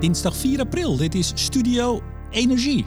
Dinsdag 0.00 0.36
4 0.36 0.60
april. 0.60 0.96
Dit 0.96 1.14
is 1.14 1.32
Studio 1.34 2.02
Energie. 2.30 2.84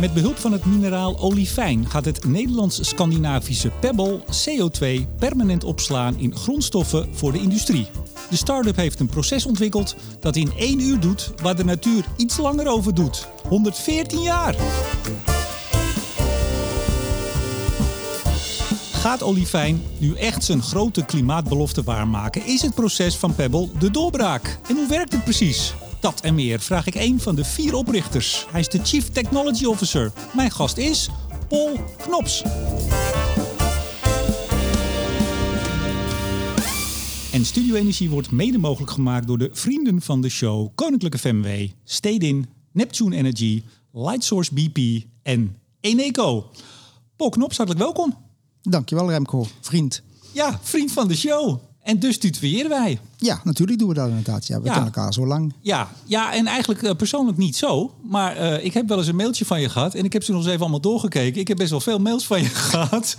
Met 0.00 0.14
behulp 0.14 0.36
van 0.36 0.52
het 0.52 0.64
mineraal 0.64 1.18
olivijn 1.18 1.88
gaat 1.88 2.04
het 2.04 2.24
Nederlands-Scandinavische 2.24 3.70
Pebble 3.80 4.20
CO2 4.20 5.16
permanent 5.18 5.64
opslaan 5.64 6.18
in 6.18 6.36
grondstoffen 6.36 7.08
voor 7.12 7.32
de 7.32 7.40
industrie. 7.40 7.86
De 8.30 8.36
start-up 8.36 8.76
heeft 8.76 9.00
een 9.00 9.08
proces 9.08 9.46
ontwikkeld 9.46 9.96
dat 10.20 10.36
in 10.36 10.52
één 10.56 10.80
uur 10.80 11.00
doet 11.00 11.32
waar 11.42 11.56
de 11.56 11.64
natuur 11.64 12.04
iets 12.16 12.36
langer 12.36 12.68
over 12.68 12.94
doet. 12.94 13.28
114 13.48 14.22
jaar! 14.22 14.56
Gaat 19.08 19.22
Olivijn 19.22 19.82
nu 19.98 20.14
echt 20.14 20.44
zijn 20.44 20.62
grote 20.62 21.04
klimaatbelofte 21.04 21.82
waarmaken? 21.82 22.46
Is 22.46 22.62
het 22.62 22.74
proces 22.74 23.16
van 23.16 23.34
Pebble 23.34 23.68
de 23.78 23.90
doorbraak? 23.90 24.58
En 24.68 24.76
hoe 24.76 24.88
werkt 24.88 25.12
het 25.12 25.24
precies? 25.24 25.74
Dat 26.00 26.20
en 26.20 26.34
meer 26.34 26.60
vraag 26.60 26.86
ik 26.86 26.94
een 26.94 27.20
van 27.20 27.34
de 27.34 27.44
vier 27.44 27.74
oprichters. 27.74 28.46
Hij 28.50 28.60
is 28.60 28.68
de 28.68 28.84
Chief 28.84 29.08
Technology 29.08 29.64
Officer. 29.64 30.12
Mijn 30.34 30.50
gast 30.50 30.76
is 30.76 31.08
Paul 31.48 31.78
Knops. 31.96 32.42
En 37.32 37.44
Studio 37.44 37.74
Energie 37.74 38.10
wordt 38.10 38.30
mede 38.30 38.58
mogelijk 38.58 38.90
gemaakt 38.90 39.26
door 39.26 39.38
de 39.38 39.50
vrienden 39.52 40.02
van 40.02 40.20
de 40.20 40.28
show 40.28 40.68
Koninklijke 40.74 41.18
FMW, 41.18 41.68
Stedin, 41.84 42.46
Neptune 42.72 43.16
Energy, 43.16 43.62
Lightsource 43.92 44.54
BP 44.54 45.04
en 45.22 45.56
Eneco. 45.80 46.50
Paul 47.16 47.30
Knops, 47.30 47.56
hartelijk 47.56 47.84
welkom. 47.84 48.27
Dankjewel 48.70 49.10
Remco, 49.10 49.46
vriend. 49.60 50.02
Ja, 50.32 50.58
vriend 50.62 50.92
van 50.92 51.08
de 51.08 51.16
show. 51.16 51.58
En 51.82 51.98
dus 51.98 52.18
tutoyeren 52.18 52.68
wij. 52.70 52.98
Ja, 53.16 53.40
natuurlijk 53.44 53.78
doen 53.78 53.88
we 53.88 53.94
dat 53.94 54.08
inderdaad. 54.08 54.46
Ja, 54.46 54.58
we 54.60 54.64
Ja. 54.66 54.72
kennen 54.72 54.92
elkaar 54.94 55.12
zo 55.12 55.26
lang. 55.26 55.52
Ja, 55.60 55.88
ja 56.04 56.32
en 56.34 56.46
eigenlijk 56.46 56.82
eh, 56.82 56.94
persoonlijk 56.96 57.38
niet 57.38 57.56
zo. 57.56 57.94
Maar 58.02 58.36
eh, 58.36 58.64
ik 58.64 58.74
heb 58.74 58.88
wel 58.88 58.98
eens 58.98 59.06
een 59.06 59.16
mailtje 59.16 59.44
van 59.44 59.60
je 59.60 59.68
gehad. 59.68 59.94
En 59.94 60.04
ik 60.04 60.12
heb 60.12 60.22
ze 60.22 60.30
nog 60.30 60.40
eens 60.40 60.48
even 60.48 60.60
allemaal 60.60 60.80
doorgekeken. 60.80 61.40
Ik 61.40 61.48
heb 61.48 61.56
best 61.56 61.70
wel 61.70 61.80
veel 61.80 61.98
mails 61.98 62.26
van 62.26 62.42
je 62.42 62.48
gehad. 62.70 63.16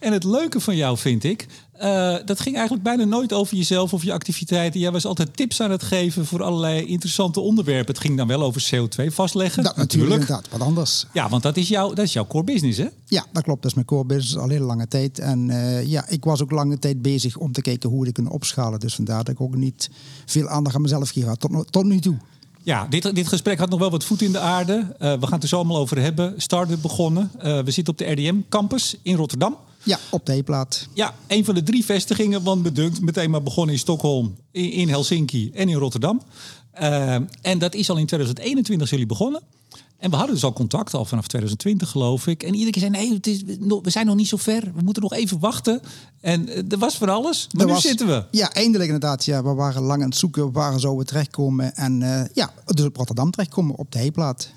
En 0.00 0.12
het 0.12 0.24
leuke 0.24 0.60
van 0.60 0.76
jou 0.76 0.98
vind 0.98 1.24
ik... 1.24 1.46
eh, 1.78 2.16
dat 2.24 2.40
ging 2.40 2.54
eigenlijk 2.54 2.84
bijna 2.84 3.04
nooit 3.04 3.32
over 3.32 3.56
jezelf 3.56 3.92
of 3.92 4.02
je 4.02 4.12
activiteiten. 4.12 4.80
Jij 4.80 4.92
was 4.92 5.04
altijd 5.04 5.36
tips 5.36 5.60
aan 5.60 5.70
het 5.70 5.82
geven 5.82 6.26
voor 6.26 6.42
allerlei 6.42 6.86
interessante 6.86 7.40
onderwerpen. 7.40 7.94
Het 7.94 8.02
ging 8.02 8.16
dan 8.16 8.26
wel 8.26 8.42
over 8.42 8.68
CO2 8.74 9.06
vastleggen. 9.06 9.62
Dat 9.62 9.76
natuurlijk 9.76 10.12
inderdaad, 10.12 10.48
wat 10.50 10.60
anders. 10.60 11.06
Ja, 11.12 11.28
want 11.28 11.42
dat 11.42 11.56
is, 11.56 11.68
jouw, 11.68 11.88
dat 11.92 12.04
is 12.04 12.12
jouw 12.12 12.26
core 12.26 12.44
business, 12.44 12.78
hè? 12.78 12.86
Ja, 13.06 13.26
dat 13.32 13.42
klopt. 13.42 13.62
Dat 13.62 13.70
is 13.70 13.74
mijn 13.74 13.86
core 13.86 14.04
business 14.04 14.36
al 14.36 14.48
hele 14.48 14.64
lange 14.64 14.88
tijd. 14.88 15.18
En 15.18 15.50
eh, 15.50 15.86
ja, 15.86 16.08
ik 16.08 16.24
was 16.24 16.42
ook 16.42 16.50
lange 16.50 16.78
tijd 16.78 17.02
bezig 17.02 17.36
om 17.36 17.52
te 17.52 17.62
kijken 17.62 17.90
hoe 17.90 18.04
we 18.04 18.12
kunnen 18.12 18.32
opschalen. 18.32 18.80
Dus 18.80 18.94
vandaar 18.94 19.24
dat 19.24 19.34
ik 19.34 19.40
ook 19.40 19.56
niet 19.56 19.90
veel 20.26 20.48
aandacht 20.48 20.74
aan 20.76 20.82
mezelf 20.82 21.10
geef 21.10 21.24
tot, 21.24 21.50
no- 21.50 21.64
tot 21.64 21.84
nu 21.84 22.00
toe. 22.00 22.16
Ja, 22.62 22.86
dit, 22.90 23.14
dit 23.14 23.28
gesprek 23.28 23.58
had 23.58 23.70
nog 23.70 23.78
wel 23.78 23.90
wat 23.90 24.04
voet 24.04 24.22
in 24.22 24.32
de 24.32 24.38
aarde. 24.38 24.94
Eh, 24.98 25.12
we 25.12 25.22
gaan 25.22 25.32
het 25.32 25.42
er 25.42 25.48
zo 25.48 25.56
allemaal 25.56 25.76
over 25.76 26.00
hebben. 26.00 26.34
Start-up 26.36 26.82
begonnen. 26.82 27.30
We 27.38 27.70
zitten 27.70 27.92
op 27.92 27.98
de 27.98 28.10
RDM 28.10 28.36
campus 28.48 28.96
in 29.02 29.16
Rotterdam. 29.16 29.56
Ja, 29.82 29.98
op 30.10 30.26
de 30.26 30.32
heeplaat. 30.32 30.86
Ja, 30.94 31.14
een 31.26 31.44
van 31.44 31.54
de 31.54 31.62
drie 31.62 31.84
vestigingen, 31.84 32.42
want 32.42 32.62
bedunkt 32.62 33.00
meteen 33.00 33.30
maar 33.30 33.42
begonnen 33.42 33.74
in 33.74 33.80
Stockholm, 33.80 34.36
in, 34.50 34.70
in 34.72 34.88
Helsinki 34.88 35.50
en 35.54 35.68
in 35.68 35.76
Rotterdam. 35.76 36.22
Eh, 36.70 37.14
en 37.42 37.58
dat 37.58 37.74
is 37.74 37.90
al 37.90 37.96
in 37.96 38.06
2021 38.06 38.90
jullie 38.90 39.06
begonnen. 39.06 39.42
En 39.98 40.10
we 40.10 40.16
hadden 40.16 40.34
dus 40.34 40.44
al 40.44 40.52
contact, 40.52 40.94
al 40.94 41.04
vanaf 41.04 41.26
2020 41.26 41.90
geloof 41.90 42.26
ik. 42.26 42.42
En 42.42 42.52
iedere 42.52 42.70
keer 42.70 42.80
zei, 42.82 42.92
nee, 42.94 43.14
het 43.14 43.26
is, 43.26 43.42
we 43.82 43.90
zijn 43.90 44.06
nog 44.06 44.16
niet 44.16 44.28
zo 44.28 44.36
ver. 44.36 44.62
We 44.74 44.82
moeten 44.82 45.02
nog 45.02 45.12
even 45.12 45.38
wachten. 45.38 45.80
En 46.20 46.48
eh, 46.48 46.72
er 46.72 46.78
was 46.78 46.96
van 46.96 47.08
alles. 47.08 47.46
Maar 47.52 47.60
Er 47.60 47.66
nu 47.66 47.72
was- 47.72 47.82
zitten 47.82 48.06
we. 48.06 48.24
Ja, 48.30 48.52
eindelijk 48.52 48.84
inderdaad. 48.84 49.24
Ja, 49.24 49.42
we 49.42 49.54
waren 49.54 49.82
lang 49.82 50.02
aan 50.02 50.08
het 50.08 50.18
zoeken 50.18 50.52
waar 50.52 50.80
zouden 50.80 51.02
we 51.04 51.08
terechtkomen. 51.10 51.74
En 51.76 52.02
eh, 52.02 52.24
ja, 52.34 52.52
dus 52.64 52.84
op 52.84 52.96
Rotterdam 52.96 53.30
terechtkomen, 53.30 53.76
op 53.76 53.92
de 53.92 53.98
heeplaat. 53.98 54.50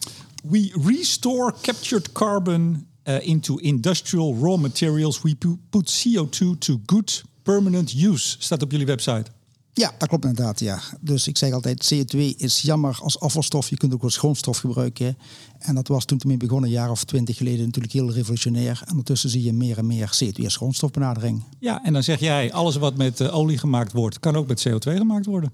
We 0.44 0.80
restore 0.86 1.54
captured 1.62 2.12
carbon 2.12 2.86
uh, 3.04 3.28
into 3.28 3.56
industrial 3.56 4.38
raw 4.42 4.58
materials. 4.58 5.22
We 5.22 5.36
pu- 5.36 5.58
put 5.70 6.04
CO2 6.08 6.58
to 6.58 6.82
good 6.86 7.24
permanent 7.44 7.94
use. 7.94 8.36
Staat 8.40 8.62
op 8.62 8.72
jullie 8.72 8.86
website. 8.86 9.26
Ja, 9.74 9.92
dat 9.98 10.08
klopt 10.08 10.26
inderdaad. 10.26 10.60
Ja. 10.60 10.82
Dus 11.00 11.28
ik 11.28 11.38
zeg 11.38 11.54
altijd, 11.54 11.94
CO2 11.94 12.20
is 12.38 12.62
jammer 12.62 13.00
als 13.02 13.20
afvalstof. 13.20 13.70
Je 13.70 13.78
kunt 13.78 13.94
ook 13.94 14.04
als 14.04 14.18
grondstof 14.18 14.58
gebruiken. 14.58 15.18
En 15.60 15.76
dat 15.76 15.88
was 15.88 16.06
toen 16.06 16.20
ermee 16.20 16.38
begonnen, 16.38 16.70
een 16.70 16.76
jaar 16.76 16.92
of 16.92 17.04
twintig 17.04 17.38
geleden, 17.38 17.66
natuurlijk 17.66 17.94
heel 17.94 18.12
revolutionair. 18.12 18.82
En 18.86 18.90
ondertussen 18.90 19.30
zie 19.30 19.44
je 19.44 19.54
meer 19.54 19.78
en 19.78 19.86
meer 19.86 20.20
CO2 20.24 20.44
als 20.44 20.56
grondstofbenadering. 20.56 21.44
Ja, 21.60 21.84
en 21.84 21.94
dan 21.94 22.04
zeg 22.04 22.20
jij, 22.20 22.54
alles 22.54 22.76
wat 22.76 22.98
met 22.98 23.20
eh, 23.20 23.36
olie 23.36 23.58
gemaakt 23.58 23.92
wordt, 23.92 24.20
kan 24.20 24.36
ook 24.36 24.48
met 24.48 24.68
CO2 24.70 24.98
gemaakt 24.98 25.26
worden. 25.26 25.52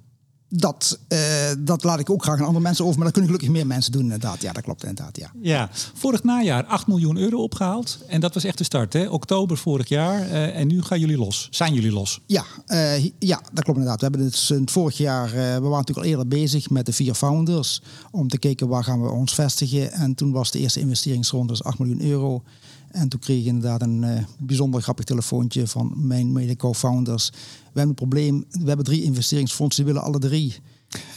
Dat, 0.49 0.99
eh, 1.07 1.19
dat 1.59 1.83
laat 1.83 1.99
ik 1.99 2.09
ook 2.09 2.23
graag 2.23 2.39
aan 2.39 2.45
andere 2.45 2.63
mensen 2.63 2.83
over, 2.85 2.95
maar 2.97 3.05
dat 3.05 3.13
kunnen 3.13 3.31
gelukkig 3.31 3.55
meer 3.57 3.67
mensen 3.67 3.91
doen 3.91 4.01
inderdaad. 4.01 4.41
Ja, 4.41 4.51
dat 4.51 4.63
klopt 4.63 4.83
inderdaad, 4.83 5.17
ja. 5.17 5.31
Ja, 5.41 5.69
vorig 5.93 6.23
najaar 6.23 6.65
8 6.65 6.87
miljoen 6.87 7.17
euro 7.17 7.41
opgehaald. 7.43 7.99
En 8.07 8.19
dat 8.21 8.33
was 8.33 8.43
echt 8.43 8.57
de 8.57 8.63
start, 8.63 8.93
hè? 8.93 9.07
Oktober 9.09 9.57
vorig 9.57 9.87
jaar. 9.89 10.21
eh, 10.21 10.59
en 10.59 10.67
nu 10.67 10.81
gaan 10.81 10.99
jullie 10.99 11.17
los. 11.17 11.47
Zijn 11.51 11.73
jullie 11.73 11.91
los? 11.91 12.19
Ja, 12.25 12.43
eh, 12.65 13.03
ja, 13.03 13.41
dat 13.53 13.63
klopt 13.63 13.79
inderdaad. 13.79 13.99
We 13.99 14.07
hebben 14.07 14.25
het 14.25 14.35
sinds 14.35 14.73
vorig 14.73 14.97
jaar, 14.97 15.31
we 15.31 15.37
waren 15.37 15.69
natuurlijk 15.69 15.97
al 15.97 16.03
eerder 16.03 16.27
bezig 16.27 16.69
met 16.69 16.85
de 16.85 16.93
vier 16.93 17.13
founders. 17.13 17.81
Om 18.11 18.27
te 18.27 18.37
kijken 18.37 18.67
waar 18.67 18.83
gaan 18.83 19.01
we 19.01 19.09
ons 19.09 19.33
vestigen. 19.33 19.91
En 19.91 20.15
toen 20.15 20.31
was 20.31 20.51
de 20.51 20.59
eerste 20.59 20.79
investeringsronde 20.79 21.47
dus 21.47 21.63
8 21.63 21.79
miljoen 21.79 22.01
euro. 22.01 22.43
En 22.97 23.09
toen 23.09 23.19
kreeg 23.19 23.39
ik 23.39 23.45
inderdaad 23.45 23.81
een 23.81 24.03
eh, 24.03 24.23
bijzonder 24.39 24.81
grappig 24.81 25.05
telefoontje 25.05 25.67
van 25.67 25.93
mijn 25.95 26.31
mede 26.31 26.55
co-founders. 26.55 27.29
We 27.29 27.37
hebben 27.79 27.89
een 27.89 27.93
probleem, 27.93 28.45
we 28.49 28.67
hebben 28.67 28.85
drie 28.85 29.03
investeringsfondsen, 29.03 29.83
die 29.83 29.93
willen 29.93 30.07
alle 30.07 30.19
drie. 30.19 30.55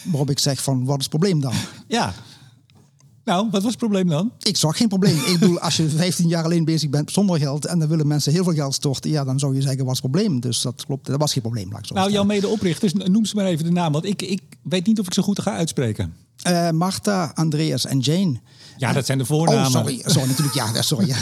Waarop 0.05 0.31
ik 0.31 0.39
zeg 0.39 0.63
van, 0.63 0.85
wat 0.85 0.97
is 0.97 1.05
het 1.05 1.09
probleem 1.09 1.41
dan? 1.41 1.53
Ja. 1.89 2.15
Nou, 3.25 3.49
wat 3.51 3.63
was 3.63 3.71
het 3.71 3.81
probleem 3.81 4.09
dan? 4.09 4.33
Ik 4.39 4.57
zag 4.57 4.77
geen 4.77 4.89
probleem. 4.89 5.17
Ik 5.17 5.39
bedoel, 5.39 5.61
als 5.61 5.77
je 5.77 5.89
15 5.89 6.29
jaar 6.29 6.45
alleen 6.45 6.65
bezig 6.65 6.91
bent 6.91 7.11
zonder 7.11 7.39
geld 7.39 7.65
en 7.65 7.79
dan 7.79 7.89
willen 7.89 8.07
mensen 8.07 8.33
heel 8.33 8.45
veel 8.45 8.53
geld 8.53 8.75
storten, 8.75 9.11
ja, 9.11 9.25
dan 9.25 9.39
zou 9.39 9.55
je 9.55 9.61
zeggen, 9.63 9.85
wat 9.85 9.95
is 9.95 10.03
het 10.03 10.11
probleem? 10.11 10.41
Dus 10.41 10.61
dat 10.61 10.85
klopt, 10.87 11.07
dat 11.07 11.21
was 11.21 11.33
geen 11.33 11.43
probleem. 11.43 11.71
Laat 11.71 11.79
ik 11.79 11.87
zo 11.87 11.95
Nou, 11.95 12.11
jouw 12.11 12.25
medeoprichters, 12.25 12.93
noem 12.93 13.25
ze 13.25 13.37
maar 13.37 13.45
even 13.45 13.65
de 13.65 13.71
naam. 13.71 13.93
Want 13.93 14.05
ik, 14.05 14.23
ik 14.23 14.43
weet 14.63 14.87
niet 14.87 15.01
of 15.01 15.07
ik 15.07 15.15
ze 15.15 15.23
goed 15.23 15.41
ga 15.41 15.53
uitspreken. 15.53 16.15
Eh, 16.43 16.71
Marta, 16.71 17.33
Andreas 17.35 17.87
en 17.87 17.99
Jane. 17.99 18.41
Ja, 18.77 18.93
dat 18.93 19.07
zijn 19.07 19.19
de 19.19 19.25
voornamen. 19.25 19.65
Oh, 19.67 19.71
sorry. 19.71 20.03
Sorry, 20.05 20.29
natuurlijk. 20.29 20.55
Ja, 20.55 20.83
sorry. 20.83 21.07
Ja, 21.07 21.17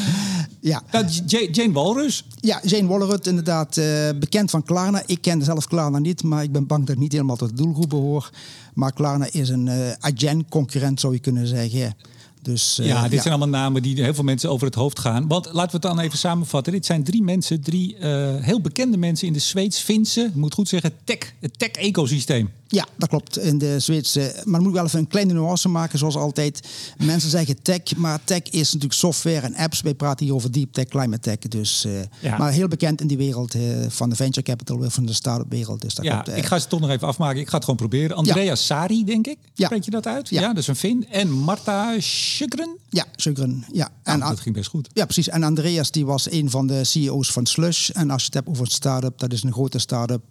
ja. 0.72 0.82
Nou, 0.90 1.06
Jane 1.52 1.72
Walrus. 1.72 2.24
ja 2.40 2.60
Jane 2.64 2.86
Wallerut, 2.88 3.26
inderdaad 3.26 3.76
eh, 3.76 4.08
bekend 4.18 4.50
van 4.50 4.62
Klarna. 4.62 5.02
Ik 5.06 5.20
ken 5.20 5.42
zelf 5.42 5.66
Klarna 5.66 5.98
niet, 5.98 6.22
maar 6.22 6.42
ik 6.42 6.52
ben 6.52 6.66
bang 6.66 6.86
dat 6.86 6.94
ik 6.94 7.00
niet 7.00 7.12
helemaal 7.12 7.36
tot 7.36 7.48
de 7.48 7.54
doelgroep 7.54 7.88
behoor. 7.88 8.30
Maar 8.74 8.92
Klarna 8.92 9.26
is 9.30 9.48
een 9.48 9.68
eh 9.68 9.92
Adyen-concurrent, 10.00 11.00
zou 11.00 11.12
je 11.12 11.18
kunnen 11.18 11.46
zeggen. 11.46 11.96
Dus, 12.42 12.78
Ja, 12.82 13.08
dit 13.08 13.22
zijn 13.22 13.34
allemaal 13.34 13.60
namen 13.60 13.82
die 13.82 14.02
heel 14.02 14.14
veel 14.14 14.24
mensen 14.24 14.50
over 14.50 14.66
het 14.66 14.74
hoofd 14.74 14.98
gaan. 14.98 15.28
Want 15.28 15.44
laten 15.44 15.80
we 15.80 15.86
het 15.86 15.96
dan 15.96 15.98
even 15.98 16.18
samenvatten. 16.18 16.72
Dit 16.72 16.86
zijn 16.86 17.04
drie 17.04 17.22
mensen, 17.22 17.60
drie 17.60 17.96
heel 18.40 18.60
bekende 18.60 18.96
mensen 18.96 19.26
in 19.26 19.32
de 19.32 19.38
Zweeds-Finse, 19.38 20.30
moet 20.34 20.54
goed 20.54 20.68
zeggen, 20.68 20.92
tech, 21.04 21.18
het 21.40 21.58
tech-ecosysteem. 21.58 22.50
Ja, 22.74 22.86
dat 22.96 23.08
klopt. 23.08 23.38
In 23.38 23.58
de 23.58 23.78
Zweedse. 23.80 24.20
Maar 24.20 24.44
dan 24.44 24.60
moet 24.60 24.68
ik 24.68 24.74
wel 24.74 24.84
even 24.84 24.98
een 24.98 25.06
kleine 25.08 25.32
nuance 25.32 25.68
maken, 25.68 25.98
zoals 25.98 26.16
altijd. 26.16 26.68
Mensen 26.98 27.30
zeggen 27.30 27.62
tech, 27.62 27.96
maar 27.96 28.20
tech 28.24 28.42
is 28.42 28.64
natuurlijk 28.66 28.92
software 28.92 29.40
en 29.40 29.54
apps. 29.54 29.80
Wij 29.80 29.94
praten 29.94 30.26
hier 30.26 30.34
over 30.34 30.52
deep 30.52 30.72
tech, 30.72 30.84
climate 30.84 31.20
tech. 31.20 31.38
Dus, 31.50 31.84
eh, 31.84 31.92
Ja. 32.20 32.36
Maar 32.38 32.52
heel 32.52 32.68
bekend 32.68 33.00
in 33.00 33.06
die 33.06 33.16
wereld 33.16 33.54
eh, 33.54 33.60
van 33.88 34.10
de 34.10 34.16
venture 34.16 34.42
capital, 34.46 34.90
van 34.90 35.06
de 35.06 35.12
start-up 35.12 35.50
wereld. 35.50 35.80
Dus 35.80 35.94
dat 35.94 36.04
Ja, 36.04 36.12
klopt. 36.12 36.28
eh. 36.28 36.36
ik 36.36 36.44
ga 36.44 36.58
ze 36.58 36.66
toch 36.66 36.80
nog 36.80 36.90
even 36.90 37.06
afmaken. 37.08 37.40
Ik 37.40 37.48
ga 37.48 37.54
het 37.54 37.64
gewoon 37.64 37.78
proberen. 37.78 38.16
Andrea 38.16 38.54
Sari, 38.54 39.04
denk 39.04 39.26
ik. 39.26 39.38
Ja. 39.54 39.66
Spreek 39.66 39.84
je 39.84 39.90
dat 39.90 40.06
uit? 40.06 40.28
Ja. 40.28 40.40
dat 40.48 40.56
is 40.58 40.66
een 40.66 40.76
Fin. 40.76 41.06
En 41.10 41.30
Marta 41.30 42.00
Sjögren. 42.00 42.82
Ja, 42.88 43.04
Sugren. 43.16 43.64
Ja. 43.72 43.88
En 44.02 44.12
En, 44.22 44.28
dat 44.28 44.40
ging 44.40 44.54
best 44.54 44.70
goed. 44.70 44.88
ja, 44.92 45.04
precies. 45.04 45.28
En 45.28 45.42
Andreas 45.42 45.90
die 45.90 46.06
was 46.06 46.30
een 46.30 46.50
van 46.50 46.66
de 46.66 46.84
CEO's 46.84 47.30
van 47.32 47.46
Slush. 47.46 47.90
En 47.90 48.10
als 48.10 48.20
je 48.20 48.26
het 48.26 48.34
hebt 48.34 48.48
over 48.48 48.64
een 48.64 48.70
start-up, 48.70 49.18
dat 49.18 49.32
is 49.32 49.42
een 49.42 49.52
grote 49.52 49.78
start-up 49.78 50.22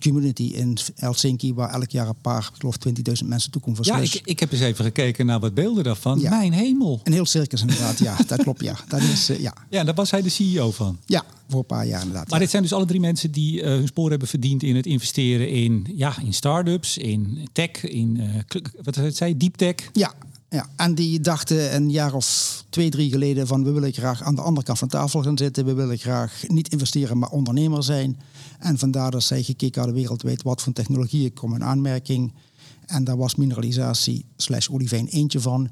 community 0.00 0.42
in 0.42 0.78
Helsinki, 0.94 1.54
waar 1.54 1.70
elk 1.70 1.89
jaar 1.92 2.08
een 2.08 2.20
paar, 2.20 2.50
ik 2.52 2.58
geloof 2.58 2.76
20.000 3.22 3.26
mensen 3.26 3.50
toe 3.50 3.60
komen 3.60 3.76
voor 3.76 3.94
Ja, 3.94 4.02
ik, 4.02 4.20
ik 4.24 4.40
heb 4.40 4.52
eens 4.52 4.60
even 4.60 4.84
gekeken 4.84 5.26
naar 5.26 5.40
wat 5.40 5.54
beelden 5.54 5.84
daarvan. 5.84 6.20
Ja. 6.20 6.30
Mijn 6.30 6.52
hemel. 6.52 7.00
Een 7.04 7.12
heel 7.12 7.26
circus 7.26 7.60
inderdaad, 7.60 7.98
ja. 7.98 8.16
Dat 8.26 8.42
klopt, 8.42 8.62
ja. 8.62 8.76
Dat 8.88 9.00
is, 9.00 9.28
eh, 9.28 9.40
ja. 9.40 9.54
Ja, 9.70 9.84
daar 9.84 9.94
was 9.94 10.10
hij 10.10 10.22
de 10.22 10.28
CEO 10.28 10.70
van. 10.70 10.98
Ja, 11.06 11.24
voor 11.48 11.58
een 11.58 11.66
paar 11.66 11.86
jaar 11.86 12.00
inderdaad. 12.00 12.30
Maar 12.30 12.38
dit 12.38 12.50
zijn 12.50 12.62
dus 12.62 12.72
alle 12.72 12.86
drie 12.86 13.00
mensen 13.00 13.30
die 13.30 13.62
eh, 13.62 13.68
hun 13.68 13.86
spoor 13.86 14.10
hebben 14.10 14.28
verdiend 14.28 14.62
in 14.62 14.76
het 14.76 14.86
investeren 14.86 15.48
in, 15.48 15.86
ja, 15.94 16.14
in 16.24 16.32
start-ups, 16.32 16.98
in 16.98 17.48
tech, 17.52 17.84
in 17.84 18.20
eh, 18.20 18.60
wat 18.82 18.98
zei 19.14 19.36
deep 19.36 19.56
tech. 19.56 19.74
Ja, 19.92 20.14
ja, 20.50 20.66
en 20.76 20.94
die 20.94 21.20
dachten 21.20 21.74
een 21.74 21.90
jaar 21.90 22.14
of 22.14 22.64
twee, 22.68 22.90
drie 22.90 23.10
geleden 23.10 23.46
van 23.46 23.64
we 23.64 23.70
willen 23.70 23.92
graag 23.92 24.22
aan 24.22 24.34
de 24.34 24.40
andere 24.40 24.66
kant 24.66 24.78
van 24.78 24.88
de 24.88 24.96
tafel 24.96 25.22
gaan 25.22 25.38
zitten. 25.38 25.64
We 25.64 25.74
willen 25.74 25.98
graag 25.98 26.42
niet 26.46 26.72
investeren, 26.72 27.18
maar 27.18 27.30
ondernemer 27.30 27.82
zijn. 27.82 28.20
En 28.60 28.78
vandaar 28.78 29.10
dat 29.10 29.22
zij 29.22 29.42
gekeken 29.42 29.80
hadden 29.80 30.00
wereldwijd 30.00 30.42
wat 30.42 30.62
voor 30.62 30.72
technologieën 30.72 31.32
komen 31.32 31.60
in 31.60 31.66
aanmerking. 31.66 32.32
En 32.86 33.04
daar 33.04 33.16
was 33.16 33.34
mineralisatie 33.34 34.24
slash 34.36 34.68
olivijn 34.68 35.06
eentje 35.06 35.40
van. 35.40 35.70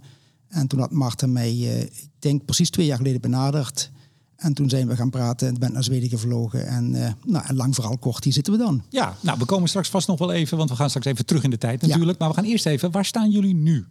En 0.49 0.67
toen 0.67 0.81
had 0.81 0.91
Maarten 0.91 1.33
mij, 1.33 1.49
eh, 1.49 1.81
ik 1.81 2.11
denk 2.19 2.45
precies 2.45 2.71
twee 2.71 2.87
jaar 2.87 2.97
geleden 2.97 3.21
benaderd. 3.21 3.91
En 4.37 4.55
toen 4.55 4.69
zijn 4.69 4.89
we 4.89 4.97
gaan 4.97 5.11
praten. 5.11 5.53
Ik 5.53 5.59
ben 5.59 5.73
naar 5.73 5.85
Zweden 5.85 6.09
gevlogen. 6.09 6.67
En 6.67 6.95
uh, 6.95 7.09
nou, 7.25 7.55
lang 7.55 7.75
verhaal 7.75 7.99
kort, 7.99 8.25
hier 8.25 8.33
zitten 8.33 8.53
we 8.53 8.59
dan. 8.59 8.83
Ja, 8.89 9.17
nou, 9.21 9.39
we 9.39 9.45
komen 9.45 9.69
straks 9.69 9.89
vast 9.89 10.09
nog 10.09 10.19
wel 10.19 10.33
even, 10.33 10.57
want 10.57 10.71
we 10.71 10.77
gaan 10.77 10.89
straks 10.89 11.07
even 11.07 11.27
terug 11.27 11.43
in 11.43 11.51
de 11.51 11.59
tijd 11.59 11.83
natuurlijk. 11.83 12.19
Maar 12.19 12.29
we 12.29 12.35
gaan 12.35 12.45
eerst 12.45 12.67
even, 12.67 12.91
waar 12.91 13.05
staan 13.05 13.31
jullie 13.31 13.55
nu? 13.55 13.87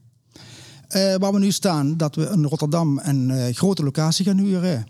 Uh, 0.90 1.16
waar 1.16 1.34
we 1.34 1.40
nu 1.40 1.52
staan, 1.52 1.98
dat 1.98 2.16
we 2.16 2.30
in 2.30 2.44
Rotterdam 2.44 3.00
een 3.04 3.30
uh, 3.30 3.46
grote 3.52 3.84
locatie 3.84 4.26
gaan 4.26 4.38
huren. 4.38 4.88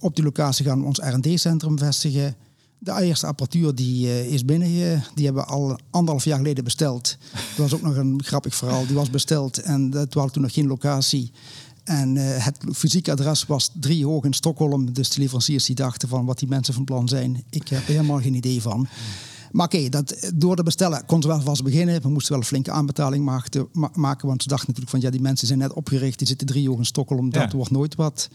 Op 0.00 0.14
die 0.14 0.24
locatie 0.24 0.64
gaan 0.64 0.80
we 0.80 0.86
ons 0.86 0.98
R&D-centrum 0.98 1.78
vestigen. 1.78 2.36
De 2.84 3.02
eerste 3.02 3.26
apparatuur 3.26 3.74
die 3.74 4.06
uh, 4.06 4.32
is 4.32 4.44
binnen. 4.44 5.02
Die 5.14 5.24
hebben 5.24 5.42
we 5.42 5.48
al 5.48 5.78
anderhalf 5.90 6.24
jaar 6.24 6.38
geleden 6.38 6.64
besteld. 6.64 7.16
Dat 7.32 7.56
was 7.56 7.74
ook 7.74 7.82
nog 7.82 7.96
een 7.96 8.20
grappig 8.24 8.54
verhaal. 8.54 8.86
Die 8.86 8.96
was 8.96 9.10
besteld 9.10 9.58
en 9.58 9.90
dat 9.90 10.14
was 10.14 10.32
toen 10.32 10.42
nog 10.42 10.52
geen 10.52 10.66
locatie. 10.66 11.32
En 11.84 12.16
uh, 12.16 12.22
het 12.26 12.58
fysieke 12.72 13.12
adres 13.12 13.46
was 13.46 13.70
drie 13.80 14.06
hoog 14.06 14.24
in 14.24 14.32
Stockholm. 14.32 14.92
Dus 14.92 15.10
de 15.10 15.20
leveranciers 15.20 15.64
die 15.64 15.74
dachten 15.74 16.08
van 16.08 16.24
wat 16.24 16.38
die 16.38 16.48
mensen 16.48 16.74
van 16.74 16.84
plan 16.84 17.08
zijn. 17.08 17.44
Ik 17.50 17.68
heb 17.68 17.80
er 17.80 17.86
helemaal 17.86 18.20
geen 18.20 18.34
idee 18.34 18.62
van. 18.62 18.86
Maar 19.52 19.66
oké, 19.66 19.88
dat 19.88 20.30
door 20.34 20.56
te 20.56 20.62
bestellen 20.62 21.06
kon 21.06 21.22
ze 21.22 21.28
wel 21.28 21.40
vast 21.40 21.62
beginnen. 21.62 22.02
We 22.02 22.08
moesten 22.08 22.32
wel 22.32 22.40
een 22.40 22.46
flinke 22.46 22.70
aanbetaling 22.70 23.24
maken. 23.94 24.28
Want 24.28 24.42
ze 24.42 24.48
dachten 24.48 24.68
natuurlijk 24.68 24.90
van 24.90 25.00
ja, 25.00 25.10
die 25.10 25.20
mensen 25.20 25.46
zijn 25.46 25.58
net 25.58 25.72
opgericht. 25.72 26.18
Die 26.18 26.26
zitten 26.26 26.46
drie 26.46 26.68
hoog 26.68 26.78
in 26.78 26.84
Stockholm. 26.84 27.30
Dat 27.30 27.52
wordt 27.52 27.70
nooit 27.70 27.94
wat. 27.94 28.28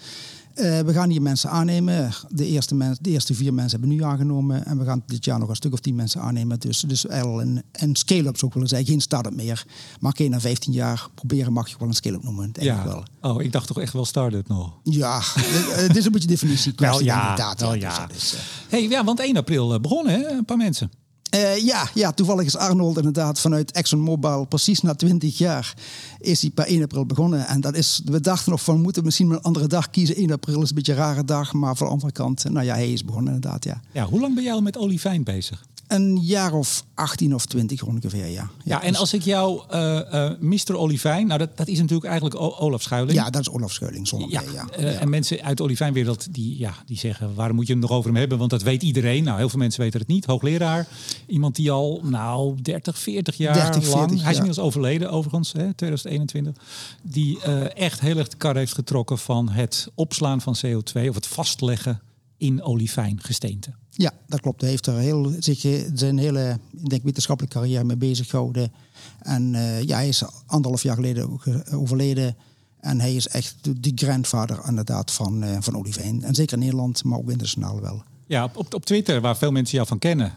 Uh, 0.59 0.79
we 0.79 0.93
gaan 0.93 1.09
hier 1.09 1.21
mensen 1.21 1.49
aannemen. 1.49 2.11
De 2.29 2.45
eerste, 2.45 2.75
mens, 2.75 2.97
de 3.01 3.09
eerste 3.09 3.33
vier 3.33 3.53
mensen 3.53 3.79
hebben 3.79 3.97
nu 3.97 4.03
aangenomen. 4.03 4.65
En 4.65 4.77
we 4.77 4.85
gaan 4.85 5.03
dit 5.05 5.25
jaar 5.25 5.39
nog 5.39 5.49
een 5.49 5.55
stuk 5.55 5.73
of 5.73 5.79
tien 5.79 5.95
mensen 5.95 6.21
aannemen. 6.21 6.59
Dus, 6.59 6.79
dus 6.79 7.09
een, 7.09 7.63
een 7.71 7.95
scale-up 7.95 8.37
zou 8.37 8.45
ik 8.45 8.53
willen 8.53 8.69
zeggen. 8.69 8.87
Geen 8.87 9.01
start-up 9.01 9.35
meer. 9.35 9.65
Maar 9.99 10.13
geen 10.15 10.29
na 10.29 10.39
15 10.39 10.73
jaar 10.73 11.07
proberen 11.15 11.53
mag 11.53 11.69
je 11.69 11.75
wel 11.79 11.87
een 11.87 11.93
scale-up 11.93 12.23
noemen. 12.23 12.49
Ja. 12.59 12.83
Wel. 12.83 13.03
Oh, 13.21 13.41
ik 13.41 13.51
dacht 13.51 13.67
toch 13.67 13.79
echt 13.79 13.93
wel 13.93 14.05
start-up 14.05 14.47
nog. 14.47 14.73
Ja, 14.83 15.21
het 15.69 15.95
is 15.95 16.05
een 16.05 16.11
beetje 16.11 16.27
definitie. 16.27 16.73
Wel 16.75 17.01
ja, 17.01 17.21
inderdaad. 17.21 17.59
Wel, 17.59 17.73
ja. 17.73 18.07
Dus, 18.07 18.33
uh... 18.33 18.39
hey, 18.69 18.87
ja, 18.87 19.03
want 19.03 19.19
1 19.19 19.37
april 19.37 19.79
begonnen 19.79 20.13
hè? 20.13 20.27
een 20.27 20.45
paar 20.45 20.57
mensen. 20.57 20.91
Uh, 21.35 21.57
ja, 21.57 21.89
ja, 21.93 22.11
toevallig 22.11 22.45
is 22.45 22.55
Arnold 22.55 22.97
inderdaad 22.97 23.39
vanuit 23.39 23.71
ExxonMobil 23.71 24.45
precies 24.45 24.81
na 24.81 24.93
20 24.93 25.37
jaar 25.37 25.73
is 26.19 26.41
hij 26.41 26.49
per 26.49 26.65
1 26.65 26.83
april 26.83 27.05
begonnen. 27.05 27.47
En 27.47 27.61
dat 27.61 27.75
is, 27.75 28.01
we 28.05 28.21
dachten 28.21 28.51
nog 28.51 28.63
van 28.63 28.81
moeten 28.81 29.03
misschien 29.03 29.29
een 29.29 29.41
andere 29.41 29.67
dag 29.67 29.89
kiezen. 29.89 30.15
1 30.15 30.31
april 30.31 30.61
is 30.61 30.69
een 30.69 30.75
beetje 30.75 30.91
een 30.91 30.97
rare 30.97 31.23
dag, 31.23 31.53
maar 31.53 31.75
van 31.75 31.87
de 31.87 31.93
andere 31.93 32.11
kant, 32.11 32.43
nou 32.49 32.65
ja, 32.65 32.73
hij 32.73 32.91
is 32.91 33.05
begonnen 33.05 33.33
inderdaad, 33.33 33.63
ja. 33.63 33.81
Ja, 33.91 34.05
hoe 34.05 34.19
lang 34.19 34.35
ben 34.35 34.43
jij 34.43 34.53
al 34.53 34.61
met 34.61 34.77
olifijn 34.77 35.23
bezig? 35.23 35.65
Een 35.89 36.17
jaar 36.21 36.53
of 36.53 36.85
18 36.93 37.35
of 37.35 37.45
20 37.45 37.83
ongeveer, 37.83 38.25
ja. 38.25 38.31
Ja, 38.31 38.49
ja 38.63 38.83
en 38.83 38.95
als 38.95 39.13
ik 39.13 39.21
jou 39.21 39.61
uh, 39.73 39.99
uh, 40.13 40.31
Mr. 40.39 40.75
Olivijn, 40.75 41.27
nou 41.27 41.39
dat, 41.39 41.57
dat 41.57 41.67
is 41.67 41.77
natuurlijk 41.79 42.05
eigenlijk 42.05 42.41
o 42.41 42.55
Olaf 42.57 42.81
Schuiling. 42.81 43.17
Ja, 43.17 43.29
dat 43.29 43.41
is 43.41 43.49
Olaf 43.49 43.71
Schuiling, 43.71 44.07
zonder 44.07 44.29
ja, 44.29 44.41
ja, 44.53 44.65
uh, 44.79 45.01
En 45.01 45.09
mensen 45.09 45.41
uit 45.41 45.57
de 45.57 45.63
Olivijnwereld 45.63 46.33
die, 46.33 46.57
ja, 46.57 46.73
die 46.85 46.97
zeggen, 46.97 47.35
waarom 47.35 47.55
moet 47.55 47.67
je 47.67 47.73
het 47.73 47.81
nog 47.81 47.91
over 47.91 48.09
hem 48.09 48.19
hebben? 48.19 48.37
Want 48.37 48.49
dat 48.49 48.61
weet 48.61 48.83
iedereen. 48.83 49.23
Nou, 49.23 49.37
heel 49.37 49.49
veel 49.49 49.59
mensen 49.59 49.81
weten 49.81 49.99
het 49.99 50.09
niet. 50.09 50.25
Hoogleraar, 50.25 50.87
iemand 51.27 51.55
die 51.55 51.71
al, 51.71 52.01
nou, 52.03 52.61
30, 52.61 52.99
40 52.99 53.37
jaar 53.37 53.53
30, 53.53 53.73
40, 53.73 53.93
lang, 53.93 54.09
hij 54.09 54.31
is 54.31 54.37
inmiddels 54.37 54.65
overleden 54.65 55.11
overigens, 55.11 55.51
hè, 55.51 55.73
2021, 55.73 56.63
die 57.01 57.41
echt 57.73 57.99
heel 57.99 58.17
erg 58.17 58.27
de 58.27 58.37
kar 58.37 58.55
heeft 58.55 58.73
getrokken 58.73 59.17
van 59.17 59.49
het 59.49 59.87
opslaan 59.95 60.41
van 60.41 60.55
CO2 60.65 61.07
of 61.07 61.15
het 61.15 61.27
vastleggen 61.27 62.01
in 62.37 62.63
olifijngesteente. 62.63 63.71
Ja, 63.99 64.11
dat 64.27 64.41
klopt. 64.41 64.61
Hij 64.61 64.69
heeft 64.69 64.85
er 64.85 64.97
heel, 64.97 65.33
zich 65.39 65.59
zijn 65.93 66.17
hele 66.17 66.59
denk, 66.71 67.03
wetenschappelijke 67.03 67.59
carrière 67.59 67.83
mee 67.83 67.97
bezig 67.97 68.29
gehouden. 68.29 68.71
En 69.19 69.53
uh, 69.53 69.81
ja, 69.81 69.95
hij 69.95 70.07
is 70.07 70.23
anderhalf 70.45 70.83
jaar 70.83 70.95
geleden 70.95 71.39
overleden. 71.71 72.35
En 72.79 72.99
hij 72.99 73.15
is 73.15 73.27
echt 73.27 73.55
de, 73.61 73.91
grandvader 73.95 74.59
inderdaad 74.67 75.11
van, 75.11 75.43
uh, 75.43 75.57
van 75.59 75.77
olivijn. 75.77 76.23
En 76.23 76.35
zeker 76.35 76.53
in 76.53 76.59
Nederland, 76.59 77.03
maar 77.03 77.17
ook 77.17 77.29
internationaal 77.29 77.81
wel. 77.81 78.03
Ja, 78.27 78.49
op, 78.53 78.73
op 78.73 78.85
Twitter, 78.85 79.21
waar 79.21 79.37
veel 79.37 79.51
mensen 79.51 79.75
jou 79.75 79.87
van 79.87 79.99
kennen, 79.99 80.33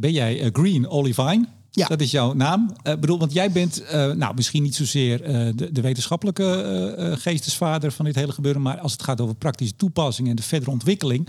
ben 0.00 0.12
jij 0.12 0.50
Green 0.52 0.88
Olivine. 0.88 1.46
Ja. 1.70 1.86
Dat 1.86 2.00
is 2.00 2.10
jouw 2.10 2.32
naam. 2.32 2.72
Uh, 2.84 2.94
bedoel, 2.94 3.18
want 3.18 3.32
jij 3.32 3.52
bent 3.52 3.82
uh, 3.82 4.12
nou, 4.12 4.34
misschien 4.34 4.62
niet 4.62 4.74
zozeer 4.74 5.20
uh, 5.20 5.52
de, 5.54 5.72
de, 5.72 5.80
wetenschappelijke 5.80 7.16
geestesvader 7.18 7.92
van 7.92 8.04
dit 8.04 8.14
hele 8.14 8.32
gebeuren. 8.32 8.62
Maar 8.62 8.78
als 8.78 8.92
het 8.92 9.02
gaat 9.02 9.20
over 9.20 9.34
praktische 9.34 9.76
toepassing 9.76 10.28
en 10.28 10.36
de 10.36 10.42
verdere 10.42 10.70
ontwikkeling. 10.70 11.28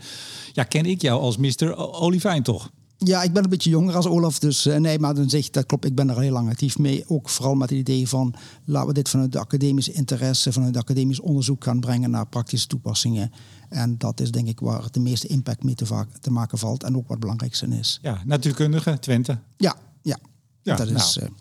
Ja, 0.54 0.64
ken 0.64 0.86
ik 0.86 1.02
jou 1.02 1.22
als 1.22 1.38
Mr. 1.38 1.76
Olivijn 1.76 2.44
toch? 2.44 2.70
Ja, 2.98 3.24
ik 3.24 3.34
ben 3.34 3.44
een 3.44 3.50
beetje 3.50 3.70
jonger 3.70 3.96
als 3.96 4.06
Olaf. 4.06 4.40
Dus 4.40 4.64
nee, 4.64 5.00
maar 5.00 5.16
dan 5.16 5.30
zeg 5.30 5.50
dat 5.50 5.66
klopt. 5.66 5.86
Ik 5.86 5.96
ben 5.96 6.10
er 6.10 6.16
al 6.16 6.22
heel 6.22 6.32
lang 6.32 6.50
actief 6.50 6.78
mee. 6.78 7.04
Ook 7.08 7.30
vooral 7.30 7.56
met 7.56 7.70
het 7.70 7.80
idee 7.80 8.08
van 8.08 8.34
laten 8.66 8.88
we 8.88 8.94
dit 8.94 9.10
vanuit 9.10 9.32
de 9.32 9.40
academische 9.40 9.92
interesse, 9.92 10.52
vanuit 10.52 10.76
het 10.76 10.84
academisch 10.84 11.20
onderzoek 11.20 11.64
gaan 11.64 11.80
brengen 11.80 12.10
naar 12.10 12.28
praktische 12.28 12.68
toepassingen. 12.68 13.32
En 13.70 13.98
dat 13.98 14.20
is 14.20 14.32
denk 14.32 14.48
ik 14.48 14.60
waar 14.60 14.84
de 14.92 15.00
meeste 15.00 15.28
impact 15.28 15.64
mee 15.64 15.76
te, 15.76 16.06
te 16.22 16.32
maken 16.32 16.58
valt. 16.58 16.84
En 16.84 16.96
ook 16.96 17.02
wat 17.02 17.10
het 17.10 17.20
belangrijkste 17.20 17.68
is. 17.68 18.00
Ja, 18.02 18.22
natuurkundige, 18.26 19.00
Twente. 19.00 19.38
Ja, 19.58 19.76
ja. 20.02 20.18
Ja, 20.64 20.76
dat 20.76 20.90
is, 20.90 21.16
nou, 21.16 21.32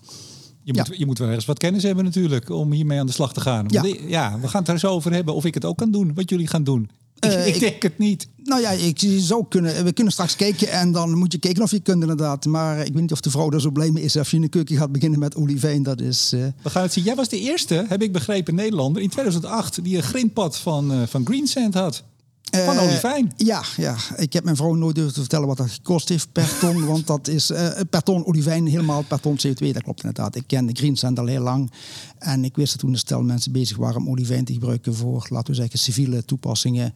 je, 0.63 0.73
moet, 0.73 0.97
je 0.97 1.05
moet 1.05 1.17
wel 1.17 1.27
ergens 1.27 1.45
wat 1.45 1.57
kennis 1.57 1.83
hebben 1.83 2.03
natuurlijk 2.03 2.49
om 2.49 2.71
hiermee 2.71 2.99
aan 2.99 3.05
de 3.05 3.11
slag 3.11 3.33
te 3.33 3.41
gaan. 3.41 3.65
Ja. 3.67 3.83
ja, 4.07 4.39
we 4.39 4.47
gaan 4.47 4.61
het 4.61 4.69
er 4.71 4.79
zo 4.79 4.87
over 4.87 5.13
hebben 5.13 5.33
of 5.33 5.45
ik 5.45 5.53
het 5.53 5.65
ook 5.65 5.77
kan 5.77 5.91
doen, 5.91 6.13
wat 6.13 6.29
jullie 6.29 6.47
gaan 6.47 6.63
doen. 6.63 6.89
Uh, 7.25 7.47
ik, 7.47 7.53
ik, 7.53 7.59
denk 7.59 7.81
het 7.81 7.97
niet. 7.97 8.27
Nou 8.43 8.61
ja, 8.61 8.69
ik 8.69 9.03
zou 9.17 9.45
kunnen. 9.49 9.83
We 9.83 9.93
kunnen 9.93 10.13
straks 10.13 10.35
kijken 10.35 10.71
en 10.71 10.91
dan 10.91 11.17
moet 11.17 11.31
je 11.31 11.37
kijken 11.37 11.63
of 11.63 11.71
je 11.71 11.79
kunt 11.79 12.01
inderdaad. 12.01 12.45
Maar 12.45 12.79
ik 12.79 12.93
weet 12.93 13.01
niet 13.01 13.11
of 13.11 13.21
de 13.21 13.29
vrouw 13.29 13.49
daar 13.49 13.61
zo 13.61 13.71
blij 13.71 13.91
mee 13.91 14.03
is 14.03 14.17
als 14.17 14.29
je 14.29 14.35
in 14.35 14.41
de 14.41 14.47
keuken 14.47 14.77
gaat 14.77 14.91
beginnen 14.91 15.19
met 15.19 15.35
olivijn. 15.35 15.83
Dat 15.83 16.01
is. 16.01 16.33
Uh... 16.33 16.45
We 16.61 16.69
gaan 16.69 16.81
het 16.81 16.93
zien. 16.93 17.03
Jij 17.03 17.15
was 17.15 17.29
de 17.29 17.39
eerste, 17.39 17.85
heb 17.87 18.01
ik 18.01 18.11
begrepen, 18.11 18.55
Nederlander 18.55 19.01
in 19.01 19.09
2008 19.09 19.83
die 19.83 19.95
een 19.95 20.03
grindpad 20.03 20.57
van, 20.57 20.91
uh, 20.91 21.07
van 21.07 21.25
Greensand 21.25 21.73
had. 21.73 22.03
Van 22.51 22.75
uh, 22.75 22.83
olivijn? 22.83 23.31
Ja, 23.35 23.63
ja, 23.77 23.95
ik 24.15 24.33
heb 24.33 24.43
mijn 24.43 24.55
vrouw 24.55 24.73
nooit 24.73 24.95
durven 24.95 25.13
te 25.13 25.19
vertellen 25.19 25.47
wat 25.47 25.57
dat 25.57 25.71
gekost 25.71 26.09
heeft 26.09 26.31
per 26.31 26.57
ton. 26.59 26.85
want 26.85 27.07
dat 27.07 27.27
is 27.27 27.51
uh, 27.51 27.69
per 27.89 28.03
ton 28.03 28.25
olivijn, 28.25 28.67
helemaal 28.67 29.03
per 29.03 29.19
ton 29.19 29.37
CO2. 29.47 29.71
Dat 29.71 29.83
klopt 29.83 30.03
inderdaad. 30.03 30.35
Ik 30.35 30.43
ken 30.47 30.65
de 30.65 30.75
Greensand 30.75 31.19
al 31.19 31.25
heel 31.25 31.41
lang. 31.41 31.71
En 32.17 32.43
ik 32.45 32.55
wist 32.55 32.71
dat 32.71 32.79
toen 32.79 32.91
een 32.91 32.97
stel 32.97 33.21
mensen 33.23 33.51
bezig 33.51 33.77
waren 33.77 33.97
om 33.97 34.09
olivijn 34.09 34.45
te 34.45 34.53
gebruiken 34.53 34.95
voor, 34.95 35.27
laten 35.29 35.53
we 35.53 35.59
zeggen, 35.59 35.79
civiele 35.79 36.25
toepassingen. 36.25 36.93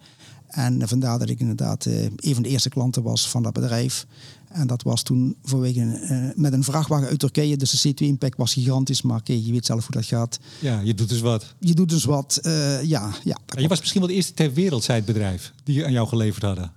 En 0.55 0.87
vandaar 0.87 1.19
dat 1.19 1.29
ik 1.29 1.39
inderdaad 1.39 1.85
uh, 1.85 2.03
een 2.03 2.33
van 2.33 2.43
de 2.43 2.49
eerste 2.49 2.69
klanten 2.69 3.03
was 3.03 3.29
van 3.29 3.43
dat 3.43 3.53
bedrijf. 3.53 4.05
En 4.47 4.67
dat 4.67 4.83
was 4.83 5.03
toen 5.03 5.35
vanwege 5.43 5.79
uh, 5.79 6.29
met 6.35 6.53
een 6.53 6.63
vrachtwagen 6.63 7.07
uit 7.07 7.19
Turkije. 7.19 7.57
Dus 7.57 7.81
de 7.81 7.93
CO2-impact 7.93 8.37
was 8.37 8.53
gigantisch. 8.53 9.01
Maar 9.01 9.17
oké, 9.17 9.33
je 9.33 9.51
weet 9.51 9.65
zelf 9.65 9.85
hoe 9.85 9.95
dat 9.95 10.05
gaat. 10.05 10.39
Ja, 10.59 10.79
je 10.79 10.93
doet 10.93 11.09
dus 11.09 11.19
wat. 11.19 11.55
Je 11.59 11.73
doet 11.73 11.89
dus 11.89 12.03
wat, 12.03 12.39
uh, 12.43 12.83
ja. 12.83 13.11
ja 13.23 13.37
je 13.57 13.67
was 13.67 13.79
misschien 13.79 14.01
wel 14.01 14.09
de 14.09 14.15
eerste 14.15 14.33
ter 14.33 14.53
wereld, 14.53 14.83
zei 14.83 14.97
het 14.97 15.07
bedrijf, 15.07 15.53
die 15.63 15.85
aan 15.85 15.91
jou 15.91 16.07
geleverd 16.07 16.43
hadden. 16.43 16.71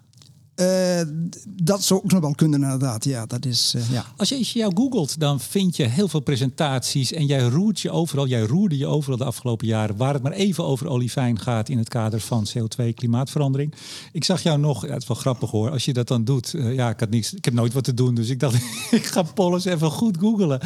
Uh, 0.60 1.00
dat 1.48 1.82
zou 1.82 2.00
ook 2.04 2.10
nog 2.10 2.20
wel 2.20 2.34
kunnen, 2.34 2.62
inderdaad. 2.62 3.04
Ja, 3.04 3.26
dat 3.26 3.44
is, 3.44 3.74
uh, 3.76 3.90
ja. 3.90 4.04
Als 4.16 4.28
je 4.28 4.58
jou 4.58 4.72
googelt, 4.74 5.20
dan 5.20 5.40
vind 5.40 5.76
je 5.76 5.84
heel 5.84 6.08
veel 6.08 6.20
presentaties. 6.20 7.12
En 7.12 7.26
jij 7.26 7.40
roert 7.40 7.80
je 7.80 7.90
overal, 7.90 8.26
jij 8.26 8.40
roerde 8.40 8.78
je 8.78 8.86
overal 8.86 9.18
de 9.18 9.24
afgelopen 9.24 9.66
jaren. 9.66 9.96
Waar 9.96 10.12
het 10.12 10.22
maar 10.22 10.32
even 10.32 10.64
over 10.64 10.88
olivijn 10.88 11.38
gaat 11.38 11.68
in 11.68 11.78
het 11.78 11.88
kader 11.88 12.20
van 12.20 12.46
CO2, 12.48 12.94
klimaatverandering. 12.94 13.74
Ik 14.12 14.24
zag 14.24 14.42
jou 14.42 14.58
nog, 14.58 14.80
het 14.80 15.02
is 15.02 15.08
wel 15.08 15.16
grappig 15.16 15.50
hoor, 15.50 15.70
als 15.70 15.84
je 15.84 15.92
dat 15.92 16.08
dan 16.08 16.24
doet. 16.24 16.54
Uh, 16.54 16.74
ja, 16.74 16.90
ik, 16.90 17.00
had 17.00 17.10
niks, 17.10 17.34
ik 17.34 17.44
heb 17.44 17.54
nooit 17.54 17.72
wat 17.72 17.84
te 17.84 17.94
doen, 17.94 18.14
dus 18.14 18.28
ik 18.28 18.40
dacht, 18.40 18.54
ik 18.90 19.06
ga 19.06 19.22
Polis 19.22 19.64
even 19.64 19.90
goed 19.90 20.18
googelen. 20.18 20.60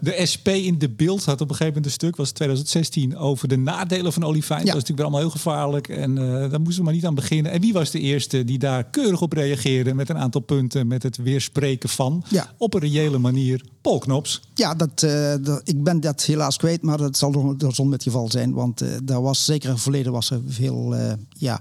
De 0.00 0.20
SP 0.32 0.48
in 0.48 0.78
de 0.78 0.90
beeld 0.90 1.24
had 1.24 1.40
op 1.40 1.50
een 1.50 1.56
gegeven 1.56 1.66
moment 1.66 1.86
een 1.86 1.92
stuk, 1.92 2.16
was 2.16 2.30
2016, 2.30 3.16
over 3.16 3.48
de 3.48 3.56
nadelen 3.56 4.12
van 4.12 4.24
olifijn. 4.24 4.58
Ja. 4.58 4.64
Dat 4.64 4.74
was 4.74 4.88
natuurlijk 4.88 5.08
wel 5.08 5.20
allemaal 5.20 5.30
heel 5.30 5.40
gevaarlijk. 5.42 5.88
En 5.88 6.14
daar 6.50 6.60
moesten 6.60 6.78
we 6.78 6.82
maar 6.82 6.94
niet 6.94 7.06
aan 7.06 7.14
beginnen. 7.14 7.52
En 7.52 7.60
wie 7.60 7.72
was 7.72 7.90
de 7.90 8.00
eerste 8.00 8.44
die 8.44 8.58
daar 8.58 8.84
keurig 8.84 9.20
op 9.20 9.32
reageren 9.32 9.96
met 9.96 10.08
een 10.08 10.18
aantal 10.18 10.40
punten, 10.40 10.86
met 10.86 11.02
het 11.02 11.16
weerspreken 11.16 11.88
van. 11.88 12.24
Ja. 12.28 12.54
Op 12.56 12.74
een 12.74 12.80
reële 12.80 13.18
manier. 13.18 13.62
Paul 13.80 13.98
Knops. 13.98 14.40
Ja, 14.54 14.74
dat, 14.74 15.02
uh, 15.02 15.34
dat, 15.40 15.60
ik 15.64 15.82
ben 15.82 16.00
dat 16.00 16.24
helaas 16.24 16.56
kwijt, 16.56 16.82
maar 16.82 16.98
dat 16.98 17.16
zal 17.16 17.56
door 17.56 17.74
zon 17.74 17.88
met 17.88 18.02
geval 18.02 18.30
zijn. 18.30 18.52
Want 18.52 18.82
uh, 18.82 18.88
daar 19.02 19.22
was 19.22 19.44
zeker 19.44 19.68
in 19.68 19.74
het 19.74 19.82
verleden 19.82 20.12
was 20.12 20.30
er 20.30 20.40
veel. 20.46 20.94
Uh, 20.94 21.12
ja, 21.28 21.60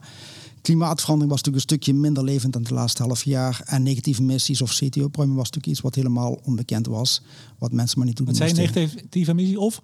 klimaatverandering 0.61 1.31
was 1.31 1.43
natuurlijk 1.43 1.55
een 1.55 1.77
stukje 1.77 1.93
minder 1.93 2.23
levend 2.23 2.53
dan 2.53 2.63
de 2.63 2.73
laatste 2.73 3.03
half 3.03 3.23
jaar. 3.23 3.61
En 3.65 3.83
negatieve 3.83 4.21
emissies 4.21 4.61
of 4.61 4.71
CTO-opruiming 4.71 5.37
was 5.37 5.49
natuurlijk 5.49 5.67
iets 5.67 5.81
wat 5.81 5.95
helemaal 5.95 6.39
onbekend 6.43 6.87
was. 6.87 7.21
Wat 7.57 7.71
mensen 7.71 7.97
maar 7.97 8.07
niet 8.07 8.17
doen. 8.17 8.25
Wat 8.25 8.35
zijn 8.35 8.55
negatieve 8.55 9.31
emissies 9.31 9.57
of? 9.57 9.81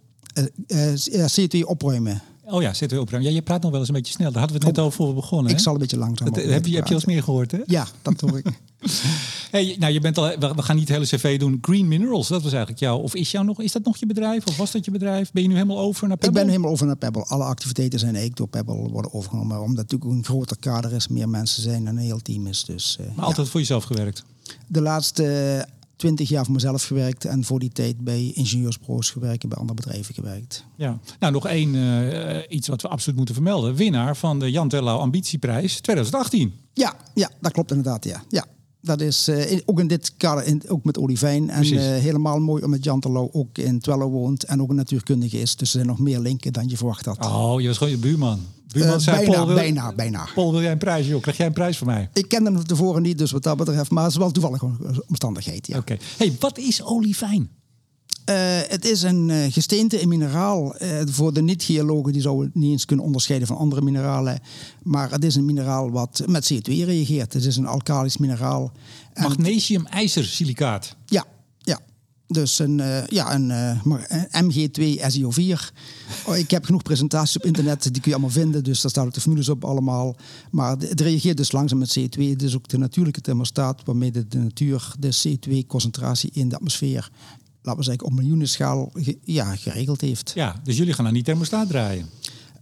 CO2-opruimen. 1.06 2.22
Oh 2.48 2.62
ja, 2.62 2.74
zitten 2.74 2.98
we 2.98 3.04
op. 3.04 3.10
Ja, 3.10 3.30
je 3.30 3.42
praat 3.42 3.62
nog 3.62 3.72
wel 3.72 3.80
eens 3.80 3.90
een 3.90 3.96
beetje 3.96 4.14
snel. 4.14 4.32
Daar 4.32 4.40
hadden 4.40 4.60
we 4.60 4.66
het 4.66 4.76
net 4.76 4.86
over 4.86 4.98
voor 5.06 5.14
begonnen. 5.14 5.52
Ik 5.52 5.60
zal 5.60 5.74
een 5.74 5.80
beetje 5.80 5.98
langzaam. 5.98 6.34
heb, 6.34 6.46
je, 6.46 6.52
heb 6.52 6.66
je 6.66 6.84
al 6.84 6.92
eens 6.92 7.06
meer 7.06 7.24
gehoord, 7.24 7.52
hè? 7.52 7.60
Ja, 7.66 7.88
dat 8.02 8.22
hoor 8.22 8.38
ik. 8.38 8.46
hey, 9.52 9.76
nou, 9.80 9.94
je 9.94 10.00
bent 10.00 10.18
al, 10.18 10.38
we 10.38 10.62
gaan 10.62 10.76
niet 10.76 10.88
het 10.88 10.98
hele 10.98 11.18
cv 11.18 11.40
doen. 11.40 11.58
Green 11.62 11.88
Minerals, 11.88 12.28
dat 12.28 12.44
was 12.44 12.52
eigenlijk 12.52 12.82
jou. 12.82 13.02
Of 13.02 13.16
is, 13.16 13.32
jou 13.32 13.46
nog, 13.46 13.62
is 13.62 13.72
dat 13.72 13.84
nog 13.86 13.98
je 13.98 14.06
bedrijf? 14.06 14.46
Of 14.46 14.58
was 14.58 14.72
dat 14.72 14.86
je 14.86 14.92
bedrijf? 14.92 15.32
Ben 15.32 15.42
je 15.42 15.48
nu 15.48 15.54
helemaal 15.54 15.80
over 15.80 16.08
naar 16.08 16.18
Pebble? 16.18 16.40
Ik 16.40 16.46
ben 16.46 16.54
helemaal 16.54 16.72
over 16.72 16.86
naar 16.86 16.96
Pebble. 16.96 17.26
Alle 17.26 17.44
activiteiten 17.44 18.00
zijn 18.00 18.16
eigenlijk 18.16 18.52
door 18.52 18.64
Pebble 18.64 18.92
worden 18.92 19.14
overgenomen. 19.14 19.62
Omdat 19.62 19.78
het 19.78 19.92
natuurlijk 19.92 20.12
een 20.12 20.26
groter 20.26 20.58
kader 20.60 20.94
is, 20.94 21.08
meer 21.08 21.30
mensen 21.30 21.62
zijn 21.62 21.88
en 21.88 21.98
een 21.98 22.04
heel 22.04 22.22
team 22.22 22.48
is. 22.48 22.64
Dus, 22.64 22.98
uh, 23.02 23.08
maar 23.16 23.26
altijd 23.26 23.50
voor 23.50 23.60
jezelf 23.60 23.84
gewerkt? 23.84 24.24
De 24.68 24.82
laatste 24.82 25.68
twintig 25.96 26.30
jaar 26.30 26.44
voor 26.44 26.54
mezelf 26.54 26.84
gewerkt 26.84 27.26
en 27.26 27.44
voor 27.44 27.60
die 27.60 27.70
tijd 27.70 27.98
bij 27.98 28.32
ingenieursbureaus 28.34 29.10
gewerkt 29.10 29.44
en 29.44 29.50
bij 29.50 29.58
andere 29.58 29.82
bedrijven 29.82 30.14
gewerkt. 30.14 30.66
Ja, 30.76 31.00
nou 31.20 31.34
nog 31.34 31.48
één 31.48 31.74
uh, 31.74 32.38
iets 32.50 32.68
wat 32.68 32.82
we 32.82 32.88
absoluut 32.88 33.18
moeten 33.18 33.36
vermelden. 33.36 33.76
Winnaar 33.76 34.18
van 34.18 34.40
de 34.40 34.52
Jan 34.52 34.70
Terlouw 34.70 34.98
Ambitieprijs 34.98 35.80
2018. 35.80 36.54
Ja, 36.74 36.96
ja, 37.14 37.30
dat 37.42 37.52
klopt 37.52 37.72
inderdaad. 37.72 38.04
Ja. 38.04 38.24
Ja, 38.30 38.46
dat 38.86 39.02
is 39.02 39.30
uh, 39.30 39.60
ook 39.66 39.80
in 39.80 39.88
dit 39.88 40.14
kader, 40.18 40.46
in, 40.46 40.62
ook 40.68 40.84
met 40.84 40.98
Olivijn. 40.98 41.50
En 41.50 41.74
uh, 41.74 41.80
helemaal 41.80 42.40
mooi 42.40 42.64
omdat 42.64 42.84
Jan 42.84 43.00
Terlouw 43.00 43.30
ook 43.32 43.58
in 43.58 43.80
Twello 43.80 44.10
woont 44.10 44.44
en 44.44 44.62
ook 44.62 44.70
een 44.70 44.76
natuurkundige 44.76 45.40
is. 45.40 45.56
Dus 45.56 45.68
er 45.68 45.74
zijn 45.74 45.88
nog 45.88 46.00
meer 46.00 46.20
linken 46.20 46.54
dan 46.54 46.70
je 46.70 46.78
verwacht 46.78 47.06
had. 47.06 47.26
Oh, 47.26 47.62
je 47.62 47.68
was 47.68 47.78
gewoon 47.78 47.94
je 47.94 48.00
buurman. 48.00 48.40
Uh, 48.76 48.98
zei, 48.98 49.18
bijna, 49.18 49.34
Paul, 49.34 49.56
bijna, 49.56 49.94
bijna. 49.94 50.28
Paul, 50.34 50.52
wil 50.52 50.62
jij 50.62 50.72
een 50.72 50.78
prijs? 50.78 51.08
Joh? 51.08 51.22
Krijg 51.22 51.38
jij 51.38 51.46
een 51.46 51.54
prijs 51.54 51.78
van 51.78 51.88
mij? 51.88 52.10
Ik 52.14 52.28
kende 52.28 52.52
hem 52.52 52.66
tevoren 52.66 53.02
niet, 53.02 53.18
dus 53.18 53.32
wat 53.32 53.44
dat 53.44 53.58
betreft. 53.58 53.92
Maar 53.92 54.04
het 54.04 54.12
is 54.12 54.18
wel 54.18 54.32
toevallig 54.32 54.64
omstandigheid, 55.08 55.68
ja. 55.68 55.78
Oké. 55.78 55.98
Hey, 56.18 56.36
wat 56.40 56.58
is 56.58 56.84
olivijn? 56.84 57.50
Uh, 58.30 58.36
het 58.68 58.86
is 58.86 59.02
een 59.02 59.30
uh, 59.30 59.46
gesteente, 59.50 60.02
een 60.02 60.08
mineraal. 60.08 60.76
Uh, 60.82 61.02
voor 61.06 61.34
de 61.34 61.42
niet-geologen 61.42 62.14
die 62.14 62.22
zouden 62.22 62.46
het 62.46 62.56
niet 62.56 62.72
eens 62.72 62.86
kunnen 62.86 63.06
onderscheiden 63.06 63.48
van 63.48 63.58
andere 63.58 63.82
mineralen. 63.82 64.40
Maar 64.84 65.12
het 65.12 65.24
is 65.24 65.36
een 65.36 65.46
mineraal 65.46 65.92
wat 65.92 66.24
met 66.28 66.54
CO2 66.54 66.60
reageert. 66.64 67.34
Het 67.34 67.46
is 67.46 67.58
een 67.58 67.66
alkalisch 67.66 68.18
mineraal. 68.18 68.72
Magnesium-ijzersilicaat. 69.14 70.96
Ja, 71.06 71.26
ja. 71.60 71.80
Dus 72.28 72.60
een, 72.60 72.82
ja, 73.08 73.34
een, 73.34 73.50
een 73.50 74.52
MG2 74.52 75.00
SiO4. 75.00 75.74
Oh, 76.26 76.38
ik 76.38 76.52
heb 76.52 76.66
genoeg 76.66 76.84
presentaties 76.84 77.36
op 77.36 77.46
internet, 77.46 77.84
die 77.84 77.92
kun 77.92 78.02
je 78.04 78.12
allemaal 78.12 78.30
vinden. 78.30 78.64
Dus 78.64 78.82
daar 78.82 78.92
staan 78.92 79.06
ook 79.06 79.14
de 79.14 79.22
formules 79.22 79.50
op 79.50 79.66
allemaal. 79.66 80.16
Maar 80.52 80.78
het 80.78 81.02
reageert 81.02 81.38
dus 81.38 81.52
langzaam 81.52 81.80
met 81.80 82.00
CO2. 82.00 82.22
Het 82.22 82.42
is 82.42 82.56
ook 82.56 82.68
de 82.68 82.78
natuurlijke 82.78 83.22
thermostaat 83.22 83.82
waarmee 83.86 84.12
de, 84.12 84.28
de 84.28 84.38
natuur 84.38 84.94
de 85.00 85.14
CO2-concentratie 85.14 86.30
in 86.34 86.50
de 86.50 86.56
atmosfeer 86.56 87.10
laten 87.66 87.80
we 87.80 87.86
zeggen, 87.86 88.06
op 88.06 88.14
miljoenenschaal 88.14 88.90
ge, 88.94 89.18
ja, 89.24 89.56
geregeld 89.56 90.02
heeft. 90.02 90.32
Ja, 90.36 90.56
dus 90.64 90.78
jullie 90.78 90.94
gaan 90.94 91.08
aan 91.08 91.14
die 91.14 91.24
thermostaat 91.24 91.68
draaien? 91.68 92.06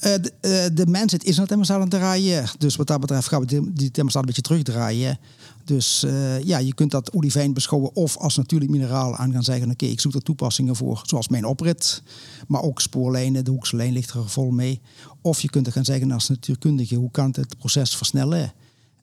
Uh, 0.05 0.13
de, 0.22 0.33
uh, 0.41 0.75
de 0.75 0.88
mensheid 0.88 1.24
is 1.24 1.36
de 1.36 1.45
thermostaat 1.45 1.75
aan 1.75 1.81
het 1.81 1.91
draaien. 1.91 2.45
Dus 2.57 2.75
wat 2.75 2.88
dat 2.88 3.00
betreft 3.00 3.27
gaan 3.27 3.45
we 3.45 3.74
die 3.74 3.91
thermostaat 3.91 4.22
een 4.22 4.27
beetje 4.27 4.41
terugdraaien. 4.41 5.19
Dus 5.65 6.03
uh, 6.03 6.43
ja, 6.43 6.57
je 6.57 6.74
kunt 6.74 6.91
dat 6.91 7.13
olivijn 7.13 7.53
beschouwen 7.53 7.95
of 7.95 8.17
als 8.17 8.36
natuurlijk 8.36 8.72
mineraal 8.72 9.15
aan 9.15 9.31
gaan 9.31 9.43
zeggen... 9.43 9.63
oké, 9.63 9.74
okay, 9.74 9.89
ik 9.89 10.00
zoek 10.00 10.13
er 10.13 10.22
toepassingen 10.22 10.75
voor, 10.75 11.01
zoals 11.05 11.27
mijn 11.27 11.45
oprit. 11.45 12.03
Maar 12.48 12.62
ook 12.62 12.81
spoorlijnen, 12.81 13.45
de 13.45 13.51
hoekse 13.51 13.75
lijn 13.75 13.93
ligt 13.93 14.13
er 14.13 14.29
vol 14.29 14.51
mee. 14.51 14.81
Of 15.22 15.41
je 15.41 15.50
kunt 15.50 15.67
er 15.67 15.74
gaan 15.74 15.86
zeggen 15.86 16.12
als 16.12 16.29
natuurkundige... 16.29 16.95
hoe 16.95 17.12
kan 17.12 17.25
het 17.25 17.36
het 17.36 17.57
proces 17.57 17.95
versnellen? 17.95 18.53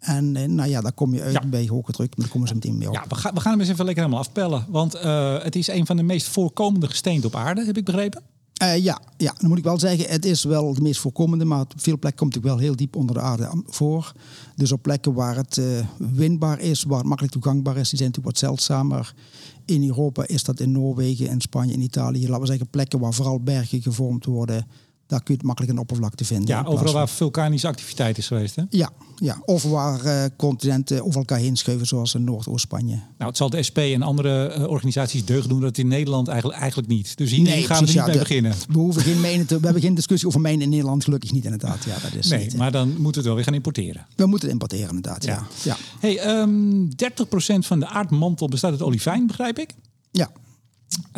En 0.01 0.35
uh, 0.35 0.45
nou 0.45 0.69
ja, 0.69 0.81
daar 0.81 0.93
kom 0.93 1.15
je 1.15 1.23
uit 1.23 1.33
ja. 1.33 1.47
bij 1.47 1.67
hoge 1.67 1.93
druk. 1.93 2.09
Maar 2.09 2.25
daar 2.25 2.35
komen 2.35 2.49
ze 2.49 2.55
meteen 2.55 2.79
mee 2.79 2.89
op. 2.89 2.95
Ja, 2.95 3.05
we, 3.09 3.15
gaan, 3.15 3.35
we 3.35 3.41
gaan 3.41 3.51
hem 3.51 3.61
eens 3.61 3.71
even 3.71 3.85
lekker 3.85 4.03
helemaal 4.03 4.25
afpellen. 4.25 4.67
Want 4.69 4.95
uh, 4.95 5.43
het 5.43 5.57
is 5.57 5.69
een 5.69 5.87
van 5.87 5.97
de 5.97 6.03
meest 6.03 6.29
voorkomende 6.29 6.89
gesteenten 6.89 7.29
op 7.29 7.35
aarde, 7.35 7.65
heb 7.65 7.77
ik 7.77 7.85
begrepen. 7.85 8.23
Uh, 8.63 8.79
ja, 8.79 9.01
ja, 9.17 9.35
dan 9.39 9.49
moet 9.49 9.59
ik 9.59 9.65
wel 9.65 9.79
zeggen, 9.79 10.11
het 10.11 10.25
is 10.25 10.45
wel 10.45 10.75
de 10.75 10.81
meest 10.81 11.01
voorkomende, 11.01 11.45
maar 11.45 11.61
op 11.61 11.73
veel 11.77 11.99
plekken 11.99 12.21
komt 12.21 12.35
het 12.35 12.45
wel 12.45 12.59
heel 12.59 12.77
diep 12.77 12.97
onder 12.97 13.15
de 13.15 13.21
aarde 13.21 13.63
voor. 13.67 14.13
Dus 14.57 14.73
op 14.73 14.83
plekken 14.83 15.13
waar 15.13 15.37
het 15.37 15.57
uh, 15.57 15.67
winbaar 15.97 16.61
is, 16.61 16.83
waar 16.83 16.99
het 16.99 17.07
makkelijk 17.07 17.35
toegankbaar 17.35 17.77
is, 17.77 17.89
die 17.89 17.99
zijn 17.99 18.11
natuurlijk 18.11 18.39
wat 18.39 18.49
zeldzamer. 18.49 19.15
In 19.65 19.89
Europa 19.89 20.27
is 20.27 20.45
dat 20.45 20.61
in 20.61 20.73
Noorwegen, 20.73 21.29
in 21.29 21.41
Spanje, 21.41 21.73
in 21.73 21.81
Italië, 21.81 22.27
laten 22.27 22.41
we 22.41 22.47
zeggen 22.47 22.69
plekken 22.69 22.99
waar 22.99 23.15
vooral 23.15 23.41
bergen 23.41 23.83
gevormd 23.83 24.25
worden 24.25 24.67
daar 25.11 25.23
kun 25.23 25.35
je 25.35 25.39
het 25.39 25.47
makkelijk 25.47 25.73
een 25.73 25.79
oppervlakte 25.79 26.25
vinden. 26.25 26.47
Ja, 26.47 26.63
overal 26.63 26.93
waar 26.93 27.09
vulkanische 27.09 27.67
activiteit 27.67 28.19
is 28.19 28.27
geweest, 28.27 28.57
hè? 28.57 28.63
Ja, 28.69 28.91
ja. 29.17 29.43
of 29.45 29.63
waar 29.63 30.05
uh, 30.05 30.25
continenten 30.37 31.05
over 31.05 31.19
elkaar 31.19 31.39
heen 31.39 31.57
schuiven, 31.57 31.87
zoals 31.87 32.15
in 32.15 32.25
Noordoost-Spanje. 32.25 32.95
Nou, 32.95 33.29
het 33.29 33.37
zal 33.37 33.51
de 33.51 33.63
SP 33.69 33.79
en 33.79 34.03
andere 34.03 34.57
uh, 34.59 34.69
organisaties 34.69 35.25
deugd 35.25 35.49
doen 35.49 35.61
dat 35.61 35.69
het 35.69 35.79
in 35.79 35.89
Nederland 35.89 36.29
eigenlijk, 36.29 36.59
eigenlijk 36.59 36.89
niet. 36.89 37.17
Dus 37.17 37.31
hier 37.31 37.43
nee, 37.43 37.65
gaan 37.65 37.77
precies, 37.77 37.79
we 37.79 37.85
niet 37.85 37.95
ja, 37.95 38.07
mee 38.07 38.19
beginnen. 38.19 38.55
We, 38.69 38.79
hoeven 38.79 39.03
geen 39.03 39.21
mijnen 39.21 39.47
te, 39.47 39.59
we 39.59 39.65
hebben 39.65 39.83
geen 39.83 39.95
discussie 39.95 40.29
over 40.29 40.41
mijnen 40.41 40.63
in 40.63 40.69
Nederland, 40.69 41.05
gelukkig 41.05 41.33
niet 41.33 41.45
inderdaad. 41.45 41.85
Ja, 41.85 41.97
dat 42.03 42.15
is 42.15 42.29
nee, 42.29 42.45
niet, 42.45 42.57
maar 42.57 42.73
dan 42.73 42.89
moeten 42.89 43.05
we 43.05 43.17
het 43.17 43.27
wel 43.27 43.35
weer 43.35 43.45
gaan 43.45 43.55
importeren. 43.55 44.07
We 44.17 44.27
moeten 44.27 44.49
het 44.49 44.61
importeren 44.61 44.95
inderdaad, 44.95 45.25
ja. 45.25 45.47
ja. 45.63 45.77
Hey, 46.01 46.41
um, 46.41 46.89
30% 46.89 46.95
van 47.59 47.81
de 47.81 47.87
aardmantel 47.87 48.49
bestaat 48.49 48.71
uit 48.71 48.83
olivijn, 48.83 49.27
begrijp 49.27 49.59
ik? 49.59 49.75
Ja. 50.11 50.31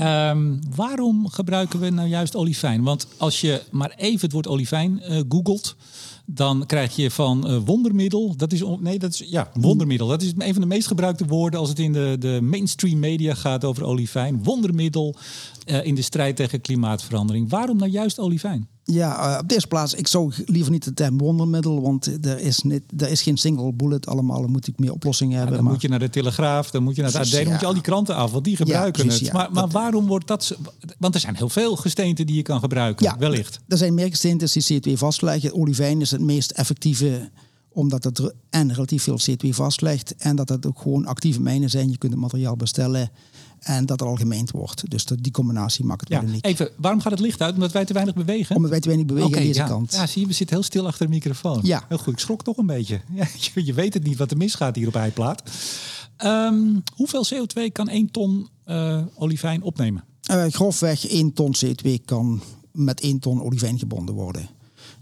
Um, 0.01 0.61
waarom 0.75 1.29
gebruiken 1.29 1.81
we 1.81 1.91
nou 1.91 2.09
juist 2.09 2.37
olivijn? 2.37 2.83
Want 2.83 3.07
als 3.17 3.41
je 3.41 3.63
maar 3.71 3.95
even 3.97 4.21
het 4.21 4.33
woord 4.33 4.47
olivijn 4.47 5.03
uh, 5.09 5.21
googelt, 5.29 5.77
dan 6.25 6.67
krijg 6.67 6.97
je 6.97 7.11
van 7.11 7.51
uh, 7.51 7.59
wondermiddel. 7.65 8.37
Dat 8.37 8.53
is 8.53 8.63
nee, 8.81 8.99
dat 8.99 9.13
is 9.13 9.25
ja, 9.29 9.51
wondermiddel. 9.55 10.07
Dat 10.07 10.23
is 10.23 10.33
een 10.39 10.53
van 10.53 10.63
de 10.63 10.69
meest 10.69 10.87
gebruikte 10.87 11.27
woorden 11.27 11.61
als 11.61 11.69
het 11.69 11.79
in 11.79 11.93
de, 11.93 12.17
de 12.19 12.39
mainstream 12.43 12.99
media 12.99 13.35
gaat 13.35 13.65
over 13.65 13.85
olivijn. 13.85 14.43
Wondermiddel 14.43 15.17
uh, 15.67 15.85
in 15.85 15.95
de 15.95 16.03
strijd 16.03 16.37
tegen 16.37 16.61
klimaatverandering. 16.61 17.51
Waarom 17.51 17.77
nou 17.77 17.91
juist 17.91 18.19
olivijn? 18.19 18.69
Ja, 18.85 19.35
uh, 19.35 19.39
op 19.41 19.49
deze 19.49 19.67
plaats, 19.67 19.95
ik 19.95 20.07
zou 20.07 20.33
liever 20.47 20.73
niet 20.73 20.85
de 20.85 20.95
term 20.95 21.19
wondermiddel, 21.19 21.83
want 21.83 22.27
er 22.27 22.39
is, 22.41 22.63
niet, 22.63 22.83
er 22.97 23.09
is 23.09 23.23
geen 23.23 23.37
single 23.37 23.73
bullet 23.73 24.07
allemaal. 24.07 24.41
Dan 24.41 24.51
moet 24.51 24.67
ik 24.67 24.79
meer 24.79 24.93
oplossingen 24.93 25.37
hebben. 25.37 25.51
Ja, 25.51 25.57
dan 25.57 25.65
maar... 25.65 25.73
moet 25.73 25.83
je 25.83 25.89
naar 25.89 25.99
de 25.99 26.11
Telegraaf, 26.11 26.71
dan 26.71 26.83
moet 26.83 26.97
je 26.97 27.03
naar 27.03 27.13
de 27.13 27.19
AD, 27.19 27.31
dan 27.31 27.49
moet 27.49 27.61
je 27.61 27.67
al 27.67 27.73
die 27.73 27.83
kranten 27.83 28.15
af, 28.15 28.31
want 28.31 28.45
die 28.45 28.57
gebruiken 28.57 29.03
ja, 29.03 29.09
precies, 29.09 29.27
het. 29.27 29.37
maar, 29.37 29.53
maar 29.53 29.63
dat, 29.63 29.73
waarom 29.73 30.07
wordt 30.07 30.27
dat... 30.27 30.57
Want 30.99 31.15
er 31.15 31.21
zijn 31.21 31.37
heel 31.37 31.49
veel 31.49 31.77
gesteenten 31.77 32.27
die 32.27 32.37
je 32.37 32.43
kan 32.43 32.61
gebruiken, 32.61 33.07
ja, 33.07 33.19
wellicht. 33.19 33.61
Er 33.69 33.77
zijn 33.77 33.95
meer 33.95 34.09
gesteenten 34.09 34.49
die 34.53 34.81
CO2 34.81 34.99
vastleggen. 34.99 35.55
Olivijn 35.55 36.01
is 36.01 36.11
het 36.11 36.21
meest 36.21 36.51
effectieve 36.51 37.31
omdat 37.75 38.05
het 38.05 38.33
en 38.51 38.73
relatief 38.73 39.03
veel 39.03 39.21
CO2 39.31 39.49
vastlegt 39.49 40.17
en 40.17 40.37
dat 40.37 40.49
het 40.49 40.67
ook 40.67 40.79
gewoon 40.79 41.07
actieve 41.07 41.41
mijnen 41.41 41.71
zijn. 41.71 41.91
Je 41.91 41.99
kunt 41.99 42.13
het 42.13 42.21
materiaal 42.21 42.57
bestellen 42.57 43.11
en 43.63 43.87
dat 43.87 44.01
er 44.01 44.07
al 44.07 44.17
gemeend 44.17 44.51
wordt. 44.51 44.91
Dus 44.91 45.05
die 45.05 45.33
combinatie 45.33 45.85
maakt 45.85 46.01
het 46.01 46.09
ja, 46.09 46.23
uniek. 46.23 46.47
Even, 46.47 46.71
waarom 46.77 47.01
gaat 47.01 47.13
het 47.13 47.21
licht 47.21 47.41
uit? 47.41 47.55
Omdat 47.55 47.73
wij 47.73 47.85
te 47.85 47.93
weinig 47.93 48.15
bewegen? 48.15 48.57
Omdat 48.57 48.71
wij 48.71 48.81
te 48.81 48.87
weinig 48.87 49.07
bewegen 49.07 49.29
okay, 49.29 49.41
aan 49.41 49.47
deze 49.47 49.61
ja. 49.61 49.67
kant. 49.67 49.93
Ja, 49.93 50.07
zie 50.07 50.21
je, 50.21 50.27
we 50.27 50.33
zitten 50.33 50.57
heel 50.57 50.65
stil 50.65 50.87
achter 50.87 51.07
de 51.07 51.13
microfoon. 51.13 51.61
Ja. 51.63 51.85
Heel 51.89 51.99
goed, 51.99 52.13
ik 52.13 52.19
schrok 52.19 52.43
toch 52.43 52.57
een 52.57 52.67
beetje. 52.67 53.01
Ja, 53.15 53.27
je, 53.55 53.65
je, 53.67 53.73
weet 53.73 53.95
het 53.95 54.03
niet 54.03 54.17
wat 54.17 54.31
er 54.31 54.37
misgaat 54.37 54.77
hier 54.77 54.89
op 54.89 54.95
Eiplaat. 54.95 55.43
Um, 56.25 56.83
hoeveel 56.95 57.27
CO2 57.35 57.73
kan 57.73 57.89
1 57.89 58.11
ton 58.11 58.49
uh, 58.67 59.03
olivijn 59.15 59.63
opnemen? 59.63 60.05
Uh, 60.31 60.45
grofweg 60.49 61.09
1 61.09 61.33
ton 61.33 61.55
CO2 61.65 61.91
kan 62.05 62.43
met 62.73 63.01
1 63.01 63.19
ton 63.19 63.43
olivijn 63.43 63.79
gebonden 63.79 64.15
worden. 64.15 64.49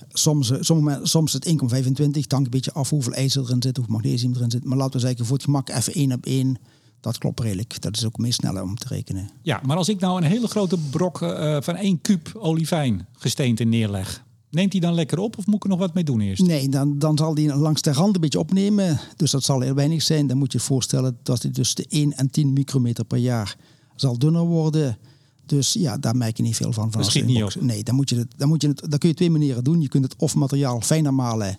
Soms, 0.09 0.53
soms, 0.61 1.11
soms 1.11 1.33
het 1.33 1.47
1,25, 1.49 1.53
hangt 1.53 2.31
een 2.31 2.51
beetje 2.51 2.73
af 2.73 2.91
hoeveel 2.91 3.13
ijzer 3.13 3.43
erin 3.43 3.63
zit, 3.63 3.77
hoeveel 3.77 3.95
magnesium 3.95 4.35
erin 4.35 4.51
zit. 4.51 4.65
Maar 4.65 4.77
laten 4.77 5.01
we 5.01 5.07
zeggen, 5.07 5.27
voor 5.27 5.37
het 5.37 5.45
gemak 5.45 5.69
even 5.69 5.93
1 5.93 6.13
op 6.13 6.27
1 6.27 6.57
dat 7.01 7.19
klopt 7.19 7.41
redelijk. 7.41 7.81
Dat 7.81 7.97
is 7.97 8.05
ook 8.05 8.19
meer 8.19 8.33
sneller 8.33 8.63
om 8.63 8.77
te 8.77 8.89
rekenen. 8.89 9.31
Ja, 9.43 9.61
maar 9.65 9.77
als 9.77 9.89
ik 9.89 10.01
nou 10.01 10.17
een 10.17 10.31
hele 10.31 10.47
grote 10.47 10.79
brok 10.91 11.21
uh, 11.21 11.57
van 11.61 11.77
1 11.77 12.01
kuub 12.01 12.31
olivijn 12.35 13.07
gesteente 13.13 13.65
neerleg, 13.65 14.25
neemt 14.51 14.73
hij 14.73 14.81
dan 14.81 14.95
lekker 14.95 15.19
op 15.19 15.39
of 15.39 15.47
moet 15.47 15.57
ik 15.57 15.63
er 15.63 15.69
nog 15.69 15.79
wat 15.79 15.95
mee 15.95 16.05
doen 16.05 16.21
eerst? 16.21 16.43
Nee, 16.43 16.69
dan, 16.69 16.99
dan 16.99 17.19
zal 17.19 17.35
hij 17.35 17.57
langs 17.57 17.83
de 17.83 17.93
rand 17.93 18.15
een 18.15 18.21
beetje 18.21 18.39
opnemen. 18.39 19.01
Dus 19.17 19.31
dat 19.31 19.43
zal 19.43 19.61
heel 19.61 19.75
weinig 19.75 20.03
zijn. 20.03 20.27
Dan 20.27 20.39
moet 20.39 20.53
je 20.53 20.59
je 20.59 20.65
voorstellen 20.65 21.19
dat 21.23 21.43
hij 21.43 21.51
dus 21.51 21.75
de 21.75 21.87
1 21.89 22.13
en 22.13 22.31
10 22.31 22.53
micrometer 22.53 23.05
per 23.05 23.19
jaar 23.19 23.57
zal 23.97 24.19
dunner 24.19 24.45
worden. 24.45 24.99
Dus 25.47 25.73
ja, 25.73 25.99
daar 25.99 26.17
merk 26.17 26.37
je 26.37 26.43
niet 26.43 26.57
veel 26.57 26.73
van. 26.73 26.91
van 26.91 27.01
dat 27.01 27.11
schiet 27.11 27.27
niet 27.27 27.43
op. 27.43 27.55
Nee, 27.61 27.83
dan, 27.83 27.95
moet 27.95 28.09
je 28.09 28.17
het, 28.17 28.29
dan, 28.37 28.49
moet 28.49 28.63
je 28.63 28.69
het, 28.69 28.85
dan 28.89 28.99
kun 28.99 29.09
je 29.09 29.15
twee 29.15 29.31
manieren 29.31 29.65
doen. 29.65 29.81
Je 29.81 29.89
kunt 29.89 30.05
het 30.05 30.15
of 30.17 30.35
materiaal 30.35 30.81
fijner 30.81 31.15
malen 31.15 31.59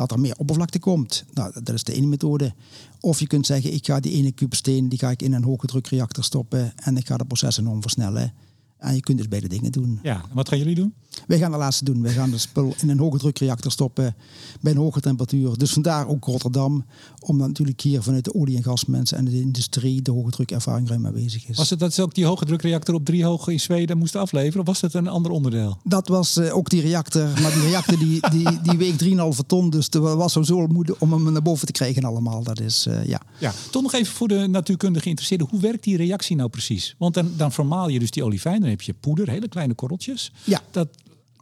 dat 0.00 0.10
er 0.10 0.20
meer 0.20 0.34
oppervlakte 0.36 0.78
komt. 0.78 1.24
Nou, 1.32 1.52
dat 1.52 1.74
is 1.74 1.84
de 1.84 1.94
ene 1.94 2.06
methode. 2.06 2.52
Of 3.00 3.20
je 3.20 3.26
kunt 3.26 3.46
zeggen, 3.46 3.72
ik 3.72 3.86
ga 3.86 4.00
die 4.00 4.12
ene 4.12 4.32
kuub 4.32 4.54
steen, 4.54 4.88
die 4.88 4.98
ga 4.98 5.10
ik 5.10 5.22
in 5.22 5.32
een 5.32 5.44
hoge 5.44 5.66
drukreactor 5.66 6.24
stoppen 6.24 6.72
en 6.76 6.96
ik 6.96 7.06
ga 7.06 7.16
de 7.16 7.24
proces 7.24 7.58
enorm 7.58 7.80
versnellen. 7.80 8.32
En 8.80 8.94
je 8.94 9.00
kunt 9.00 9.18
dus 9.18 9.28
beide 9.28 9.48
dingen 9.48 9.72
doen. 9.72 9.98
Ja, 10.02 10.24
wat 10.32 10.48
gaan 10.48 10.58
jullie 10.58 10.74
doen? 10.74 10.94
Wij 11.26 11.38
gaan 11.38 11.50
de 11.50 11.56
laatste 11.56 11.84
doen. 11.84 12.02
Wij 12.02 12.12
gaan 12.12 12.30
de 12.30 12.38
spul 12.38 12.74
in 12.80 12.88
een 12.88 12.98
hoge 12.98 13.18
drukreactor 13.18 13.72
stoppen 13.72 14.14
bij 14.60 14.72
een 14.72 14.78
hoge 14.78 15.00
temperatuur. 15.00 15.58
Dus 15.58 15.72
vandaar 15.72 16.08
ook 16.08 16.24
Rotterdam, 16.24 16.84
omdat 17.20 17.46
natuurlijk 17.46 17.80
hier 17.80 18.02
vanuit 18.02 18.24
de 18.24 18.34
olie- 18.34 18.56
en 18.56 18.62
gasmensen 18.62 19.18
en 19.18 19.24
de 19.24 19.40
industrie 19.40 20.02
de 20.02 20.10
hoge 20.10 20.30
drukervaring 20.30 20.88
ruim 20.88 21.06
aanwezig 21.06 21.48
is. 21.48 21.56
Was 21.56 21.70
het 21.70 21.78
dat 21.78 21.94
ze 21.94 22.02
ook 22.02 22.14
die 22.14 22.24
hoge 22.24 22.44
drukreactor 22.44 22.94
op 22.94 23.04
drie 23.04 23.24
hoog 23.24 23.48
in 23.48 23.60
Zweden 23.60 23.98
moesten 23.98 24.20
afleveren? 24.20 24.60
Of 24.60 24.66
was 24.66 24.80
dat 24.80 24.94
een 24.94 25.08
ander 25.08 25.32
onderdeel? 25.32 25.78
Dat 25.84 26.08
was 26.08 26.36
uh, 26.36 26.56
ook 26.56 26.68
die 26.70 26.80
reactor. 26.80 27.28
Maar 27.42 27.52
die 27.52 27.62
reactor 27.62 27.98
die, 27.98 28.30
die, 28.30 28.60
die 28.62 28.78
weegt 28.78 29.04
3,5 29.04 29.46
ton. 29.46 29.70
Dus 29.70 29.84
het 29.84 29.94
was 29.94 30.32
zo 30.32 30.66
moeilijk 30.66 31.00
om 31.00 31.12
hem 31.12 31.32
naar 31.32 31.42
boven 31.42 31.66
te 31.66 31.72
krijgen 31.72 32.04
allemaal. 32.04 32.42
Dat 32.42 32.60
is, 32.60 32.86
uh, 32.86 33.04
ja. 33.06 33.20
ja. 33.38 33.52
Toch 33.70 33.82
nog 33.82 33.92
even 33.92 34.14
voor 34.14 34.28
de 34.28 34.46
natuurkundige 34.46 35.02
geïnteresseerden. 35.02 35.48
Hoe 35.50 35.60
werkt 35.60 35.84
die 35.84 35.96
reactie 35.96 36.36
nou 36.36 36.48
precies? 36.48 36.94
Want 36.98 37.14
dan, 37.14 37.32
dan 37.36 37.52
vermaal 37.52 37.88
je 37.88 37.98
dus 37.98 38.10
die 38.10 38.24
olivijn. 38.24 38.62
Heb 38.70 38.82
je 38.82 38.94
poeder, 38.94 39.30
hele 39.30 39.48
kleine 39.48 39.74
korreltjes. 39.74 40.32
Ja. 40.44 40.60
Dat, 40.70 40.88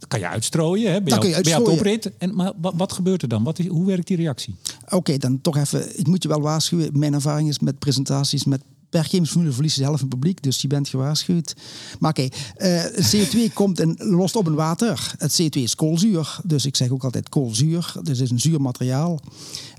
kan 0.08 0.18
je 0.18 0.28
uitstrooien 0.28 0.92
hè, 0.92 1.02
bij, 1.02 1.18
jou, 1.18 1.42
bij 1.42 1.52
jouw 1.52 1.64
oprit. 1.64 2.16
En, 2.18 2.34
maar 2.34 2.52
wat, 2.60 2.74
wat, 2.76 2.92
gebeurt 2.92 3.22
er 3.22 3.28
dan? 3.28 3.44
Wat 3.44 3.58
is, 3.58 3.66
hoe 3.66 3.86
werkt 3.86 4.06
die 4.06 4.16
reactie? 4.16 4.54
Oké, 4.84 4.94
okay, 4.94 5.18
dan 5.18 5.40
toch 5.40 5.56
even. 5.56 5.98
Ik 5.98 6.06
moet 6.06 6.22
je 6.22 6.28
wel 6.28 6.40
waarschuwen. 6.40 6.98
Mijn 6.98 7.14
ervaring 7.14 7.48
is 7.48 7.58
met 7.58 7.78
presentaties 7.78 8.44
met 8.44 8.62
per 8.90 9.04
chemische 9.04 9.32
formule 9.32 9.54
verlies 9.54 9.74
je 9.74 9.82
zelf 9.82 10.00
een 10.00 10.08
publiek, 10.08 10.42
dus 10.42 10.60
je 10.60 10.68
bent 10.68 10.88
gewaarschuwd. 10.88 11.54
Maar 11.98 12.10
oké, 12.10 12.28
eh, 12.56 12.84
CO2 12.84 13.52
komt 13.54 13.80
en 13.80 13.96
lost 13.98 14.36
op 14.36 14.46
in 14.46 14.54
water. 14.54 15.14
Het 15.18 15.42
CO2 15.42 15.62
is 15.62 15.74
koolzuur, 15.74 16.40
dus 16.44 16.66
ik 16.66 16.76
zeg 16.76 16.90
ook 16.90 17.04
altijd 17.04 17.28
koolzuur. 17.28 17.92
Dus 18.02 18.18
het 18.18 18.26
is 18.26 18.30
een 18.30 18.40
zuur 18.40 18.60
materiaal. 18.60 19.20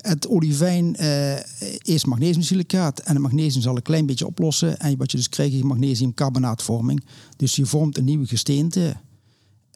Het 0.01 0.27
olivijn 0.27 0.95
uh, 0.99 1.33
is 1.77 2.05
magnesiumsilicaat 2.05 2.99
en 2.99 3.13
het 3.13 3.21
magnesium 3.21 3.61
zal 3.61 3.75
een 3.75 3.81
klein 3.81 4.05
beetje 4.05 4.25
oplossen. 4.25 4.79
En 4.79 4.97
wat 4.97 5.11
je 5.11 5.17
dus 5.17 5.29
krijgt 5.29 5.53
is 5.53 5.61
magnesiumcarbonaatvorming. 5.61 7.03
Dus 7.37 7.55
je 7.55 7.65
vormt 7.65 7.97
een 7.97 8.05
nieuwe 8.05 8.27
gesteente 8.27 8.95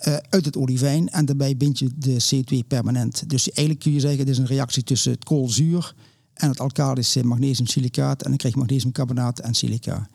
uh, 0.08 0.18
uit 0.30 0.46
het 0.46 0.58
olivijn 0.58 1.10
en 1.10 1.26
daarbij 1.26 1.58
bind 1.58 1.80
je 1.80 1.90
de 1.96 2.18
CO2 2.24 2.68
permanent. 2.68 3.30
Dus 3.30 3.52
eigenlijk 3.52 3.80
kun 3.80 3.94
je 3.94 4.00
zeggen, 4.00 4.20
het 4.20 4.30
is 4.30 4.38
een 4.38 4.46
reactie 4.46 4.84
tussen 4.84 5.12
het 5.12 5.24
koolzuur 5.24 5.96
en 6.34 6.50
het 6.50 6.60
alkalische 6.60 7.26
magnesiumsilicaat. 7.26 8.22
En 8.22 8.30
dan 8.30 8.38
krijg 8.38 8.54
je 8.54 8.60
magnesiumcarbonaat 8.60 9.40
en 9.40 9.54
silica. 9.54 10.08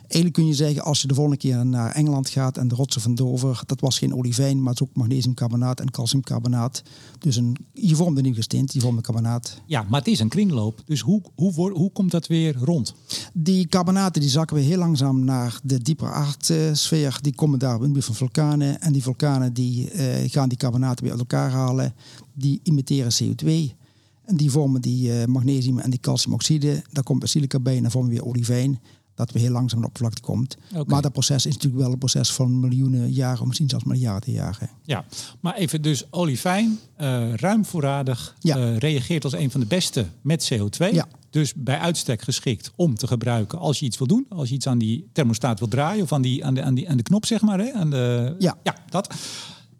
Eigenlijk 0.00 0.34
kun 0.34 0.46
je 0.46 0.54
zeggen, 0.54 0.82
als 0.82 1.02
je 1.02 1.08
de 1.08 1.14
volgende 1.14 1.38
keer 1.38 1.66
naar 1.66 1.92
Engeland 1.92 2.28
gaat 2.28 2.56
en 2.56 2.68
de 2.68 2.74
rotsen 2.74 3.00
van 3.00 3.14
Dover, 3.14 3.62
dat 3.66 3.80
was 3.80 3.98
geen 3.98 4.14
olivijn, 4.14 4.62
maar 4.62 4.72
het 4.72 4.80
is 4.80 4.88
ook 4.88 4.96
magnesiumcarbonaat 4.96 5.80
en 5.80 5.90
calciumcarbonaat. 5.90 6.82
Dus 7.18 7.36
een, 7.36 7.56
je 7.72 7.96
vormt 7.96 8.16
een 8.16 8.22
nieuw 8.22 8.34
gesteente, 8.34 8.72
je 8.74 8.80
vormt 8.80 8.96
een 8.96 9.02
carbonaat. 9.02 9.60
Ja, 9.66 9.86
maar 9.88 9.98
het 9.98 10.08
is 10.08 10.20
een 10.20 10.28
kringloop. 10.28 10.82
Dus 10.84 11.00
hoe, 11.00 11.22
hoe, 11.34 11.70
hoe 11.72 11.92
komt 11.92 12.10
dat 12.10 12.26
weer 12.26 12.56
rond? 12.56 12.94
Die 13.32 13.66
carbonaten 13.66 14.20
die 14.20 14.30
zakken 14.30 14.56
weer 14.56 14.64
heel 14.64 14.78
langzaam 14.78 15.24
naar 15.24 15.60
de 15.62 15.82
diepere 15.82 16.10
aardsfeer. 16.10 17.18
Die 17.20 17.34
komen 17.34 17.58
daar 17.58 17.76
in 17.76 17.86
de 17.86 17.92
buurt 17.92 18.04
van 18.04 18.14
vulkanen. 18.14 18.80
En 18.80 18.92
die 18.92 19.02
vulkanen 19.02 19.52
die, 19.52 19.92
uh, 19.94 20.30
gaan 20.30 20.48
die 20.48 20.58
carbonaten 20.58 21.02
weer 21.02 21.12
uit 21.12 21.20
elkaar 21.20 21.50
halen. 21.50 21.94
Die 22.32 22.60
imiteren 22.62 23.12
CO2. 23.22 23.83
En 24.24 24.36
die 24.36 24.50
vormen 24.50 24.80
die 24.80 25.08
uh, 25.08 25.24
magnesium 25.24 25.78
en 25.78 25.90
die 25.90 26.00
calciumoxide. 26.00 26.82
Daar 26.92 27.04
komt 27.04 27.28
silica 27.28 27.60
bij 27.60 27.76
en 27.76 27.82
dan 27.82 27.90
vormen 27.90 28.10
we 28.10 28.16
weer 28.16 28.26
olivijn. 28.26 28.80
Dat 29.14 29.30
we 29.30 29.38
heel 29.38 29.50
langzaam 29.50 29.78
naar 29.78 29.88
oppervlakte 29.88 30.22
komt. 30.22 30.56
Okay. 30.70 30.84
Maar 30.86 31.02
dat 31.02 31.12
proces 31.12 31.46
is 31.46 31.52
natuurlijk 31.52 31.82
wel 31.82 31.92
een 31.92 31.98
proces 31.98 32.32
van 32.32 32.60
miljoenen 32.60 33.12
jaren, 33.12 33.46
misschien 33.46 33.68
zelfs 33.68 33.84
miljarden 33.84 34.32
jaren. 34.32 34.70
Ja, 34.82 35.04
maar 35.40 35.54
even 35.54 35.82
dus 35.82 36.04
olivijn, 36.10 36.78
uh, 37.00 37.34
ruim 37.34 37.64
voorradig, 37.64 38.36
ja. 38.40 38.56
uh, 38.58 38.76
reageert 38.76 39.24
als 39.24 39.32
een 39.32 39.50
van 39.50 39.60
de 39.60 39.66
beste 39.66 40.06
met 40.20 40.52
CO2. 40.52 40.92
Ja. 40.92 41.08
Dus 41.30 41.54
bij 41.54 41.78
uitstek 41.78 42.22
geschikt 42.22 42.72
om 42.76 42.94
te 42.94 43.06
gebruiken 43.06 43.58
als 43.58 43.78
je 43.78 43.86
iets 43.86 43.98
wil 43.98 44.06
doen. 44.06 44.26
Als 44.28 44.48
je 44.48 44.54
iets 44.54 44.66
aan 44.66 44.78
die 44.78 45.08
thermostaat 45.12 45.58
wil 45.58 45.68
draaien 45.68 46.02
of 46.02 46.12
aan, 46.12 46.22
die, 46.22 46.44
aan, 46.44 46.54
de, 46.54 46.62
aan, 46.62 46.74
die, 46.74 46.90
aan 46.90 46.96
de 46.96 47.02
knop, 47.02 47.26
zeg 47.26 47.40
maar. 47.40 47.58
Hè? 47.58 47.72
Aan 47.72 47.90
de, 47.90 48.34
ja. 48.38 48.58
ja, 48.62 48.76
dat. 48.88 49.14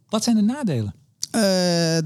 Wat 0.09 0.25
zijn 0.25 0.37
de 0.37 0.43
nadelen? 0.43 0.95
Uh, 1.27 1.41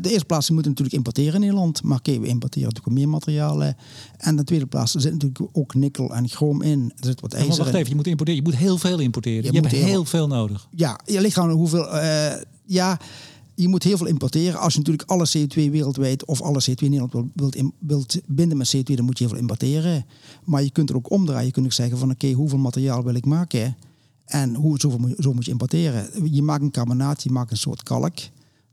de 0.02 0.10
eerste 0.10 0.25
plaats, 0.25 0.46
je 0.46 0.52
moet 0.52 0.64
natuurlijk 0.64 0.96
importeren 0.96 1.34
in 1.34 1.40
Nederland. 1.40 1.82
Maar 1.82 1.98
oké, 1.98 2.20
we 2.20 2.26
importeren 2.26 2.68
natuurlijk 2.68 2.96
meer 2.96 3.08
materialen. 3.08 3.76
En 4.16 4.37
de 4.37 4.44
tweede 4.44 4.66
plaats, 4.66 4.94
er 4.94 5.00
zit 5.00 5.12
natuurlijk 5.12 5.40
ook 5.52 5.75
nikkel 5.75 6.14
en 6.14 6.28
chroom 6.28 6.62
in. 6.62 6.92
Er 6.96 7.06
zit 7.06 7.20
wat 7.20 7.32
ijzer 7.32 7.64
wacht 7.64 7.75
even, 7.75 7.88
je 7.88 7.94
moet 7.94 8.06
importeren. 8.06 8.42
Je 8.42 8.48
moet 8.50 8.58
heel 8.58 8.78
veel 8.78 8.98
importeren. 8.98 9.44
Je, 9.44 9.52
je 9.52 9.60
hebt 9.60 9.72
heel, 9.72 9.84
heel 9.84 10.04
veel 10.04 10.26
nodig. 10.26 10.68
Ja, 10.75 11.00
je 11.04 11.20
ligt 11.20 11.38
aan 11.38 11.50
hoeveel... 11.50 11.94
Uh, 11.94 12.32
ja, 12.64 12.98
je 13.54 13.68
moet 13.68 13.82
heel 13.82 13.96
veel 13.96 14.06
importeren. 14.06 14.60
Als 14.60 14.72
je 14.72 14.78
natuurlijk 14.78 15.10
alle 15.10 15.28
CO2 15.38 15.70
wereldwijd 15.70 16.25
of 16.25 16.42
alle 16.42 16.62
CO2 16.70 16.75
in 16.75 16.90
Nederland 16.90 17.12
wilt, 17.12 17.26
wilt, 17.34 17.75
wilt 17.78 18.20
binden 18.26 18.56
met 18.56 18.76
CO2, 18.76 18.94
dan 18.94 19.04
moet 19.04 19.18
je 19.18 19.25
heel 19.25 19.32
veel 19.32 19.42
importeren. 19.42 20.06
Maar 20.44 20.62
je 20.62 20.70
kunt 20.70 20.90
er 20.90 20.96
ook 20.96 21.10
omdraaien. 21.10 21.46
Je 21.46 21.52
kunt 21.52 21.66
ook 21.66 21.72
zeggen 21.72 21.98
van 21.98 22.10
oké, 22.10 22.32
hoeveel 22.32 22.58
materiaal 22.58 23.04
wil 23.04 23.14
ik 23.14 23.25
maken? 23.25 23.76
En 24.25 24.54
hoe, 24.54 24.78
zoveel, 24.78 25.14
zo 25.18 25.32
moet 25.32 25.44
je 25.44 25.50
importeren. 25.50 26.32
Je 26.32 26.42
maakt 26.42 26.62
een 26.62 26.70
carbonaat, 26.70 27.22
je 27.22 27.30
maakt 27.30 27.50
een 27.50 27.56
soort 27.56 27.82
kalk. 27.82 28.18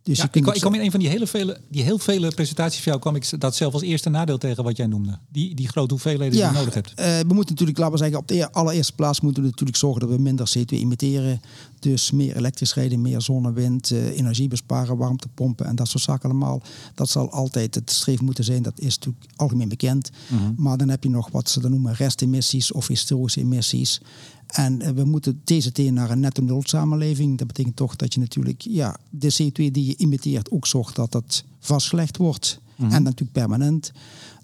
Dus 0.05 0.17
ja, 0.17 0.23
ik, 0.31 0.41
kwam, 0.41 0.53
ik 0.53 0.59
kwam 0.61 0.73
in 0.73 0.81
een 0.81 0.91
van 0.91 0.99
die 0.99 1.09
hele 1.09 1.27
vele, 1.27 1.57
die 1.67 1.83
heel 1.83 1.97
vele 1.97 2.31
presentaties 2.31 2.81
van 2.81 2.91
jou 2.91 2.99
kwam 2.99 3.15
ik 3.15 3.39
dat 3.39 3.55
zelf 3.55 3.73
als 3.73 3.81
eerste 3.81 4.09
nadeel 4.09 4.37
tegen 4.37 4.63
wat 4.63 4.77
jij 4.77 4.87
noemde. 4.87 5.17
Die, 5.29 5.55
die 5.55 5.67
grote 5.67 5.93
hoeveelheden 5.93 6.37
ja, 6.37 6.43
die 6.43 6.53
je 6.53 6.57
nodig 6.57 6.73
hebt. 6.73 6.89
Uh, 6.89 7.05
we 7.05 7.33
moeten 7.33 7.49
natuurlijk, 7.49 7.77
laten 7.77 7.93
we 7.93 7.99
zeggen, 7.99 8.17
op 8.17 8.27
de 8.27 8.51
allereerste 8.51 8.93
plaats 8.93 9.21
moeten 9.21 9.43
we 9.43 9.49
natuurlijk 9.49 9.77
zorgen 9.77 10.01
dat 10.01 10.09
we 10.09 10.17
minder 10.17 10.53
CO2 10.57 10.65
emitteren. 10.65 11.41
Dus 11.79 12.11
meer 12.11 12.35
elektrisch 12.35 12.73
rijden, 12.73 13.01
meer 13.01 13.21
zonne, 13.21 13.53
wind, 13.53 13.91
uh, 13.91 14.17
energie 14.17 14.47
besparen, 14.47 14.97
warmtepompen 14.97 15.65
en 15.65 15.75
dat 15.75 15.87
soort 15.87 16.03
zaken 16.03 16.29
allemaal. 16.29 16.61
Dat 16.95 17.09
zal 17.09 17.31
altijd 17.31 17.75
het 17.75 17.91
streven 17.91 18.25
moeten 18.25 18.43
zijn. 18.43 18.63
Dat 18.63 18.79
is 18.79 18.97
natuurlijk 18.97 19.25
algemeen 19.35 19.69
bekend. 19.69 20.09
-hmm. 20.27 20.53
Maar 20.57 20.77
dan 20.77 20.89
heb 20.89 21.03
je 21.03 21.09
nog 21.09 21.29
wat 21.31 21.49
ze 21.49 21.59
dan 21.59 21.71
noemen 21.71 21.93
restemissies 21.93 22.71
of 22.71 22.87
historische 22.87 23.39
emissies. 23.39 24.01
En 24.47 24.95
we 24.95 25.03
moeten 25.03 25.41
TCT 25.43 25.77
naar 25.77 26.11
een 26.11 26.19
netto 26.19 26.43
nul 26.43 26.61
samenleving. 26.65 27.37
Dat 27.37 27.47
betekent 27.47 27.75
toch 27.75 27.95
dat 27.95 28.13
je 28.13 28.19
natuurlijk 28.19 28.61
ja, 28.61 28.97
de 29.09 29.33
CO2 29.33 29.71
die 29.71 29.85
je 29.85 29.95
emitteert 29.95 30.51
ook 30.51 30.67
zorgt 30.67 30.95
dat 30.95 31.11
dat 31.11 31.43
vastgelegd 31.59 32.17
wordt. 32.17 32.59
Mm 32.75 32.85
-hmm. 32.85 32.95
En 32.95 33.03
natuurlijk 33.03 33.31
permanent. 33.31 33.91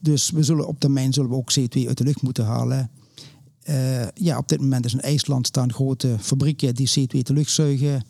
Dus 0.01 0.29
we 0.29 0.43
zullen 0.43 0.67
op 0.67 0.79
termijn 0.79 1.13
zullen 1.13 1.29
we 1.29 1.35
ook 1.35 1.53
CO2 1.59 1.87
uit 1.87 1.97
de 1.97 2.03
lucht 2.03 2.21
moeten 2.21 2.45
halen. 2.45 2.89
Uh, 3.69 4.07
ja, 4.13 4.37
op 4.37 4.47
dit 4.47 4.61
moment 4.61 4.85
is 4.85 4.93
in 4.93 5.01
IJsland 5.01 5.47
staan 5.47 5.73
grote 5.73 6.15
fabrieken 6.19 6.75
die 6.75 6.89
CO2 6.89 7.15
uit 7.15 7.27
de 7.27 7.33
lucht 7.33 7.51
zuigen. 7.51 8.05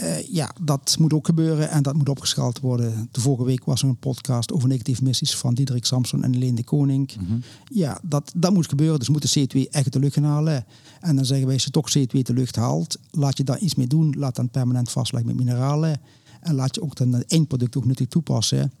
Uh, 0.00 0.26
ja, 0.26 0.54
dat 0.62 0.96
moet 0.98 1.12
ook 1.12 1.26
gebeuren 1.26 1.70
en 1.70 1.82
dat 1.82 1.94
moet 1.94 2.08
opgeschaald 2.08 2.60
worden. 2.60 3.08
De 3.10 3.20
vorige 3.20 3.44
week 3.44 3.64
was 3.64 3.82
er 3.82 3.88
een 3.88 3.96
podcast 3.96 4.52
over 4.52 4.68
negatieve 4.68 5.04
missies 5.04 5.36
van 5.36 5.54
Diederik 5.54 5.84
Samson 5.84 6.24
en 6.24 6.32
Helene 6.32 6.56
de 6.56 6.64
Koning. 6.64 7.16
Mm 7.20 7.26
-hmm. 7.26 7.42
Ja, 7.72 8.00
dat, 8.02 8.32
dat 8.36 8.52
moet 8.52 8.68
gebeuren. 8.68 8.98
Dus 8.98 9.06
we 9.06 9.12
moeten 9.12 9.40
CO2 9.40 9.70
echt 9.70 9.92
de 9.92 9.98
lucht 9.98 10.14
gaan 10.14 10.24
halen. 10.24 10.64
En 11.00 11.16
dan 11.16 11.24
zeggen 11.24 11.46
wij, 11.46 11.54
als 11.54 11.64
je 11.64 11.70
toch 11.70 11.98
CO2 11.98 12.10
uit 12.12 12.26
de 12.26 12.32
lucht 12.32 12.56
haalt, 12.56 12.98
laat 13.10 13.36
je 13.36 13.44
daar 13.44 13.58
iets 13.58 13.74
mee 13.74 13.86
doen. 13.86 14.14
Laat 14.18 14.36
dan 14.36 14.48
permanent 14.48 14.90
vastleggen 14.90 15.36
met 15.36 15.44
mineralen. 15.44 16.00
En 16.40 16.54
laat 16.54 16.74
je 16.74 16.82
ook 16.82 16.96
dan 16.96 17.12
het 17.12 17.32
eindproduct 17.32 17.76
ook 17.76 17.84
nuttig 17.84 18.06
toepassen. 18.06 18.72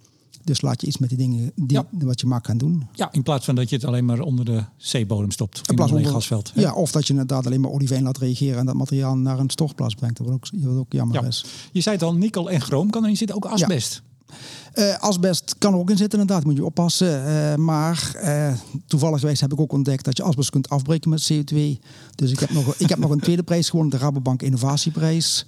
Dus 0.44 0.60
laat 0.60 0.80
je 0.80 0.86
iets 0.86 0.98
met 0.98 1.08
die 1.08 1.18
dingen 1.18 1.52
die, 1.54 1.76
ja. 1.76 1.86
wat 1.90 2.20
je 2.20 2.26
maakt 2.26 2.46
gaan 2.46 2.58
doen. 2.58 2.86
Ja, 2.92 3.12
in 3.12 3.22
plaats 3.22 3.44
van 3.44 3.54
dat 3.54 3.68
je 3.68 3.76
het 3.76 3.84
alleen 3.84 4.04
maar 4.04 4.20
onder 4.20 4.44
de 4.44 4.64
zeebodem 4.76 5.30
stopt. 5.30 5.56
In, 5.56 5.62
in 5.66 5.74
plaats 5.74 5.92
van 5.92 6.06
gasveld. 6.06 6.52
Hè? 6.54 6.60
Ja, 6.60 6.74
of 6.74 6.92
dat 6.92 7.06
je 7.06 7.12
inderdaad 7.12 7.46
alleen 7.46 7.60
maar 7.60 7.70
olivijn 7.70 8.02
laat 8.02 8.18
reageren 8.18 8.58
en 8.58 8.66
dat 8.66 8.74
materiaal 8.74 9.16
naar 9.16 9.38
een 9.38 9.50
stortplaats 9.50 9.94
brengt. 9.94 10.16
Dat 10.16 10.26
wordt 10.26 10.52
ook, 10.54 10.62
wat 10.62 10.76
ook 10.76 10.92
jammer 10.92 11.22
ja. 11.22 11.28
is. 11.28 11.44
Je 11.72 11.80
zei 11.80 11.94
het 11.94 12.04
al, 12.04 12.14
nikkel 12.14 12.50
en 12.50 12.60
chroom 12.60 12.90
kan 12.90 13.02
erin 13.02 13.16
zitten, 13.16 13.36
ook 13.36 13.44
asbest. 13.44 14.02
Uh, 14.74 14.98
asbest 14.98 15.54
kan 15.58 15.72
er 15.72 15.78
ook 15.78 15.90
in 15.90 15.96
zitten, 15.96 16.20
inderdaad, 16.20 16.44
moet 16.44 16.56
je 16.56 16.64
oppassen. 16.64 17.26
Uh, 17.26 17.54
maar 17.54 18.12
uh, 18.24 18.52
toevallig 18.86 19.40
heb 19.40 19.52
ik 19.52 19.60
ook 19.60 19.72
ontdekt 19.72 20.04
dat 20.04 20.16
je 20.16 20.22
asbest 20.22 20.50
kunt 20.50 20.68
afbreken 20.68 21.10
met 21.10 21.32
CO2. 21.32 21.56
Dus 22.14 22.30
ik 22.30 22.38
heb 22.38 22.50
nog, 22.50 22.74
ik 22.74 22.88
heb 22.88 22.98
nog 22.98 23.10
een 23.10 23.20
tweede 23.20 23.42
prijs 23.42 23.70
gewonnen, 23.70 23.98
de 23.98 24.04
Rabobank 24.04 24.42
Innovatieprijs. 24.42 25.46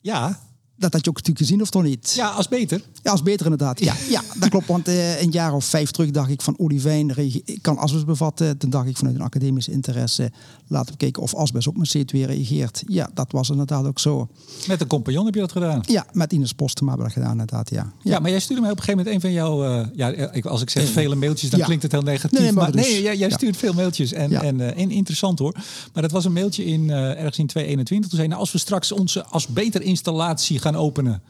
Ja, 0.00 0.40
dat 0.78 0.92
had 0.92 1.04
je 1.04 1.10
ook 1.10 1.16
natuurlijk 1.16 1.44
gezien 1.44 1.62
of 1.62 1.70
toch 1.70 1.82
niet? 1.82 2.12
Ja, 2.16 2.28
als 2.28 2.48
beter. 2.48 2.82
Ja, 3.02 3.10
als 3.10 3.22
beter 3.22 3.44
inderdaad. 3.46 3.80
Ja, 3.80 3.94
ja 4.10 4.22
dat 4.38 4.48
klopt. 4.48 4.66
Want 4.66 4.88
uh, 4.88 5.22
een 5.22 5.30
jaar 5.30 5.54
of 5.54 5.64
vijf 5.64 5.90
terug 5.90 6.10
dacht 6.10 6.30
ik 6.30 6.42
van 6.42 6.54
olivijn 6.58 7.14
kan 7.60 7.78
asbest 7.78 8.06
bevatten. 8.06 8.58
Toen 8.58 8.70
dacht 8.70 8.88
ik 8.88 8.96
vanuit 8.96 9.16
een 9.16 9.22
academische 9.22 9.70
interesse, 9.70 10.30
laten 10.66 10.92
we 10.92 10.98
kijken 10.98 11.22
of 11.22 11.34
asbest 11.34 11.68
ook 11.68 11.76
met 11.76 11.96
CO2 11.96 12.10
reageert. 12.10 12.82
Ja, 12.86 13.10
dat 13.14 13.32
was 13.32 13.50
inderdaad 13.50 13.86
ook 13.86 13.98
zo. 13.98 14.28
Met 14.68 14.80
een 14.80 14.86
compagnon 14.86 15.24
heb 15.24 15.34
je 15.34 15.40
dat 15.40 15.52
gedaan? 15.52 15.80
Ja, 15.86 16.06
met 16.12 16.32
Ines 16.32 16.52
Postema 16.52 16.88
hebben 16.88 17.06
we 17.06 17.14
dat 17.14 17.22
gedaan 17.22 17.40
inderdaad, 17.40 17.70
ja. 17.70 17.92
Ja, 18.02 18.10
ja 18.12 18.18
maar 18.18 18.30
jij 18.30 18.40
stuurde 18.40 18.62
mij 18.62 18.70
op 18.70 18.76
een 18.76 18.84
gegeven 18.84 19.04
moment 19.04 19.24
een 19.24 19.30
van 19.30 19.40
jouw, 19.40 19.80
uh, 19.80 19.86
ja, 19.94 20.30
als 20.42 20.62
ik 20.62 20.70
zeg 20.70 20.88
vele 20.88 21.14
mailtjes, 21.14 21.50
dan 21.50 21.58
ja. 21.58 21.64
klinkt 21.64 21.82
het 21.82 21.92
heel 21.92 22.02
negatief. 22.02 22.38
Nee, 22.38 22.52
maar, 22.52 22.64
maar 22.64 22.74
nee, 22.74 23.02
jij, 23.02 23.16
jij 23.16 23.30
stuurt 23.30 23.56
veel 23.56 23.72
mailtjes 23.72 24.12
en, 24.12 24.32
en, 24.32 24.58
uh, 24.58 24.78
en, 24.78 24.90
interessant 24.90 25.38
hoor. 25.38 25.54
Maar 25.92 26.02
dat 26.02 26.12
was 26.12 26.24
een 26.24 26.32
mailtje 26.32 26.64
in 26.64 26.90
ergens 26.90 27.38
in 27.38 27.46
2021. 27.46 28.08
Toen 28.08 28.18
zei 28.18 28.28
nou, 28.28 28.40
als 28.40 28.52
we 28.52 28.58
straks 28.58 28.92
onze 28.92 29.24
als 29.24 29.46
beter 29.46 29.82
installatie 29.82 30.58
gaan 30.58 30.67
openen, 30.76 31.22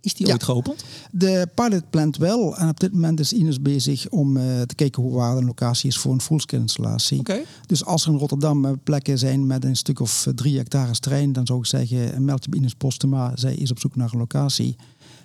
is 0.00 0.14
die 0.14 0.26
ja. 0.26 0.32
ooit 0.32 0.42
geopend? 0.42 0.84
De 1.10 1.48
pilot 1.54 1.90
plant 1.90 2.16
wel. 2.16 2.56
En 2.56 2.68
op 2.68 2.80
dit 2.80 2.92
moment 2.92 3.20
is 3.20 3.32
Ines 3.32 3.62
bezig 3.62 4.08
om 4.08 4.36
uh, 4.36 4.42
te 4.60 4.74
kijken 4.74 5.02
hoe 5.02 5.14
waar 5.14 5.36
een 5.36 5.44
locatie 5.44 5.88
is 5.88 5.98
voor 5.98 6.12
een 6.12 6.20
fullscale 6.20 6.62
installatie. 6.62 7.18
Okay. 7.18 7.44
Dus 7.66 7.84
als 7.84 8.04
er 8.04 8.12
in 8.12 8.18
Rotterdam 8.18 8.80
plekken 8.84 9.18
zijn 9.18 9.46
met 9.46 9.64
een 9.64 9.76
stuk 9.76 10.00
of 10.00 10.26
drie 10.34 10.56
hectare 10.56 10.98
terrein, 10.98 11.32
dan 11.32 11.46
zou 11.46 11.58
ik 11.58 11.66
zeggen, 11.66 12.24
meld 12.24 12.44
je 12.44 12.50
bij 12.50 12.58
Ines 12.58 12.74
Postema. 12.74 13.32
Zij 13.34 13.54
is 13.54 13.70
op 13.70 13.78
zoek 13.78 13.96
naar 13.96 14.12
een 14.12 14.18
locatie. 14.18 14.76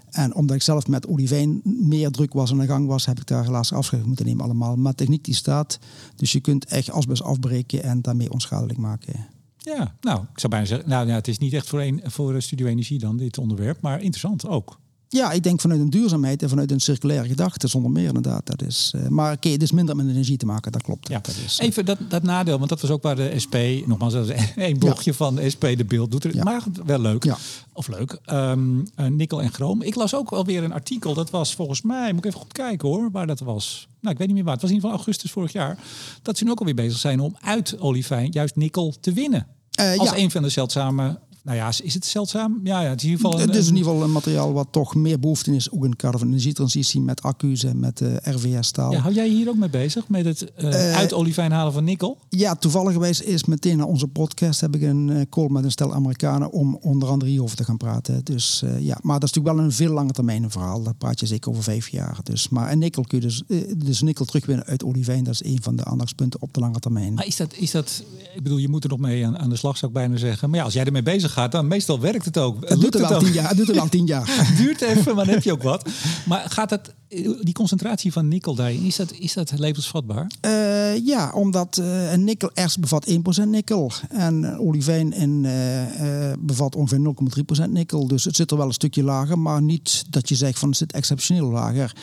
En 0.10 0.36
omdat 0.36 0.56
ik 0.56 0.62
zelf 0.62 0.88
met 0.88 1.08
olivijn 1.08 1.62
meer 1.64 2.12
druk 2.12 2.34
was 2.34 2.52
aan 2.52 2.58
de 2.58 2.66
gang 2.66 2.88
was, 2.88 3.06
heb 3.06 3.20
ik 3.20 3.28
daar 3.28 3.44
helaas 3.44 3.74
afscheid 3.74 4.06
moeten 4.06 4.26
nemen 4.26 4.44
allemaal. 4.44 4.76
Maar 4.76 4.96
techniek 4.96 5.24
die 5.24 5.36
staat. 5.36 5.80
Dus 6.16 6.32
je 6.32 6.40
kunt 6.40 6.66
echt 6.66 6.92
asbest 6.92 7.22
afbreken 7.22 7.84
en 7.84 8.02
daarmee 8.02 8.32
onschadelijk 8.32 8.80
maken. 8.80 9.28
Ja, 9.66 9.96
nou, 10.02 10.22
ik 10.34 10.40
zou 10.40 10.52
bijna 10.52 10.66
zeggen, 10.66 10.90
nou 10.90 11.08
ja, 11.08 11.14
het 11.14 11.28
is 11.28 11.38
niet 11.38 11.54
echt 11.54 11.70
voor, 11.70 11.82
een, 11.82 12.02
voor 12.04 12.42
Studio 12.42 12.68
Energie 12.68 13.00
dan, 13.00 13.18
dit 13.18 13.38
onderwerp, 13.38 13.82
maar 13.82 14.02
interessant 14.02 14.48
ook. 14.48 14.80
Ja, 15.16 15.32
ik 15.32 15.44
denk 15.44 15.62
vanuit 15.62 15.80
een 15.80 15.90
duurzaamheid 15.90 16.44
en 16.44 16.50
vanuit 16.50 16.72
een 16.72 16.80
circulaire 16.80 17.28
gedachte, 17.28 17.68
zonder 17.68 17.92
meer 17.92 18.08
inderdaad. 18.08 18.46
Dat 18.46 18.62
is, 18.62 18.92
uh, 18.96 19.08
maar 19.08 19.26
oké, 19.26 19.36
okay, 19.36 19.52
het 19.52 19.62
is 19.62 19.72
minder 19.72 19.96
met 19.96 20.08
energie 20.08 20.38
te 20.38 20.46
maken, 20.46 20.72
dat 20.72 20.82
klopt. 20.82 21.08
Ja. 21.08 21.20
Dat 21.20 21.36
is, 21.46 21.60
uh, 21.60 21.68
Even 21.68 21.86
dat, 21.86 21.98
dat 22.10 22.24
nadeel, 22.24 22.58
want 22.58 22.70
dat 22.70 22.82
was 22.82 22.90
ook 22.90 23.04
waar 23.04 23.16
de 23.16 23.34
SP, 23.44 23.56
nogmaals, 23.86 24.14
dat 24.14 24.30
is 24.30 24.40
een 24.56 24.78
blogje 24.86 25.12
ja. 25.12 25.18
van 25.18 25.36
de 25.36 25.50
SP, 25.54 25.64
de 25.78 25.86
beeld 25.86 26.12
doet 26.12 26.24
er, 26.24 26.36
ja. 26.36 26.44
maar 26.44 26.64
wel 26.86 27.00
leuk. 27.00 27.24
Ja. 27.24 27.38
Of 27.74 27.88
leuk. 27.88 28.20
Um, 28.32 28.78
uh, 29.00 29.08
nikkel 29.08 29.42
en 29.42 29.54
chroom. 29.54 29.82
Ik 29.82 29.96
las 29.96 30.16
ook 30.16 30.32
alweer 30.32 30.64
een 30.64 30.74
artikel, 30.74 31.14
dat 31.14 31.30
was 31.30 31.56
volgens 31.56 31.82
mij, 31.82 32.14
moet 32.14 32.26
ik 32.26 32.26
even 32.26 32.40
goed 32.40 32.52
kijken 32.52 32.88
hoor, 32.88 33.12
waar 33.12 33.28
dat 33.28 33.40
was. 33.40 33.88
Nou, 34.00 34.14
ik 34.14 34.18
weet 34.18 34.28
niet 34.28 34.36
meer 34.36 34.46
waar. 34.46 34.54
Het 34.54 34.62
was 34.62 34.72
in 34.72 34.76
ieder 34.76 34.90
geval 34.90 35.06
augustus 35.06 35.32
vorig 35.32 35.52
jaar. 35.52 35.78
Dat 36.22 36.38
ze 36.38 36.44
nu 36.44 36.52
ook 36.52 36.60
alweer 36.60 36.76
bezig 36.76 37.00
zijn 37.00 37.20
om 37.20 37.36
uit 37.42 37.80
olivijn 37.80 38.32
juist 38.32 38.56
nikkel 38.56 38.94
te 39.00 39.14
winnen. 39.14 39.48
Uh, 39.80 39.98
als 39.98 40.10
ja. 40.10 40.18
een 40.18 40.32
van 40.32 40.42
de 40.42 40.50
zeldzame 40.50 41.20
nou 41.46 41.58
ja, 41.58 41.68
is 41.84 41.94
het 41.94 42.06
zeldzaam? 42.06 42.60
Ja, 42.64 42.82
ja 42.82 42.90
het 42.90 42.98
is 43.00 43.04
in 43.06 43.10
ieder 43.12 43.26
geval. 43.26 43.40
het 43.46 43.56
is 43.56 43.64
in 43.68 43.72
een- 43.72 43.78
ieder 43.78 43.92
geval 43.92 44.04
een 44.08 44.12
materiaal 44.12 44.54
wat 44.54 44.68
toch 44.72 44.96
meer 44.96 45.20
behoefte 45.20 45.56
is, 45.56 45.72
ook 45.72 45.86
in 45.86 45.94
van 46.00 46.28
energietransitie 46.28 47.02
met 47.02 47.22
accu's 47.22 47.64
en 47.64 47.80
met 47.80 48.02
eh, 48.02 48.14
RVS-staal. 48.22 48.92
ja, 48.92 48.98
Ja, 48.98 49.04
hou 49.04 49.14
jij 49.16 49.28
hier 49.30 49.50
ook 49.50 49.56
mee 49.58 49.70
bezig 49.70 50.08
met 50.08 50.26
het 50.26 50.54
Eh, 50.54 50.96
uit 50.96 51.14
olivijn 51.14 51.52
halen 51.52 51.74
van 51.74 51.84
nikkel? 51.84 52.18
toevallig 52.60 52.94
geweest 52.94 53.22
is 53.22 53.46
meteen 53.46 53.78
na 53.78 53.84
onze 53.86 54.08
podcast 54.08 54.62
heb 54.62 54.76
ik 54.76 54.82
een 54.82 55.28
call 55.30 55.50
met 55.50 55.64
een 55.64 55.72
stel 55.72 55.94
Amerikanen 55.94 56.52
om 56.52 56.76
onder 56.82 57.10
andere 57.10 57.32
hierover 57.32 57.56
te 57.58 57.64
gaan 57.64 57.78
praten. 57.78 58.24
Dus 58.24 58.64
ja, 58.80 58.98
maar 59.02 59.20
dat 59.20 59.30
is 59.30 59.34
natuurlijk 59.36 59.56
wel 59.56 59.66
een 59.66 59.72
veel 59.72 59.92
lange 59.94 60.12
termijn 60.12 60.52
verhaal. 60.52 60.84
Daar 60.84 60.94
praat 60.96 61.20
je 61.20 61.26
zeker 61.26 61.50
over 61.52 61.64
vijf 61.64 61.88
jaar. 61.88 62.20
Dus, 62.24 62.50
maar 62.50 62.70
en 62.70 62.80
nikkel 62.80 63.04
kun 63.04 63.20
je 63.22 63.26
dus, 63.28 63.44
dus 63.78 64.02
nikkel 64.02 64.26
terugwinnen 64.26 64.66
uit 64.66 64.84
olivijn, 64.84 65.24
dat 65.24 65.34
is 65.34 65.44
een 65.44 65.60
van 65.62 65.76
de 65.76 65.84
aandachtspunten 65.84 66.42
op 66.42 66.54
de 66.54 66.60
lange 66.60 66.80
termijn. 66.80 67.14
Maar 67.14 67.26
is 67.28 67.36
dat, 67.36 67.54
is 67.54 67.72
dat, 67.72 68.04
ik 68.36 68.44
bedoel, 68.44 68.58
je 68.58 68.70
moet 68.70 68.84
er 68.84 68.90
nog 68.90 69.00
mee 69.00 69.26
aan, 69.26 69.38
aan 69.38 69.50
de 69.50 69.56
slag, 69.56 69.78
zou 69.78 69.92
ik 69.92 69.98
bijna 69.98 70.18
zeggen. 70.18 70.50
Maar 70.50 70.60
ja, 70.60 70.66
als 70.66 70.74
jij 70.74 70.84
ermee 70.86 71.04
bezig 71.04 71.34
gaat, 71.36 71.52
dan 71.52 71.68
meestal 71.68 72.00
werkt 72.00 72.26
het 72.26 72.38
ook. 72.38 72.70
Het 72.70 72.82
doet 72.82 72.96
er 72.96 73.10
wel 73.10 73.20
tien 73.20 73.34
jaar. 73.34 73.48
Het 73.48 73.58
doet 73.58 73.70
er 73.70 73.76
wel 73.76 73.90
tien 73.90 74.06
jaar. 74.06 74.28
Het 74.48 74.58
duurt 74.58 74.82
even, 74.82 75.16
maar 75.16 75.26
dan 75.26 75.34
heb 75.34 75.44
je 75.44 75.52
ook 75.52 75.64
wat. 75.64 75.90
Maar 76.26 76.50
gaat 76.50 76.70
dat, 76.70 76.94
die 77.42 77.54
concentratie 77.54 78.12
van 78.12 78.28
nikkel 78.28 78.56
daarin, 78.56 78.84
is 78.84 78.96
dat, 78.96 79.12
is 79.12 79.34
dat 79.34 79.60
levensvatbaar? 79.60 80.32
Eh, 80.42 81.06
ja, 81.06 81.32
omdat 81.34 81.78
eh, 81.78 82.12
een 82.12 82.24
nikkel 82.24 82.52
erts 82.54 82.78
bevat 82.78 83.10
1% 83.10 83.14
nikkel. 83.48 83.92
En 84.10 84.44
een 84.44 84.60
olivijn 84.60 85.14
in, 85.14 85.46
eh, 85.46 86.32
eh, 86.32 86.38
bevat 86.40 86.76
ongeveer 86.76 87.00
0,3% 87.00 87.72
nikkel. 87.72 88.08
Dus 88.08 88.24
het 88.24 88.36
zit 88.36 88.52
er 88.52 88.58
wel 88.58 88.68
een 88.68 88.74
stukje 88.74 89.04
lager, 89.04 89.40
maar 89.40 89.62
niet 89.62 90.06
dat 90.10 90.30
je 90.30 90.36
zegt 90.36 90.60
van 90.60 90.70
het 90.70 90.78
zit 90.78 90.92
exceptioneel 90.92 91.50
lager. 91.50 91.94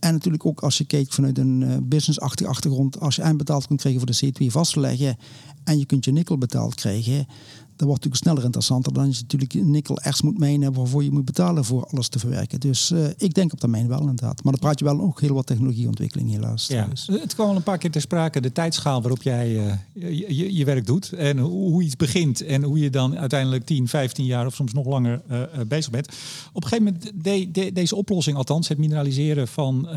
En 0.00 0.12
natuurlijk 0.12 0.46
ook 0.46 0.60
als 0.60 0.78
je 0.78 0.84
kijkt 0.84 1.14
vanuit 1.14 1.38
een 1.38 1.62
eh, 1.62 1.76
businessachtige 1.82 2.50
achtergrond, 2.50 3.00
als 3.00 3.16
je 3.16 3.22
eindbetaald 3.22 3.66
kunt 3.66 3.80
krijgen 3.80 4.00
voor 4.00 4.10
de 4.10 4.44
C2 4.44 4.50
vast 4.50 4.72
te 4.72 4.80
leggen 4.80 5.16
en 5.64 5.78
je 5.78 5.86
kunt 5.86 6.04
je 6.04 6.12
nikkel 6.12 6.38
betaald 6.38 6.74
krijgen, 6.74 7.26
dat 7.80 7.88
wordt 7.88 8.04
natuurlijk 8.04 8.22
sneller 8.30 8.44
interessanter 8.44 8.92
dan 8.92 9.06
je 9.10 9.18
natuurlijk 9.20 9.54
nikkel 9.54 9.98
erts 10.00 10.22
moet 10.22 10.38
mijnen 10.38 10.72
waarvoor 10.72 11.04
je 11.04 11.10
moet 11.10 11.24
betalen 11.24 11.64
voor 11.64 11.86
alles 11.86 12.08
te 12.08 12.18
verwerken. 12.18 12.60
Dus 12.60 12.90
eh, 12.90 13.04
ik 13.16 13.34
denk 13.34 13.52
op 13.52 13.60
termijn 13.60 13.88
wel 13.88 14.00
inderdaad. 14.00 14.42
Maar 14.42 14.52
dan 14.52 14.60
praat 14.60 14.78
je 14.78 14.84
wel 14.84 15.00
ook 15.00 15.20
heel 15.20 15.34
wat 15.34 15.46
technologieontwikkeling 15.46 16.30
helaas. 16.30 16.66
Ja, 16.66 16.86
Dus. 16.86 17.06
het 17.12 17.34
kwam 17.34 17.48
al 17.48 17.56
een 17.56 17.62
paar 17.62 17.78
keer 17.78 17.90
ter 17.90 18.00
sprake, 18.00 18.40
de 18.40 18.52
tijdschaal 18.52 19.00
waarop 19.00 19.22
jij 19.22 19.66
eh, 19.66 19.72
je, 20.18 20.36
je, 20.36 20.54
je 20.54 20.64
werk 20.64 20.86
doet. 20.86 21.12
En 21.12 21.38
hoe, 21.38 21.70
hoe 21.70 21.82
iets 21.82 21.96
begint 21.96 22.44
en 22.44 22.62
hoe 22.62 22.78
je 22.78 22.90
dan 22.90 23.18
uiteindelijk 23.18 23.64
10, 23.64 23.88
15 23.88 24.24
jaar 24.24 24.46
of 24.46 24.54
soms 24.54 24.72
nog 24.72 24.86
langer 24.86 25.22
eh, 25.28 25.40
bezig 25.68 25.90
bent. 25.90 26.08
Op 26.52 26.62
een 26.62 26.68
gegeven 26.68 26.84
moment, 26.84 27.24
de, 27.24 27.48
de- 27.50 27.72
deze 27.72 27.96
oplossing, 27.96 28.36
althans 28.36 28.68
het 28.68 28.78
mineraliseren 28.78 29.48
van, 29.48 29.88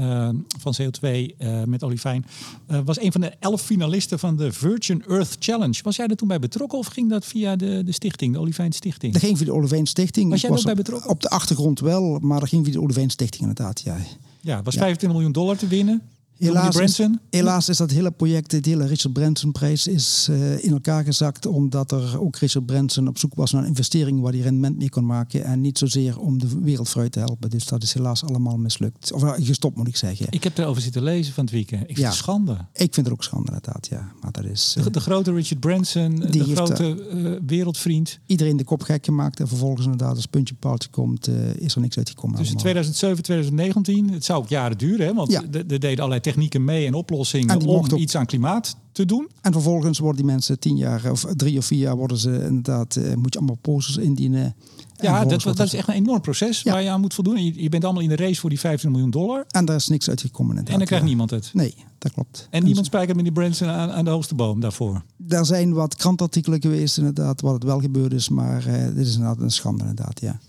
van 0.60 0.76
CO2 0.82 1.10
eh, 1.38 1.64
met 1.64 1.84
olivijn, 1.84 2.26
eh, 2.68 2.80
was 2.86 3.02
een 3.02 3.12
van 3.12 3.22
de 3.22 3.32
elf 3.40 3.62
finalisten 3.62 4.20
van 4.20 4.36
de 4.38 4.52
Virgin 4.52 5.04
Earth 5.08 5.36
Challenge. 5.40 5.80
Was 5.84 5.96
jij 5.96 6.08
er 6.08 6.16
toen 6.16 6.28
bij 6.28 6.40
betrokken 6.40 6.78
of 6.78 6.88
ging 6.88 7.10
dat 7.10 7.26
via 7.26 7.56
de, 7.56 7.73
de 7.86 7.92
stichting, 7.92 8.34
de 8.34 8.40
Olivijn 8.40 8.72
Stichting? 8.72 9.14
Dat 9.14 9.22
ging 9.22 9.38
via 9.38 9.46
de 9.46 9.54
Olivijn 9.54 9.86
Stichting. 9.86 10.30
Was 10.30 10.42
jij 10.42 10.50
bij 10.50 10.72
op- 10.72 10.76
betrokken? 10.78 11.10
Op 11.10 11.22
de 11.22 11.30
achtergrond 11.30 11.80
wel, 11.80 12.20
maar 12.22 12.40
dat 12.40 12.50
ging 12.50 12.64
via 12.66 12.74
de 12.74 12.82
Olivijn 12.82 13.10
Stichting 13.10 13.42
inderdaad. 13.42 13.82
Ja. 13.82 13.98
Ja, 14.42 14.62
was 14.64 14.74
Ja. 14.74 14.80
25 14.80 15.10
miljoen 15.12 15.32
dollar 15.32 15.58
te 15.58 15.68
winnen. 15.68 16.02
Helaas 16.44 16.76
is, 16.78 17.08
helaas 17.30 17.70
is 17.70 17.78
dat 17.78 17.92
hele 17.92 18.12
project, 18.12 18.50
de 18.64 18.70
hele 18.70 18.86
Richard 18.86 19.14
Branson 19.14 19.52
prijs, 19.52 19.88
is 19.88 20.28
eh, 20.30 20.64
in 20.64 20.72
elkaar 20.72 21.04
gezakt. 21.04 21.46
Omdat 21.46 21.92
er 21.92 22.20
ook 22.20 22.36
Richard 22.36 22.66
Branson 22.66 23.08
op 23.08 23.18
zoek 23.18 23.36
was 23.36 23.52
naar 23.52 23.62
een 23.62 23.68
investering 23.68 24.22
waar 24.22 24.32
hij 24.32 24.42
rendement 24.42 24.78
mee 24.78 24.90
kon 24.90 25.06
maken. 25.06 25.44
En 25.44 25.62
niet 25.62 25.78
zozeer 25.78 26.20
om 26.20 26.40
de 26.40 26.48
wereld 26.62 26.90
vooruit 26.90 27.12
te 27.12 27.20
helpen. 27.20 27.50
Dus 27.50 27.66
dat 27.66 27.84
is 27.84 27.94
helaas 27.94 28.24
allemaal 28.24 28.58
mislukt. 28.58 29.12
Of 29.14 29.24
eh, 29.24 29.32
gestopt 29.38 29.78
moet 29.78 29.88
ik 29.88 29.96
zeggen. 29.96 30.26
Ik 30.30 30.44
heb 30.44 30.58
erover 30.58 30.82
zitten 30.82 31.04
lezen 31.04 31.34
van 31.34 31.44
het 31.44 31.54
weekend. 31.54 31.82
Ik 31.82 31.88
vind 31.88 32.00
Ja. 32.00 32.08
het 32.08 32.16
schande. 32.16 32.52
Ik 32.74 32.94
vind 32.94 33.06
het 33.06 33.12
ook 33.12 33.24
schande 33.24 33.48
inderdaad, 33.48 33.88
ja. 33.88 34.12
Maar 34.22 34.32
dat 34.32 34.46
is 34.46 34.74
eh, 34.78 34.84
De, 34.84 34.90
de 34.90 35.00
grote 35.00 35.32
Richard 35.34 35.60
Branson, 35.60 36.16
Die 36.16 36.30
de 36.30 36.38
heeft, 36.38 36.52
grote 36.52 37.06
eh, 37.10 37.32
wereldvriend. 37.46 38.20
iedereen 38.26 38.58
de 38.58 38.64
kop 38.64 38.82
gek 38.82 39.06
gemaakt. 39.06 39.40
En 39.40 39.48
vervolgens 39.48 39.84
inderdaad 39.86 40.16
als 40.16 40.26
puntje 40.26 40.56
paaltje 40.56 40.90
komt, 40.90 41.28
eh, 41.28 41.56
is 41.56 41.76
er 41.76 41.82
niks 41.82 41.98
uitgekomen. 41.98 42.38
Tussen 42.38 42.56
allemaal. 42.58 42.74
2007 42.74 43.18
en 43.18 43.24
2019. 43.24 44.12
Het 44.14 44.26
zou 44.26 44.42
ook 44.42 44.50
jaren 44.50 44.78
duren, 44.78 45.06
hè? 45.06 45.14
want 45.14 45.32
Ja. 45.32 45.42
er 45.52 45.58
er 45.58 45.66
deden 45.80 45.98
allerlei 45.98 46.20
technieken 46.34 46.64
mee 46.64 46.86
en 46.88 46.94
oplossingen 46.94 47.50
En 47.50 47.68
om 47.68 47.76
ook- 47.76 47.92
iets 47.92 48.16
aan 48.16 48.26
klimaat 48.26 48.76
te 48.92 49.06
doen. 49.06 49.30
En 49.42 49.52
vervolgens 49.52 50.00
worden 50.00 50.18
die 50.22 50.32
mensen 50.32 50.60
tien 50.60 50.78
jaar 50.78 51.12
of 51.12 51.26
drie 51.36 51.58
of 51.58 51.66
vier 51.66 51.80
jaar 51.80 51.96
worden 51.96 52.18
ze 52.18 52.44
inderdaad, 52.44 52.96
eh, 52.96 53.14
moet 53.14 53.34
je 53.34 53.40
allemaal 53.40 53.58
posters 53.62 53.98
indienen. 53.98 54.44
En 54.44 55.10
Ja, 55.12 55.26
dat, 55.26 55.42
dat 55.44 55.60
is 55.60 55.74
echt 55.74 55.88
een 55.88 55.94
enorm 55.94 56.22
proces 56.22 56.62
Ja. 56.62 56.72
waar 56.72 56.82
je 56.82 56.90
aan 56.90 57.02
moet 57.02 57.14
voldoen. 57.14 57.36
En 57.36 57.46
Je, 57.46 57.62
je 57.62 57.70
bent 57.70 57.84
allemaal 57.84 58.02
in 58.02 58.10
de 58.10 58.16
race 58.16 58.40
voor 58.40 58.50
die 58.50 58.60
15 58.60 58.92
miljoen 58.92 59.10
dollar. 59.10 59.46
En 59.48 59.66
daar 59.66 59.76
is 59.76 59.88
niks 59.88 60.10
uitgekomen 60.10 60.50
inderdaad. 60.50 60.72
En 60.74 60.78
dan 60.78 60.88
krijgt 60.88 61.04
ja. 61.06 61.10
niemand 61.12 61.30
het. 61.30 61.50
Nee, 61.54 61.76
dat 61.98 62.12
klopt. 62.14 62.48
En 62.50 62.64
niemand 62.64 62.86
spijkert 62.86 63.16
met 63.16 63.26
die 63.26 63.34
Branson 63.34 63.68
aan, 63.68 63.92
aan 63.92 64.06
de 64.06 64.12
hoogste 64.12 64.36
boom 64.36 64.60
daarvoor. 64.60 65.04
Er 65.28 65.46
zijn 65.46 65.74
wat 65.74 65.96
krantartikelen 65.96 66.62
geweest 66.62 66.98
inderdaad, 66.98 67.42
wat 67.42 67.54
het 67.54 67.64
wel 67.64 67.80
gebeurd 67.80 68.14
is. 68.14 68.30
Maar 68.30 68.66
eh, 68.66 68.84
dit 68.96 69.08
is 69.08 69.14
inderdaad 69.16 69.42
een 69.42 69.52
schande 69.52 69.82
inderdaad, 69.82 70.22
ja. 70.22 70.40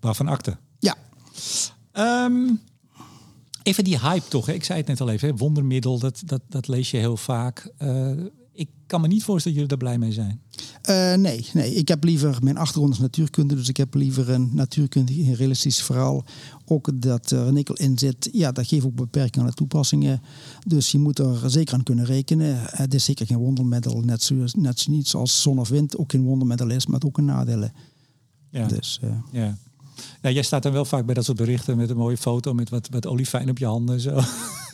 Waarvan 0.00 0.28
akte. 0.28 0.56
Ja, 0.78 0.96
Ehm, 1.92 2.34
even 3.62 3.84
die 3.84 3.98
hype 3.98 4.28
toch. 4.28 4.46
Hè? 4.46 4.52
Ik 4.52 4.64
zei 4.64 4.78
het 4.78 4.88
net 4.88 5.00
al 5.00 5.08
even. 5.10 5.28
Hè? 5.28 5.36
Wondermiddel, 5.36 5.98
dat, 5.98 6.22
dat, 6.24 6.40
dat 6.48 6.68
lees 6.68 6.90
je 6.90 6.96
heel 6.96 7.16
vaak. 7.16 7.72
Eh, 7.76 8.10
ik 8.52 8.68
kan 8.86 9.00
me 9.00 9.06
niet 9.06 9.24
voorstellen 9.24 9.58
dat 9.58 9.68
jullie 9.68 9.68
daar 9.68 9.96
blij 9.96 9.98
mee 9.98 10.12
zijn. 10.12 10.40
Eh, 10.82 11.14
nee, 11.14 11.46
nee, 11.52 11.74
ik 11.74 11.88
heb 11.88 12.04
liever, 12.04 12.38
mijn 12.42 12.56
achtergrond 12.56 12.92
is 12.94 12.98
natuurkunde, 12.98 13.54
dus 13.54 13.68
ik 13.68 13.76
heb 13.76 13.94
liever 13.94 14.30
een 14.30 14.50
natuurkundig, 14.52 15.16
een 15.16 15.34
realistisch 15.34 15.82
verhaal. 15.82 16.24
Ook 16.64 17.02
dat 17.02 17.30
er 17.30 17.52
nikkel 17.52 17.74
in 17.74 17.98
zit, 17.98 18.28
ja, 18.32 18.52
dat 18.52 18.66
geeft 18.66 18.84
ook 18.84 18.94
beperkingen 18.94 19.40
aan 19.40 19.52
de 19.52 19.56
toepassingen. 19.56 20.22
Dus 20.66 20.90
je 20.90 20.98
moet 20.98 21.18
er 21.18 21.50
zeker 21.50 21.74
aan 21.74 21.82
kunnen 21.82 22.04
rekenen. 22.04 22.56
Het 22.64 22.94
is 22.94 23.04
zeker 23.04 23.26
geen 23.26 23.38
wondermiddel, 23.38 24.00
net, 24.00 24.22
zo, 24.22 24.34
net 24.52 24.80
zo 24.80 24.90
niet 24.90 25.08
zoals 25.08 25.42
zon 25.42 25.58
of 25.58 25.68
wind 25.68 25.96
ook 25.96 26.10
geen 26.10 26.24
wondermiddel 26.24 26.70
is, 26.70 26.86
maar 26.86 27.00
ook 27.06 27.18
een 27.18 27.24
nadelen. 27.24 27.72
Ja. 28.50 28.66
Dus, 28.66 28.98
eh, 29.02 29.10
Ja. 29.30 29.56
Ja, 30.22 30.30
jij 30.30 30.42
staat 30.42 30.62
dan 30.62 30.72
wel 30.72 30.84
vaak 30.84 31.04
bij 31.06 31.14
dat 31.14 31.24
soort 31.24 31.36
berichten 31.36 31.76
met 31.76 31.90
een 31.90 31.96
mooie 31.96 32.16
foto 32.16 32.54
met 32.54 32.70
wat, 32.70 32.88
wat 32.90 33.06
olifijn 33.06 33.50
op 33.50 33.58
je 33.58 33.66
handen 33.66 33.94
en 33.94 34.00
zo. 34.00 34.20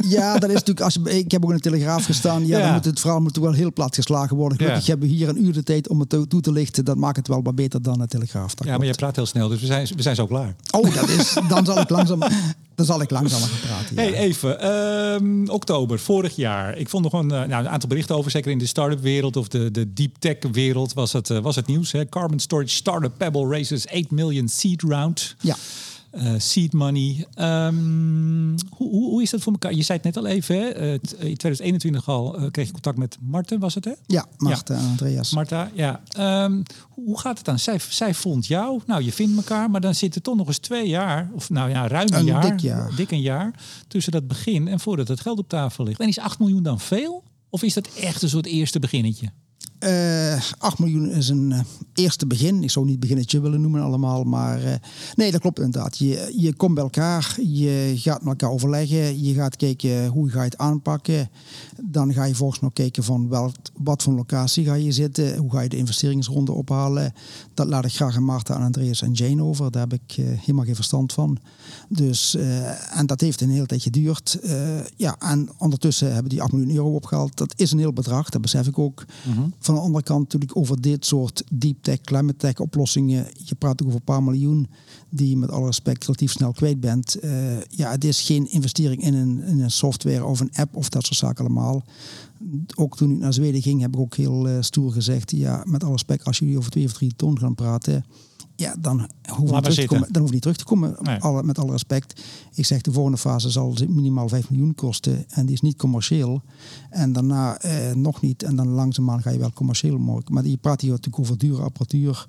Ja, 0.08 0.38
dat 0.38 0.48
is 0.48 0.54
natuurlijk. 0.54 0.80
Als 0.80 0.94
je, 0.94 1.18
ik 1.18 1.30
heb 1.30 1.44
ook 1.44 1.50
in 1.50 1.56
de 1.56 1.62
Telegraaf 1.62 2.04
gestaan. 2.04 2.46
Ja, 2.46 2.58
Ja. 2.58 2.64
dan 2.64 2.74
moet 2.74 2.84
het 2.84 3.00
verhaal 3.00 3.20
moet 3.20 3.34
toch 3.34 3.44
wel 3.44 3.52
heel 3.52 3.72
plat 3.72 3.94
geslagen 3.94 4.36
worden. 4.36 4.58
Gelukkig 4.58 4.82
Ja. 4.84 4.90
hebben 4.90 5.08
we 5.08 5.14
hier 5.14 5.28
een 5.28 5.44
uur 5.44 5.52
de 5.52 5.62
tijd 5.62 5.88
om 5.88 6.00
het 6.00 6.08
toe 6.28 6.40
te 6.40 6.52
lichten. 6.52 6.84
Dat 6.84 6.96
maakt 6.96 7.16
het 7.16 7.28
wel 7.28 7.42
wat 7.42 7.54
beter 7.54 7.82
dan 7.82 7.98
de 7.98 8.06
Telegraaf. 8.06 8.52
Ja, 8.56 8.64
maar 8.64 8.68
jij 8.70 8.78
klopt. 8.78 8.96
praat 8.98 9.16
heel 9.16 9.26
snel, 9.26 9.48
dus 9.48 9.60
we 9.60 9.66
zijn, 9.66 9.86
we 9.96 10.02
zijn 10.02 10.14
zo 10.14 10.26
klaar. 10.26 10.54
Oh, 10.70 10.94
dat 10.94 11.08
is. 11.08 11.36
Dan 11.48 11.64
zal 11.64 11.80
ik 11.80 11.88
langzaam. 11.90 12.22
Dan 12.74 12.86
zal 12.86 13.00
ik 13.00 13.10
langzamer 13.10 13.48
gaan 13.48 13.58
praten. 13.68 13.94
Ja. 13.96 14.02
Hey, 14.02 14.14
even. 14.14 14.60
ehm, 14.60 15.48
oktober, 15.48 15.98
vorig 15.98 16.36
jaar. 16.36 16.76
Ik 16.78 16.88
vond 16.88 17.02
nog 17.02 17.12
een, 17.12 17.30
eh, 17.30 17.42
nou, 17.48 17.64
een 17.64 17.68
aantal 17.68 17.88
berichten 17.88 18.16
over, 18.16 18.30
zeker 18.30 18.50
in 18.50 18.58
de 18.58 18.66
start-up 18.66 19.00
wereld 19.00 19.36
of 19.36 19.48
de, 19.48 19.70
de 19.70 19.92
deep 19.92 20.16
tech 20.18 20.36
wereld 20.52 20.92
was 20.92 21.12
het, 21.12 21.30
eh, 21.30 21.38
was 21.38 21.56
het 21.56 21.66
nieuws. 21.66 21.92
Hè? 21.92 22.08
Carbon 22.08 22.38
Storage 22.38 22.68
Startup 22.68 23.12
Pebble 23.16 23.48
raises 23.48 23.88
8 23.88 24.10
million 24.10 24.48
seed 24.48 24.82
round. 24.82 25.34
Ja. 25.40 25.56
Eh, 26.10 26.32
seed 26.38 26.72
money. 26.72 27.26
Ehm, 27.34 27.74
hoe, 28.70 28.88
hoe, 28.88 29.10
hoe 29.10 29.22
is 29.22 29.30
dat 29.30 29.40
voor 29.42 29.52
elkaar? 29.52 29.74
Je 29.74 29.82
zei 29.82 29.98
het 30.02 30.14
net 30.14 30.24
al 30.24 30.30
even. 30.30 30.56
Hè? 30.56 30.68
Eh, 30.68 30.94
t- 30.94 31.12
in 31.12 31.36
2021 31.36 32.08
al 32.08 32.36
eh, 32.38 32.50
kreeg 32.50 32.66
je 32.66 32.72
contact 32.72 32.98
met 32.98 33.16
Marten, 33.20 33.58
was 33.58 33.74
het 33.74 33.84
hè? 33.84 33.92
ja, 34.06 34.26
Marta 34.36 34.76
Andreas. 34.76 35.30
Marta, 35.34 35.70
ja. 35.74 36.00
Ehm, 36.08 36.62
hoe 36.88 37.20
gaat 37.20 37.36
het 37.36 37.46
dan? 37.46 37.58
Zij, 37.58 37.78
zij 37.88 38.14
vond 38.14 38.46
jou. 38.46 38.80
Nou, 38.86 39.02
je 39.04 39.12
vindt 39.12 39.36
elkaar, 39.36 39.70
maar 39.70 39.80
dan 39.80 39.94
zit 39.94 40.14
er 40.14 40.22
toch 40.22 40.36
nog 40.36 40.46
eens 40.46 40.58
twee 40.58 40.88
jaar, 40.88 41.30
of 41.34 41.50
nou 41.50 41.70
ja, 41.70 41.88
ruim 41.88 42.08
een, 42.12 42.18
Een 42.18 42.24
jaar, 42.24 42.50
dik 42.50 42.60
jaar. 42.60 42.94
dik 42.96 43.10
een 43.10 43.20
jaar, 43.20 43.54
tussen 43.88 44.12
dat 44.12 44.26
begin 44.28 44.68
en 44.68 44.80
voordat 44.80 45.08
het 45.08 45.20
geld 45.20 45.38
op 45.38 45.48
tafel 45.48 45.84
ligt. 45.84 46.00
En 46.00 46.08
is 46.08 46.18
8 46.18 46.38
miljoen 46.38 46.62
dan 46.62 46.80
veel? 46.80 47.24
Of 47.50 47.62
is 47.62 47.74
dat 47.74 47.88
echt 48.00 48.22
een 48.22 48.28
soort 48.28 48.46
eerste 48.46 48.78
beginnetje? 48.78 49.26
Eh 49.78 50.16
8 50.58 50.78
miljoen 50.78 51.10
is 51.10 51.28
een 51.28 51.52
eh, 51.52 51.60
eerste 51.94 52.26
begin. 52.26 52.62
Ik 52.62 52.70
zou 52.70 52.86
niet 52.86 53.00
beginnetje 53.00 53.40
willen 53.40 53.60
noemen 53.60 53.82
allemaal. 53.82 54.24
Maar 54.24 54.64
eh, 54.64 54.74
nee, 55.14 55.30
dat 55.30 55.40
klopt 55.40 55.58
inderdaad. 55.58 55.98
Je, 55.98 56.32
je 56.36 56.54
komt 56.54 56.74
bij 56.74 56.82
elkaar. 56.82 57.36
Je 57.42 57.92
gaat 57.96 58.18
met 58.18 58.28
elkaar 58.28 58.50
overleggen. 58.50 59.22
Je 59.24 59.34
gaat 59.34 59.56
kijken 59.56 60.06
hoe 60.06 60.28
ga 60.28 60.38
je 60.38 60.44
het 60.44 60.58
aanpakken. 60.58 61.30
Dan 61.82 62.12
ga 62.12 62.24
je 62.24 62.34
volgens 62.34 62.60
nog 62.60 62.72
kijken 62.72 63.04
van 63.04 63.28
wel, 63.28 63.52
wat 63.76 64.02
voor 64.02 64.12
locatie 64.12 64.64
ga 64.64 64.74
je 64.74 64.92
zitten. 64.92 65.36
Hoe 65.36 65.50
ga 65.50 65.60
je 65.60 65.68
de 65.68 65.76
investeringsronde 65.76 66.52
ophalen. 66.52 67.12
Dat 67.54 67.66
laat 67.66 67.84
ik 67.84 67.94
graag 67.94 68.16
aan 68.16 68.22
Marta, 68.22 68.54
aan 68.54 68.62
Andreas 68.62 69.02
en 69.02 69.12
Jane 69.12 69.42
over. 69.42 69.70
Daar 69.70 69.82
heb 69.88 69.92
ik 69.92 70.16
eh, 70.16 70.24
helemaal 70.26 70.64
geen 70.64 70.74
verstand 70.74 71.12
van. 71.12 71.38
Dus, 71.88 72.34
eh, 72.34 72.98
en 72.98 73.06
dat 73.06 73.20
heeft 73.20 73.40
een 73.40 73.50
hele 73.50 73.66
tijd 73.66 73.82
geduurd. 73.82 74.38
Eh, 74.42 74.84
ja, 74.96 75.16
en 75.18 75.48
ondertussen 75.58 76.12
hebben 76.12 76.30
die 76.30 76.42
8 76.42 76.52
miljoen 76.52 76.74
euro 76.74 76.94
opgehaald. 76.94 77.36
Dat 77.36 77.54
is 77.56 77.72
een 77.72 77.78
heel 77.78 77.92
bedrag, 77.92 78.28
dat 78.28 78.40
besef 78.40 78.66
ik 78.66 78.78
ook. 78.78 79.04
Van 79.66 79.74
de 79.74 79.80
andere 79.80 80.04
kant 80.04 80.22
natuurlijk 80.22 80.56
over 80.56 80.80
dit 80.80 81.06
soort 81.06 81.44
deep 81.52 81.82
tech, 81.82 82.00
climate 82.00 82.36
tech 82.36 82.58
oplossingen. 82.58 83.26
Je 83.44 83.54
praat 83.54 83.82
over 83.82 83.94
een 83.94 84.02
paar 84.02 84.22
miljoen 84.22 84.68
die 85.08 85.28
je 85.28 85.36
met 85.36 85.50
alle 85.50 85.66
respect 85.66 86.04
relatief 86.04 86.32
snel 86.32 86.52
kwijt 86.52 86.80
bent. 86.80 87.14
Eh, 87.14 87.60
ja, 87.68 87.90
het 87.90 88.04
is 88.04 88.20
geen 88.20 88.50
investering 88.50 89.02
in 89.02 89.14
een, 89.14 89.60
een 89.60 89.70
software 89.70 90.24
of 90.24 90.40
een 90.40 90.52
app 90.54 90.76
of 90.76 90.88
dat 90.88 91.04
soort 91.04 91.18
zaken 91.18 91.44
allemaal. 91.44 91.84
Ook 92.74 92.96
toen 92.96 93.10
ik 93.10 93.18
naar 93.18 93.32
Zweden 93.32 93.62
ging, 93.62 93.80
heb 93.80 93.94
ik 93.94 94.00
ook 94.00 94.16
heel 94.16 94.48
eh, 94.48 94.56
stoer 94.60 94.92
gezegd: 94.92 95.30
ja, 95.30 95.62
met 95.66 95.82
alle 95.82 95.92
respect, 95.92 96.24
als 96.24 96.38
jullie 96.38 96.58
over 96.58 96.70
twee 96.70 96.84
of 96.84 96.92
drie 96.92 97.12
ton 97.16 97.38
gaan 97.38 97.54
praten, 97.54 98.04
ja, 98.56 98.74
dan 98.78 98.96
maar 98.96 99.08
niet 99.38 99.46
terug 99.48 99.62
te 99.62 99.72
zitten. 99.72 99.86
komen. 99.96 100.12
Dan 100.12 100.18
hoef 100.20 100.28
je 100.28 100.34
niet 100.34 100.42
terug 100.42 100.56
te 100.56 100.64
komen. 100.64 100.96
Nee. 101.02 101.18
Alle, 101.18 101.42
met 101.42 101.58
alle 101.58 101.70
respect. 101.72 102.22
Ik 102.54 102.66
zeg, 102.66 102.80
de 102.80 102.92
volgende 102.92 103.18
fase 103.18 103.50
zal 103.50 103.74
minimaal 103.88 104.28
5 104.28 104.50
miljoen 104.50 104.74
kosten. 104.74 105.24
En 105.28 105.46
die 105.46 105.54
is 105.54 105.60
niet 105.60 105.76
commercieel. 105.76 106.42
En 106.90 107.12
daarna 107.12 107.58
eh, 107.58 107.94
nog 107.94 108.20
niet. 108.20 108.42
En 108.42 108.56
dan 108.56 108.68
langzaamaan 108.68 109.22
ga 109.22 109.30
je 109.30 109.38
wel 109.38 109.52
commercieel 109.52 109.98
mogelijk. 109.98 110.30
Maar 110.30 110.46
je 110.46 110.56
praat 110.56 110.80
hier 110.80 110.90
natuurlijk 110.90 111.18
over 111.22 111.38
dure 111.38 111.62
apparatuur. 111.62 112.26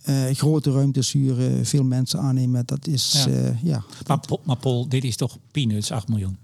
eh, 0.00 0.24
grote 0.32 0.70
ruimtes 0.72 1.12
huren, 1.12 1.66
veel 1.66 1.84
mensen 1.84 2.20
aannemen. 2.20 2.66
Dat 2.66 2.86
is, 2.86 3.24
Ja. 3.26 3.32
ja. 3.36 3.54
ja. 3.62 3.82
Maar, 4.06 4.20
Pol- 4.20 4.40
maar 4.44 4.56
Paul, 4.56 4.88
dit 4.88 5.04
is 5.04 5.16
toch 5.16 5.38
peanuts, 5.50 5.90
8 5.90 6.08
miljoen? 6.08 6.36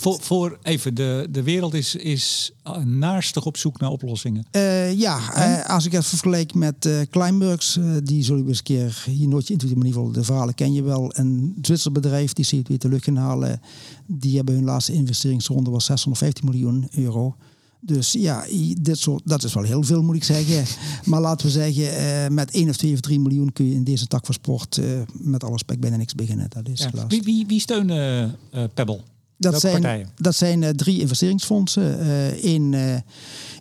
Voor, 0.00 0.18
voor 0.20 0.58
even, 0.62 0.94
de, 0.94 1.26
de 1.30 1.42
wereld 1.42 1.74
is, 1.74 1.94
is 1.94 2.52
eh, 2.62 2.76
naarstig 2.76 3.46
op 3.46 3.56
zoek 3.56 3.80
naar 3.80 3.90
oplossingen. 3.90 4.46
Eh, 4.50 4.92
ja, 4.98 5.34
eh, 5.34 5.70
als 5.70 5.86
ik 5.86 5.92
het 5.92 6.06
vergelijk 6.06 6.54
met 6.54 6.88
Kleinbergs, 7.10 7.76
eh, 7.76 7.84
die 8.02 8.24
zullen 8.24 8.42
we 8.42 8.48
eens 8.48 8.58
een 8.58 8.64
keer 8.64 9.04
hier 9.06 9.28
nooit 9.28 9.50
in 9.50 9.60
ieder 9.60 9.86
geval 9.86 10.12
de 10.12 10.24
verhalen 10.24 10.54
ken 10.54 10.72
je 10.72 10.82
wel. 10.82 11.10
Een 11.16 11.56
Zwitser 11.62 11.92
bedrijf 11.92 12.32
die 12.32 12.46
CO2 12.46 12.76
te 12.76 12.88
lucht 12.88 13.04
gaan 13.04 13.16
halen, 13.16 13.60
die 14.06 14.36
hebben 14.36 14.54
hun 14.54 14.64
laatste 14.64 14.92
investeringsronde 14.92 15.70
was 15.70 15.84
650 15.84 16.44
miljoen 16.44 16.88
euro. 16.90 17.36
Dus 17.80 18.12
ja, 18.12 18.44
dit 18.80 18.98
soort, 18.98 19.22
dat 19.24 19.44
is 19.44 19.54
wel 19.54 19.62
heel 19.62 19.82
veel 19.82 20.02
moet 20.02 20.16
ik 20.16 20.24
zeggen. 20.24 20.64
Maar 21.10 21.20
laten 21.20 21.46
we 21.46 21.52
zeggen, 21.52 22.34
met 22.34 22.50
1 22.50 22.68
of 22.68 22.76
2 22.76 22.92
of 22.92 23.00
3 23.00 23.20
miljoen 23.20 23.52
kun 23.52 23.68
je 23.68 23.74
in 23.74 23.84
deze 23.84 24.06
tak 24.06 24.24
van 24.26 24.34
sport 24.34 24.80
met 25.12 25.42
alle 25.42 25.52
respect 25.52 25.80
bijna 25.80 25.96
niks 25.96 26.14
beginnen. 26.14 26.46
Dat 26.48 26.68
is 26.68 26.88
Ja. 26.92 27.06
Wie, 27.06 27.22
wie, 27.22 27.46
wie 27.46 27.60
steunen 27.60 28.36
Pebble? 28.74 29.00
Dat 29.38 29.50
Welke 29.52 29.68
zijn, 29.68 29.82
partijen? 29.82 30.08
dat 30.16 30.34
zijn 30.34 30.62
eh, 30.62 30.70
drie 30.70 31.00
investeringsfondsen. 31.00 32.06
Eén 32.46 32.74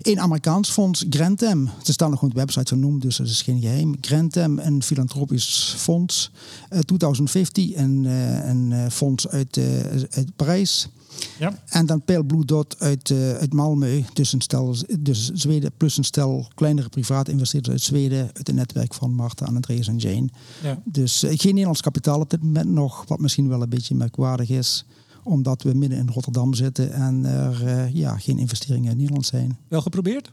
één 0.01 0.19
Amerikaans 0.19 0.69
fonds, 0.69 1.05
Grantham. 1.09 1.69
Ze 1.83 1.91
staan 1.91 2.09
nog 2.09 2.21
op 2.21 2.29
de 2.29 2.39
website 2.39 2.73
genoemd, 2.73 3.01
dus 3.01 3.17
dat 3.17 3.27
is 3.27 3.41
geen 3.41 3.61
geheim. 3.61 3.95
Grantham, 4.01 4.59
een 4.59 4.83
filantropisch 4.83 5.75
fonds. 5.77 6.31
Eh 6.69 6.79
2050, 6.79 7.75
een, 7.75 8.03
een 8.03 8.91
fonds 8.91 9.27
uit, 9.27 9.59
uit 10.09 10.35
Parijs. 10.35 10.89
Ja. 11.39 11.59
En 11.65 11.85
dan 11.85 12.01
Pale 12.01 12.25
Blue 12.25 12.45
Dot 12.45 12.75
uit, 12.79 13.11
eh, 13.11 13.33
uit 13.33 13.53
Malmö. 13.53 14.13
Dus, 14.13 14.33
een 14.33 14.41
stel, 14.41 14.75
dus 14.99 15.29
Zweden 15.33 15.71
plus 15.77 15.97
een 15.97 16.03
stel 16.03 16.47
kleinere 16.55 16.89
private 16.89 17.31
investeerders 17.31 17.73
uit 17.73 17.83
Zweden. 17.83 18.19
Uit 18.33 18.47
het 18.47 18.55
netwerk 18.55 18.93
van 18.93 19.13
Marta, 19.13 19.45
Andreas 19.45 19.87
en 19.87 19.97
Jane. 19.97 20.29
Ja. 20.63 20.81
Dus 20.85 21.19
geen 21.19 21.51
Nederlands 21.51 21.81
kapitaal 21.81 22.19
op 22.19 22.29
dit 22.29 22.43
moment 22.43 22.69
nog. 22.69 23.03
Wat 23.07 23.19
misschien 23.19 23.47
wel 23.47 23.61
een 23.61 23.69
beetje 23.69 23.95
merkwaardig 23.95 24.49
is. 24.49 24.85
Omdat 25.27 25.63
we 25.63 25.73
midden 25.73 25.97
in 25.97 26.09
Rotterdam 26.09 26.53
zitten 26.53 26.93
en 26.93 27.25
er 27.25 27.65
eh, 27.67 27.93
ja, 27.93 28.17
geen 28.17 28.37
investeringen 28.37 28.91
in 28.91 28.97
Nederland 28.97 29.25
zijn. 29.25 29.57
Wel 29.67 29.81
geprobeerd? 29.81 30.31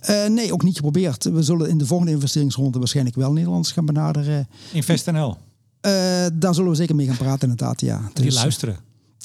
Eh, 0.00 0.26
nee, 0.26 0.52
ook 0.52 0.62
niet 0.62 0.76
geprobeerd. 0.76 1.24
We 1.24 1.42
zullen 1.42 1.68
in 1.68 1.78
de 1.78 1.86
volgende 1.86 2.12
investeringsronde 2.12 2.78
waarschijnlijk 2.78 3.16
wel 3.16 3.32
Nederlands 3.32 3.72
gaan 3.72 3.86
benaderen. 3.86 4.48
InvestNL. 4.72 5.36
Eh, 5.80 5.92
daar 6.32 6.54
zullen 6.54 6.70
we 6.70 6.76
zeker 6.76 6.94
mee 6.94 7.06
gaan 7.06 7.16
praten 7.16 7.48
inderdaad, 7.50 7.80
ja. 7.80 8.10
Die 8.14 8.24
Dus- 8.24 8.34
luisteren. 8.34 8.76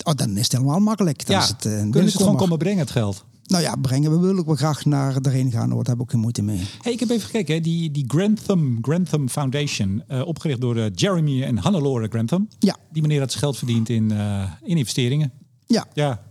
Oh, 0.03 0.13
dan 0.13 0.37
is 0.37 0.43
het 0.43 0.51
helemaal 0.51 0.79
makkelijk. 0.79 1.25
Dan 1.25 1.35
ja, 1.35 1.41
is 1.41 1.47
het, 1.47 1.61
kunnen 1.61 1.91
ze 1.91 1.99
het 1.99 2.15
gewoon 2.15 2.35
komen 2.35 2.57
brengen, 2.57 2.79
het 2.79 2.91
geld? 2.91 3.25
Nou 3.47 3.63
ja, 3.63 3.75
brengen. 3.75 4.11
We 4.11 4.19
willen 4.19 4.39
ook 4.39 4.45
wel 4.45 4.55
graag 4.55 4.85
naar 4.85 5.21
daarheen 5.21 5.51
gaan. 5.51 5.71
Hoor. 5.71 5.83
Daar 5.83 5.85
heb 5.85 5.95
ik 5.95 6.01
ook 6.01 6.11
geen 6.11 6.19
moeite 6.19 6.41
mee. 6.41 6.61
Hey, 6.81 6.91
ik 6.93 6.99
heb 6.99 7.09
even 7.09 7.25
gekeken, 7.25 7.55
hè. 7.55 7.61
die, 7.61 7.91
die 7.91 8.03
Grantham, 8.07 8.77
Grantham 8.81 9.29
Foundation, 9.29 10.03
eh, 10.07 10.27
opgericht 10.27 10.61
door 10.61 10.77
eh, 10.77 10.85
Jeremy 10.95 11.43
en 11.43 11.57
Hannelore 11.57 12.07
Grantham. 12.07 12.47
Ja, 12.59 12.77
Die 12.91 13.01
meneer 13.01 13.19
had 13.19 13.29
zijn 13.29 13.43
geld 13.43 13.57
verdiend 13.57 13.89
in, 13.89 14.11
eh, 14.11 14.51
in 14.63 14.77
investeringen. 14.77 15.31
ja. 15.67 15.85
Ja. 15.93 16.23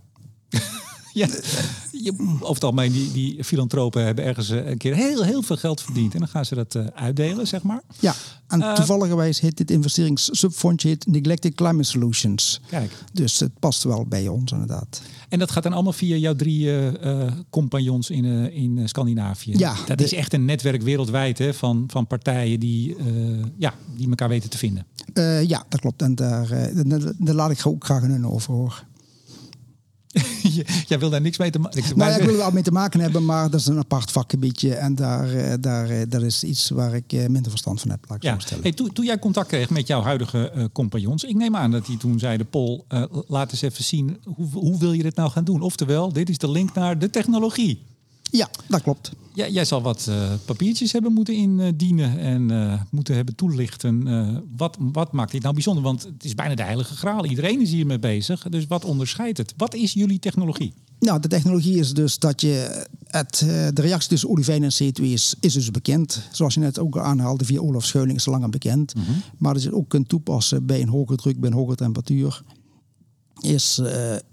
ja. 1.21 1.27
Je, 1.91 2.13
over 2.39 2.53
het 2.53 2.63
algemeen, 2.63 2.91
die, 2.91 3.11
die 3.11 3.43
filantropen 3.43 4.03
hebben 4.05 4.23
ergens 4.25 4.49
eh, 4.49 4.67
een 4.69 4.77
keer 4.77 4.95
heel, 4.95 5.23
heel 5.23 5.41
veel 5.41 5.57
geld 5.57 5.81
verdiend. 5.81 6.13
En 6.13 6.19
dan 6.19 6.27
gaan 6.27 6.45
ze 6.45 6.55
dat 6.55 6.75
eh, 6.75 6.85
uitdelen, 6.95 7.47
zeg 7.47 7.63
maar. 7.63 7.81
ja. 7.99 8.13
En 8.47 8.61
Eh, 8.61 8.73
toevallig 8.73 9.39
heet 9.39 9.57
dit 9.57 9.71
investeringssubfondje 9.71 10.97
Neglected 11.07 11.53
Climate 11.55 11.83
Solutions. 11.83 12.61
Kijk. 12.69 12.91
Dus 13.13 13.39
het 13.39 13.59
past 13.59 13.83
wel 13.83 14.05
bij 14.05 14.27
ons 14.27 14.51
inderdaad. 14.51 15.01
En 15.29 15.39
dat 15.39 15.51
gaat 15.51 15.63
dan 15.63 15.73
allemaal 15.73 15.93
via 15.93 16.15
jouw 16.15 16.35
drie 16.35 16.69
compagnons 17.49 18.09
in, 18.09 18.25
in 18.51 18.89
Scandinavië. 18.89 19.57
Ja, 19.57 19.75
dat 19.87 19.97
de- 19.97 20.03
is 20.03 20.13
echt 20.13 20.33
een 20.33 20.45
netwerk 20.45 20.81
wereldwijd 20.81 21.37
hè, 21.37 21.53
van, 21.53 21.83
van 21.87 22.07
partijen 22.07 22.59
die, 22.59 22.95
ja, 23.57 23.73
die 23.97 24.09
elkaar 24.09 24.29
weten 24.29 24.49
te 24.49 24.57
vinden. 24.57 24.85
Ja, 25.47 25.65
dat 25.69 25.79
klopt. 25.79 26.01
En 26.01 26.15
daar, 26.15 26.47
daar, 27.17 27.35
laat 27.35 27.51
ik 27.51 27.65
ook 27.65 27.83
graag 27.85 28.03
een 28.03 28.11
hun 28.11 28.27
over 28.27 28.53
hoor. 28.53 28.83
Jij 30.87 30.99
wil 30.99 31.09
daar 31.09 31.21
niks 31.21 31.37
mee 31.37 31.49
te 31.51 31.59
maken. 31.59 31.83
Nou 31.97 32.11
ja, 32.11 32.17
ik 32.17 32.23
wil 32.23 32.31
er 32.33 32.37
wel 32.39 32.51
mee 32.51 32.63
te 32.63 32.71
maken 32.71 32.99
hebben, 32.99 33.25
maar 33.25 33.49
dat 33.49 33.59
is 33.59 33.65
een 33.65 33.77
apart 33.77 34.11
vakgebiedje. 34.11 34.73
En 34.75 34.95
daar, 34.95 35.33
eh, 35.33 35.53
daar, 35.59 35.89
eh, 35.89 36.01
dat 36.09 36.21
is 36.21 36.43
iets 36.43 36.69
waar 36.69 36.95
ik 36.95 37.13
eh, 37.13 37.27
minder 37.27 37.49
verstand 37.51 37.81
van 37.81 37.89
heb, 37.89 37.99
laat 38.07 38.17
ik 38.17 38.23
Ja. 38.23 38.33
zo 38.33 38.39
stellen. 38.39 38.63
Hey, 38.63 38.71
toen, 38.71 38.91
toen 38.93 39.05
jij 39.05 39.19
contact 39.19 39.47
kreeg 39.47 39.69
met 39.69 39.87
jouw 39.87 40.01
huidige 40.01 40.49
eh, 40.49 40.63
compagnons, 40.73 41.23
ik 41.23 41.35
neem 41.35 41.55
aan 41.55 41.71
dat 41.71 41.85
die 41.85 41.97
toen 41.97 42.19
zeiden: 42.19 42.49
Paul, 42.49 42.85
eh, 42.87 43.03
laat 43.27 43.51
eens 43.51 43.61
even 43.61 43.83
zien, 43.83 44.17
hoe, 44.35 44.47
hoe 44.51 44.77
wil 44.79 44.91
je 44.91 45.03
dit 45.03 45.15
nou 45.15 45.29
gaan 45.31 45.43
doen? 45.43 45.61
Oftewel, 45.61 46.13
dit 46.13 46.29
is 46.29 46.37
de 46.37 46.51
link 46.51 46.73
naar 46.73 46.99
de 46.99 47.09
technologie. 47.09 47.83
Ja, 48.35 48.49
dat 48.67 48.81
klopt. 48.81 49.11
Ja, 49.33 49.47
jij 49.47 49.65
zal 49.65 49.81
wat 49.81 50.07
eh, 50.07 50.31
papiertjes 50.45 50.91
hebben 50.91 51.13
moeten 51.13 51.33
indienen 51.33 52.19
en 52.19 52.51
eh, 52.51 52.81
moeten 52.91 53.15
hebben 53.15 53.35
toelichten. 53.35 54.07
eh, 54.07 54.37
wat, 54.57 54.77
wat 54.79 55.11
maakt 55.11 55.31
dit 55.31 55.41
nou 55.41 55.53
bijzonder? 55.53 55.83
Want 55.83 56.03
het 56.03 56.23
is 56.23 56.35
bijna 56.35 56.55
de 56.55 56.63
heilige 56.63 56.95
graal. 56.95 57.25
Iedereen 57.25 57.61
is 57.61 57.71
hiermee 57.71 57.99
bezig. 57.99 58.49
Dus 58.49 58.67
wat 58.67 58.85
onderscheidt 58.85 59.37
het? 59.37 59.53
Wat 59.57 59.73
is 59.73 59.93
jullie 59.93 60.19
technologie? 60.19 60.73
Nou, 60.99 61.19
de 61.19 61.27
technologie 61.27 61.79
is 61.79 61.93
dus 61.93 62.19
dat 62.19 62.41
je 62.41 62.85
het, 63.07 63.37
de 63.73 63.81
reactie 63.81 64.09
tussen 64.09 64.29
olivijn 64.29 64.63
en 64.63 64.73
CO2 64.73 65.03
is, 65.03 65.35
is 65.39 65.53
dus 65.53 65.71
bekend. 65.71 66.21
Zoals 66.31 66.53
je 66.53 66.59
net 66.59 66.79
ook 66.79 66.97
aanhaalde 66.97 67.45
via 67.45 67.59
Olaf 67.59 67.85
Scheuling 67.85 68.17
is 68.17 68.27
al 68.27 68.33
langer 68.33 68.49
bekend. 68.49 68.93
Maar 69.37 69.53
dat 69.53 69.61
je 69.61 69.67
het 69.67 69.77
ook 69.77 69.89
kunt 69.89 70.09
toepassen 70.09 70.65
bij 70.65 70.81
een 70.81 70.89
hogere 70.89 71.17
druk, 71.17 71.39
bij 71.39 71.49
een 71.49 71.55
hogere 71.55 71.75
temperatuur, 71.75 72.43
is, 73.41 73.81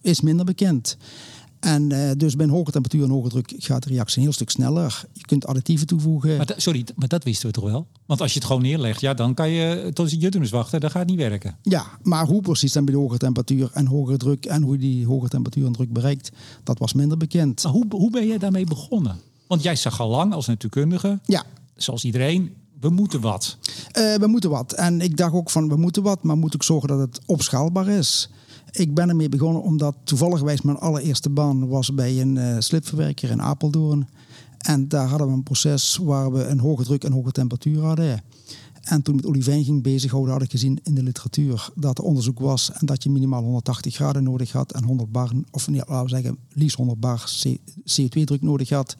is 0.01 0.21
minder 0.21 0.45
bekend. 0.45 0.97
En 1.63 1.93
eh, 1.93 2.11
dus 2.17 2.37
bij 2.37 2.45
een 2.45 2.51
hogere 2.53 2.73
temperatuur 2.73 3.05
en 3.05 3.11
hogere 3.11 3.31
druk 3.31 3.53
gaat 3.57 3.83
de 3.83 3.89
reactie 3.89 4.17
een 4.17 4.23
heel 4.23 4.33
stuk 4.33 4.51
sneller. 4.51 5.05
Je 5.13 5.21
kunt 5.21 5.47
additieven 5.47 5.87
toevoegen. 5.87 6.37
Maar 6.37 6.55
sorry, 6.57 6.85
maar 6.97 7.09
dat 7.09 7.25
wisten 7.25 7.47
we 7.47 7.53
toch 7.53 7.71
wel? 7.71 7.87
Want 8.07 8.21
als 8.21 8.33
je 8.33 8.39
het 8.39 8.47
gewoon 8.47 8.63
neerlegt, 8.63 9.01
ja, 9.01 9.15
dan 9.15 9.35
kan 9.35 9.51
je 9.51 9.91
tot 9.93 10.11
je 10.11 10.17
juttenis 10.17 10.51
wachten. 10.51 10.81
Dat 10.81 10.91
gaat 10.91 11.07
niet 11.07 11.17
werken. 11.17 11.57
Ja, 11.63 11.87
maar 12.03 12.27
hoe 12.27 12.41
precies 12.41 12.73
dan 12.73 12.85
bij 12.85 12.95
de 12.95 13.01
hogere 13.01 13.19
temperatuur 13.19 13.71
en 13.73 13.87
hogere 13.87 14.17
druk 14.17 14.45
en 14.45 14.63
hoe 14.63 14.73
je 14.73 14.79
die 14.79 15.07
hogere 15.07 15.29
temperatuur 15.29 15.67
en 15.67 15.73
druk 15.73 15.93
bereikt, 15.93 16.31
dat 16.65 16.79
was 16.79 16.93
minder 16.93 17.17
bekend. 17.17 17.63
Maar 17.63 17.73
hoe, 17.73 17.85
hoe 17.89 18.11
ben 18.11 18.27
jij 18.27 18.39
daarmee 18.39 18.65
begonnen? 18.67 19.21
Want 19.47 19.63
jij 19.63 19.77
zag 19.77 20.01
al 20.01 20.09
lang 20.09 20.33
als 20.33 20.47
natuurkundige, 20.47 21.19
Ja, 21.27 21.45
zoals 21.77 22.05
iedereen, 22.05 22.55
we 22.81 22.89
moeten 22.89 23.21
wat. 23.21 23.57
Eh, 23.91 24.15
we 24.15 24.27
moeten 24.27 24.51
wat. 24.51 24.73
En 24.73 25.01
ik 25.01 25.17
dacht 25.17 25.35
ook 25.35 25.51
van, 25.51 25.69
we 25.69 25.77
moeten 25.77 26.03
wat, 26.03 26.23
maar 26.23 26.37
moet 26.37 26.55
ik 26.55 26.63
zorgen 26.63 26.89
dat 26.89 26.99
het 26.99 27.21
opschaalbaar 27.27 27.89
is. 27.89 28.29
Ik 28.73 28.95
ben 28.95 29.09
ermee 29.09 29.29
begonnen 29.29 29.63
omdat 29.63 29.97
toevallig 30.05 30.63
mijn 30.63 30.79
allereerste 30.79 31.31
baan 31.31 31.69
was 31.69 31.95
bij 31.95 32.21
een 32.21 32.37
eh, 32.37 32.57
slipverwerker 32.59 33.31
in 33.31 33.43
Apeldoorn. 33.43 34.09
En 34.59 34.89
daar 34.89 35.09
hadden 35.09 35.27
we 35.27 35.33
een 35.33 35.43
proces 35.43 35.97
waar 35.97 36.33
we 36.33 36.45
een 36.45 36.59
hoge 36.61 36.85
druk 36.85 37.05
en 37.05 37.13
hoge 37.13 37.33
temperatuur 37.33 37.81
hadden. 37.81 38.23
En 38.83 39.03
toen 39.03 39.15
ik 39.15 39.21
met 39.21 39.31
olivijn 39.31 39.65
ging 39.65 39.83
bezighouden, 39.83 40.33
had 40.33 40.43
ik 40.43 40.51
gezien 40.51 40.81
in 40.83 40.95
de 40.95 41.03
literatuur 41.03 41.71
dat 41.75 41.99
er 41.99 42.05
onderzoek 42.05 42.39
was 42.39 42.73
en 42.73 42.87
dat 42.87 43.03
je 43.03 43.11
minimaal 43.11 43.43
180 43.43 43.95
graden 43.95 44.23
nodig 44.23 44.53
had 44.53 44.73
en 44.73 44.85
100 44.85 45.13
bar, 45.13 45.31
of 45.51 45.69
nee, 45.69 45.83
laten 45.87 46.03
we 46.03 46.09
zeggen, 46.09 46.39
liefst 46.53 46.77
100 46.77 47.01
bar 47.01 47.33
CO2-druk 47.67 48.43
nodig 48.43 48.69
had. 48.69 48.97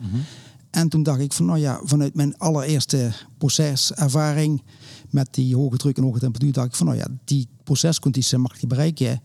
En 0.71 0.89
toen 0.89 1.03
dacht 1.03 1.21
ik 1.21 1.33
van, 1.33 1.47
nou 1.47 1.59
ja, 1.59 1.81
vanuit 1.85 2.15
mijn 2.15 2.39
allereerste 2.39 3.13
proceservaring 3.39 4.63
met 5.11 5.29
die 5.31 5.57
hoge 5.57 5.77
druk 5.77 5.97
en 5.97 6.03
hoge 6.03 6.19
temperatuur, 6.19 6.53
dacht 6.53 6.67
ik 6.67 6.75
van, 6.75 6.87
nou 6.87 6.99
ja, 6.99 7.07
die 7.25 7.49
procescondities 7.65 8.37
mag 8.37 8.61
je 8.61 8.67
bereiken. 8.67 9.21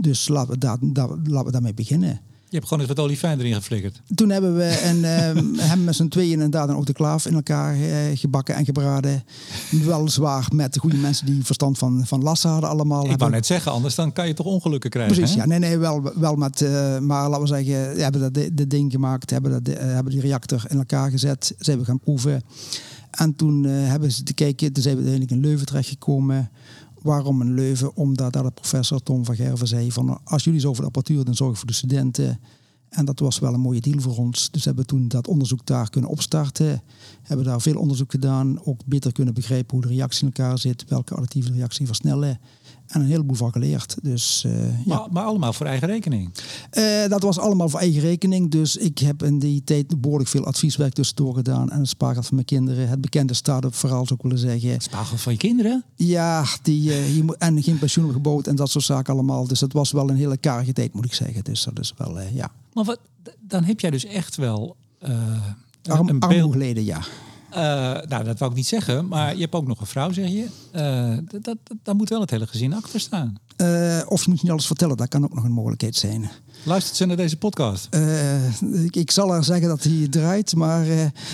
Dus 0.00 0.28
laten 0.28 0.50
we, 0.52 0.58
daar, 0.58 0.76
daar, 0.80 1.08
laten 1.08 1.44
we 1.44 1.52
daarmee 1.52 1.74
beginnen. 1.74 2.20
Je 2.50 2.56
hebt 2.56 2.68
gewoon 2.68 2.84
eens 2.84 2.94
wat 2.94 3.04
olifijn 3.04 3.38
erin 3.38 3.54
geflikkerd. 3.54 4.00
Toen 4.14 4.30
hebben 4.30 4.56
we 4.56 4.82
een, 4.84 5.04
ehm, 5.04 5.54
hem 5.70 5.84
met 5.84 5.94
z'n 5.96 6.08
tweeën 6.08 6.32
inderdaad 6.32 6.68
een 6.68 6.74
autoclaaf 6.74 7.26
in 7.26 7.34
elkaar 7.34 7.74
eh, 7.74 7.90
gebakken 8.14 8.54
en 8.54 8.64
gebraden. 8.64 9.24
Weliswaar 9.70 10.48
met 10.52 10.74
de 10.74 10.80
goede 10.80 10.96
mensen 10.96 11.26
die 11.26 11.44
verstand 11.44 11.78
van, 11.78 12.06
van 12.06 12.22
lassen 12.22 12.50
hadden 12.50 12.70
allemaal. 12.70 13.02
Ik 13.02 13.08
Hebben- 13.08 13.26
wou 13.26 13.30
net 13.38 13.46
zeggen, 13.46 13.72
anders 13.72 13.94
dan 13.94 14.12
kan 14.12 14.26
je 14.26 14.34
toch 14.34 14.46
ongelukken 14.46 14.90
krijgen. 14.90 15.16
Precies, 15.16 15.34
hè? 15.34 15.40
ja. 15.40 15.46
Nee, 15.46 15.58
nee, 15.58 15.78
wel, 15.78 16.12
wel 16.14 16.34
met, 16.34 16.60
eh, 16.60 16.98
maar 16.98 17.28
laten 17.28 17.40
we 17.40 17.46
zeggen, 17.46 17.94
we 17.94 18.02
hebben 18.02 18.20
dat 18.20 18.34
de, 18.34 18.54
de 18.54 18.66
ding 18.66 18.92
gemaakt, 18.92 19.30
hebben, 19.30 19.50
dat, 19.50 19.74
eh, 19.74 19.84
hebben 19.84 20.12
die 20.12 20.20
reactor 20.20 20.64
in 20.68 20.78
elkaar 20.78 21.10
gezet, 21.10 21.54
zijn 21.58 21.78
we 21.78 21.84
gaan 21.84 22.00
proeven. 22.00 22.42
En 23.10 23.36
toen 23.36 23.64
hebben 23.64 24.12
ze 24.12 24.22
te 24.22 24.34
kijken, 24.34 24.72
toen 24.72 24.82
zijn 24.82 24.96
we 24.96 25.02
uiteindelijk 25.02 25.42
in 25.42 25.48
Leuven 25.48 25.66
terechtgekomen. 25.66 26.50
Waarom 27.02 27.40
in 27.42 27.54
Leuven? 27.54 27.96
Omdat 27.96 28.32
daar 28.32 28.42
de 28.42 28.50
professor 28.50 29.02
Tom 29.02 29.24
van 29.24 29.36
Gerven 29.36 29.66
zei 29.68 29.92
van, 29.92 30.20
als 30.24 30.44
jullie 30.44 30.60
zo 30.60 30.68
voor 30.68 30.80
de 30.80 30.86
apparatuur, 30.86 31.24
dan 31.24 31.34
zorg 31.34 31.58
voor 31.58 31.66
de 31.66 31.72
studenten. 31.72 32.40
En 32.88 33.04
dat 33.04 33.18
was 33.18 33.38
wel 33.38 33.54
een 33.54 33.60
mooie 33.60 33.80
deal 33.80 34.00
voor 34.00 34.16
ons. 34.16 34.50
Dus 34.50 34.64
hebben 34.64 34.82
we 34.82 34.90
toen 34.90 35.08
dat 35.08 35.28
onderzoek 35.28 35.66
daar 35.66 35.90
kunnen 35.90 36.10
opstarten. 36.10 36.82
Hebben 37.22 37.46
daar 37.46 37.60
veel 37.60 37.76
onderzoek 37.76 38.10
gedaan. 38.10 38.64
Ook 38.64 38.80
beter 38.86 39.12
kunnen 39.12 39.34
begrijpen 39.34 39.76
hoe 39.76 39.86
de 39.86 39.94
reactie 39.94 40.26
in 40.26 40.32
elkaar 40.34 40.58
zit. 40.58 40.84
Welke 40.88 41.14
additieve 41.14 41.52
reactie 41.52 41.86
versnellen. 41.86 42.40
En 42.88 43.00
een 43.00 43.06
heleboel 43.06 43.36
van 43.36 43.52
geleerd. 43.52 43.96
Dus 44.02 44.44
eh, 44.44 44.84
ja. 44.84 44.96
Maar, 44.98 45.06
maar 45.10 45.24
allemaal 45.24 45.52
voor 45.52 45.66
eigen 45.66 45.88
rekening. 45.88 46.30
Eh, 46.70 47.08
dat 47.08 47.22
was 47.22 47.38
allemaal 47.38 47.68
voor 47.68 47.80
eigen 47.80 48.00
rekening. 48.00 48.50
Dus 48.50 48.76
ik 48.76 48.98
heb 48.98 49.22
in 49.22 49.38
die 49.38 49.64
tijd 49.64 50.00
behoorlijk 50.00 50.30
veel 50.30 50.44
advieswerk 50.44 50.92
tussendoor 50.92 51.34
gedaan. 51.34 51.70
En 51.70 51.78
het 51.78 51.88
spaargeld 51.88 52.26
van 52.26 52.34
mijn 52.34 52.46
kinderen. 52.46 52.88
Het 52.88 53.00
bekende 53.00 53.34
start-up 53.34 53.74
verhaal 53.74 54.06
zou 54.06 54.14
ik 54.14 54.22
willen 54.22 54.38
zeggen. 54.38 54.80
Spaargeld 54.80 55.20
van 55.20 55.32
je 55.32 55.38
kinderen? 55.38 55.84
Ja, 55.94 56.44
die, 56.62 56.82
je 57.14 57.22
moet, 57.24 57.36
en 57.36 57.62
geen 57.62 57.78
pensioen 57.78 58.12
gebouwd 58.12 58.46
en 58.46 58.56
dat 58.56 58.70
soort 58.70 58.84
zaken 58.84 59.12
allemaal. 59.12 59.46
Dus 59.46 59.60
het 59.60 59.72
was 59.72 59.92
wel 59.92 60.10
een 60.10 60.16
hele 60.16 60.36
karige 60.36 60.72
tijd 60.72 60.94
moet 60.94 61.04
ik 61.04 61.14
zeggen. 61.14 61.44
Dus 61.44 61.64
dat 61.64 61.78
is 61.78 61.94
wel, 61.96 62.20
ja. 62.20 62.50
Maar 62.72 62.84
wat, 62.84 63.00
dan 63.40 63.64
heb 63.64 63.80
jij 63.80 63.90
dus 63.90 64.04
echt 64.04 64.36
wel 64.36 64.76
een, 64.98 65.52
Arm, 65.88 66.08
een 66.08 66.18
beeld. 66.18 66.52
geleden, 66.52 66.84
ja. 66.84 67.00
Eh, 67.50 67.60
nou, 68.08 68.24
dat 68.24 68.38
wou 68.38 68.50
ik 68.50 68.56
niet 68.56 68.66
zeggen, 68.66 69.08
maar 69.08 69.34
je 69.34 69.40
hebt 69.40 69.54
ook 69.54 69.66
nog 69.66 69.80
een 69.80 69.86
vrouw, 69.86 70.12
zeg 70.12 70.28
je. 70.28 70.46
Eh, 70.72 71.16
dat, 71.30 71.44
dat, 71.44 71.56
daar 71.82 71.94
moet 71.94 72.08
wel 72.08 72.20
het 72.20 72.30
hele 72.30 72.46
gezin 72.46 72.74
achter 72.74 73.00
staan. 73.00 73.38
Eh, 73.56 74.00
of 74.06 74.24
je 74.24 74.30
moet 74.30 74.42
niet 74.42 74.50
alles 74.50 74.66
vertellen, 74.66 74.96
dat 74.96 75.08
kan 75.08 75.24
ook 75.24 75.34
nog 75.34 75.44
een 75.44 75.52
mogelijkheid 75.52 75.96
zijn. 75.96 76.30
Luistert 76.64 76.96
ze 76.96 77.06
naar 77.06 77.16
deze 77.16 77.36
podcast? 77.36 77.88
Ik, 78.84 78.96
ik 78.96 79.10
zal 79.10 79.30
haar 79.30 79.44
zeggen 79.44 79.68
dat 79.68 79.82
hij 79.82 80.06
draait, 80.10 80.54
maar 80.54 80.84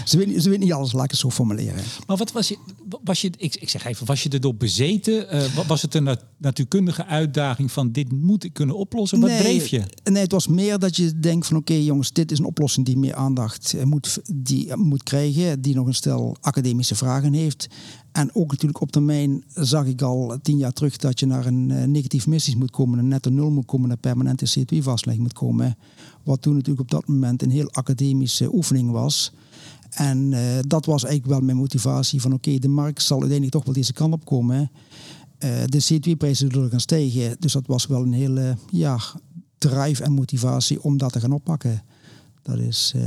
ze, 0.05 0.19
weet, 0.19 0.43
ze 0.43 0.51
weet 0.51 0.59
niet 0.59 0.73
alles, 0.73 0.93
laat 0.93 1.05
ik 1.05 1.11
het 1.11 1.21
zo 1.21 1.31
formuleren. 1.31 1.85
Maar 2.07 2.17
wat 2.17 2.33
was 2.33 2.49
je, 2.49 2.59
was 3.05 3.21
je 3.21 3.31
ik, 3.37 3.55
ik 3.57 3.69
zeg 3.69 3.85
even, 3.85 4.07
was 4.07 4.23
je 4.23 4.29
erdoor 4.29 4.55
bezeten? 4.55 5.29
Eh, 5.31 5.55
wa- 5.55 5.67
was 5.67 5.83
het 5.83 5.95
een 5.95 6.03
nat- 6.05 6.25
natuurkundige 6.39 7.07
uitdaging 7.07 7.73
van 7.73 7.93
dit 7.93 8.13
moet 8.13 8.45
ik 8.45 8.53
kunnen 8.53 8.77
oplossen? 8.77 9.21
Wat 9.21 9.31
dreef 9.39 9.67
je? 9.67 9.83
Nee, 10.05 10.23
het 10.23 10.33
was 10.33 10.47
meer 10.49 10.79
dat 10.79 10.97
je 10.97 11.19
denkt 11.21 11.47
van 11.47 11.57
oké 11.57 11.75
jongens, 11.75 12.13
dit 12.13 12.33
is 12.33 12.39
een 12.39 12.45
oplossing 12.45 12.87
die 12.87 12.97
meer 12.97 13.15
aandacht 13.15 13.73
eh, 13.75 13.85
moet, 13.85 14.21
die 14.35 14.71
eh, 14.71 14.77
moet 14.77 15.03
krijgen, 15.03 15.61
die 15.63 15.75
nog 15.75 15.87
een 15.87 15.95
stel 15.95 16.37
academische 16.41 16.95
vragen 16.95 17.33
heeft. 17.33 17.67
En 18.13 18.35
ook 18.35 18.51
natuurlijk 18.51 18.81
op 18.81 18.93
termijn 18.93 19.45
zag 19.55 19.87
ik 19.87 20.03
al 20.03 20.39
tien 20.43 20.57
jaar 20.59 20.73
terug 20.73 20.97
dat 20.97 21.21
je 21.21 21.27
naar 21.27 21.47
een 21.47 21.91
negatief 21.91 22.27
missies 22.27 22.55
moet 22.57 22.71
komen, 22.71 22.99
een 22.99 23.09
netto 23.09 23.31
nul 23.31 23.51
moet 23.51 23.67
komen, 23.67 23.91
een 23.91 23.99
permanente 23.99 24.47
CO2-vastlegging 24.59 25.19
moet 25.23 25.33
komen. 25.33 25.77
Wat 26.23 26.43
toen 26.43 26.53
natuurlijk 26.55 26.81
op 26.81 26.91
dat 26.91 27.07
moment 27.09 27.43
een 27.43 27.51
heel 27.51 27.71
academische 27.73 28.55
oefening 28.55 28.91
was. 28.91 29.33
En 29.95 30.33
eh, 30.33 30.41
dat 30.67 30.87
was 30.87 31.05
eigenlijk 31.05 31.35
wel 31.35 31.45
mijn 31.47 31.57
motivatie 31.57 32.21
van 32.21 32.33
oké, 32.33 32.59
de 32.59 32.69
markt 32.69 33.03
zal 33.03 33.19
uiteindelijk 33.19 33.57
toch 33.57 33.65
wel 33.65 33.75
deze 33.75 33.93
kant 33.93 34.13
op 34.13 34.25
komen. 34.25 34.71
Eh, 35.39 35.51
de 35.67 35.85
CO2-prijzen 35.85 36.51
zullen 36.51 36.71
gaan 36.71 36.81
stijgen. 36.81 37.37
Dus 37.39 37.53
dat 37.53 37.67
was 37.67 37.87
wel 37.87 38.03
een 38.03 38.13
hele 38.13 38.57
ja, 38.71 38.99
drive 39.59 40.03
en 40.03 40.13
motivatie 40.13 40.83
om 40.83 40.97
dat 40.99 41.13
te 41.13 41.21
gaan 41.21 41.33
oppakken. 41.33 41.83
Dat 42.43 42.59
is, 42.59 42.93
eh, 42.97 43.03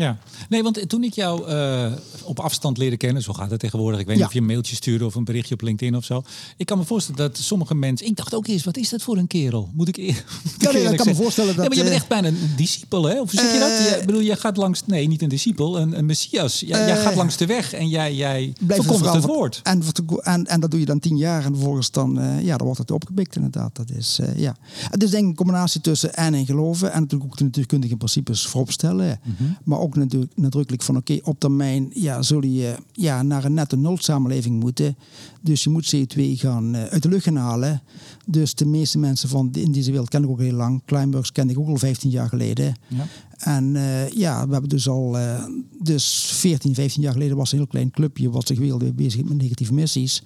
ja. 0.00 0.18
Nee, 0.48 0.62
want 0.62 0.88
toen 0.88 1.04
ik 1.04 1.12
jou 1.14 1.48
eh, 1.48 1.92
op 2.24 2.40
afstand 2.40 2.78
leerde 2.78 2.96
kennen, 2.96 3.22
zo 3.22 3.32
gaat 3.32 3.50
het 3.50 3.60
tegenwoordig. 3.60 4.00
Ik 4.00 4.06
weet 4.06 4.14
niet 4.14 4.24
Ja. 4.24 4.28
of 4.30 4.34
je 4.34 4.40
een 4.40 4.46
mailtje 4.46 4.74
stuurde 4.76 5.04
of 5.06 5.14
een 5.14 5.24
berichtje 5.24 5.54
op 5.54 5.60
LinkedIn 5.60 5.96
of 5.96 6.04
zo. 6.04 6.22
Ik 6.56 6.66
kan 6.66 6.78
me 6.78 6.84
voorstellen 6.84 7.20
dat 7.20 7.38
sommige 7.38 7.74
mensen. 7.74 8.06
Ik 8.06 8.16
dacht 8.16 8.34
ook 8.34 8.46
eerst, 8.46 8.64
wat 8.64 8.76
is 8.76 8.88
dat 8.88 9.02
voor 9.02 9.16
een 9.16 9.26
kerel? 9.26 9.70
Moet 9.74 9.88
ik, 9.88 9.96
ik 10.06 10.24
Ja, 10.58 10.94
kan 10.94 11.06
me 11.06 11.14
voorstellen 11.14 11.56
dat, 11.56 11.62
Ja, 11.64 11.68
maar 11.68 11.76
je 11.78 11.82
bent 11.82 11.88
eh, 11.88 11.94
echt 11.94 12.08
bijna 12.08 12.28
een 12.28 12.52
discipel, 12.56 13.04
hè? 13.04 13.20
Of 13.20 13.30
zeg 13.30 13.52
je 13.52 13.58
dat? 13.58 13.68
eh, 13.70 13.98
Je, 14.00 14.04
bedoel, 14.06 14.20
je 14.20 14.36
gaat 14.36 14.56
langs. 14.56 14.82
Nee, 14.86 15.08
niet 15.08 15.22
een 15.22 15.28
discipel, 15.28 15.80
een, 15.80 15.98
een 15.98 16.06
messias. 16.06 16.60
Jij, 16.60 16.86
jij 16.86 16.96
gaat 16.96 17.14
langs 17.14 17.36
de 17.36 17.46
weg 17.46 17.72
en 17.72 17.88
jij, 17.88 18.14
jij 18.14 18.52
verkondigt 18.66 19.12
het 19.14 19.24
woord. 19.24 19.60
En, 19.62 19.82
en, 20.22 20.46
en 20.46 20.60
dat 20.60 20.70
doe 20.70 20.80
je 20.80 20.86
dan 20.86 20.98
tien 20.98 21.16
jaar 21.16 21.44
en 21.44 21.52
vervolgens 21.54 21.90
dan, 21.90 22.20
ja, 22.42 22.56
dan 22.56 22.64
wordt 22.66 22.78
het 22.80 22.90
opgepikt 22.90 23.36
inderdaad. 23.36 23.76
Dat 23.76 23.90
is, 23.90 24.20
ja. 24.36 24.56
Het 24.90 25.02
is 25.02 25.10
denk 25.10 25.22
ik 25.22 25.28
een 25.30 25.36
combinatie 25.36 25.80
tussen 25.80 26.14
en 26.14 26.34
en 26.34 26.46
geloven 26.46 26.92
en 26.92 27.00
natuurlijk 27.00 27.30
ook 27.32 27.38
de 27.38 27.44
natuurkundige 27.44 27.96
principes 27.96 28.46
vooropstellen. 28.46 29.20
Mhm. 29.22 29.50
Maar 29.64 29.78
ook 29.78 29.89
natuurlijk 29.94 30.32
nadrukkelijk 30.36 30.82
van 30.82 30.96
oké, 30.96 31.18
op 31.22 31.40
termijn 31.40 31.90
ja, 31.94 32.22
zul 32.22 32.44
je 32.44 32.74
ja, 32.92 33.22
naar 33.22 33.44
een 33.44 33.54
netto 33.54 33.76
nul 33.76 33.96
samenleving 33.98 34.60
moeten. 34.60 34.96
Dus 35.40 35.64
je 35.64 35.70
moet 35.70 35.94
CO2 35.96 36.22
gaan 36.22 36.74
eh, 36.74 36.84
uit 36.84 37.02
de 37.02 37.08
lucht 37.08 37.24
gaan 37.24 37.36
halen. 37.36 37.82
Dus 38.26 38.54
de 38.54 38.66
meeste 38.66 38.98
mensen 38.98 39.28
van 39.28 39.48
in 39.52 39.72
deze 39.72 39.90
wereld 39.90 40.08
ken 40.08 40.22
ik 40.22 40.28
ook 40.28 40.40
heel 40.40 40.52
lang. 40.52 40.82
Kleinburgs 40.84 41.32
kende 41.32 41.52
ik 41.52 41.58
ook 41.58 41.68
al 41.68 41.76
15 41.76 42.10
jaar 42.10 42.28
geleden. 42.28 42.74
Ja. 42.88 43.06
En 43.38 43.76
eh, 43.76 44.08
ja, 44.08 44.46
we 44.46 44.52
hebben 44.52 44.70
dus 44.70 44.88
al, 44.88 45.18
eh, 45.18 45.44
dus 45.78 46.32
14, 46.34 46.74
15 46.74 47.02
jaar 47.02 47.12
geleden 47.12 47.36
was 47.36 47.52
een 47.52 47.58
heel 47.58 47.66
klein 47.66 47.90
clubje 47.90 48.30
wat 48.30 48.46
zich 48.46 48.58
wilde 48.58 48.92
bezig 48.92 49.24
met 49.24 49.36
negatieve 49.36 49.74
missies. 49.74 50.22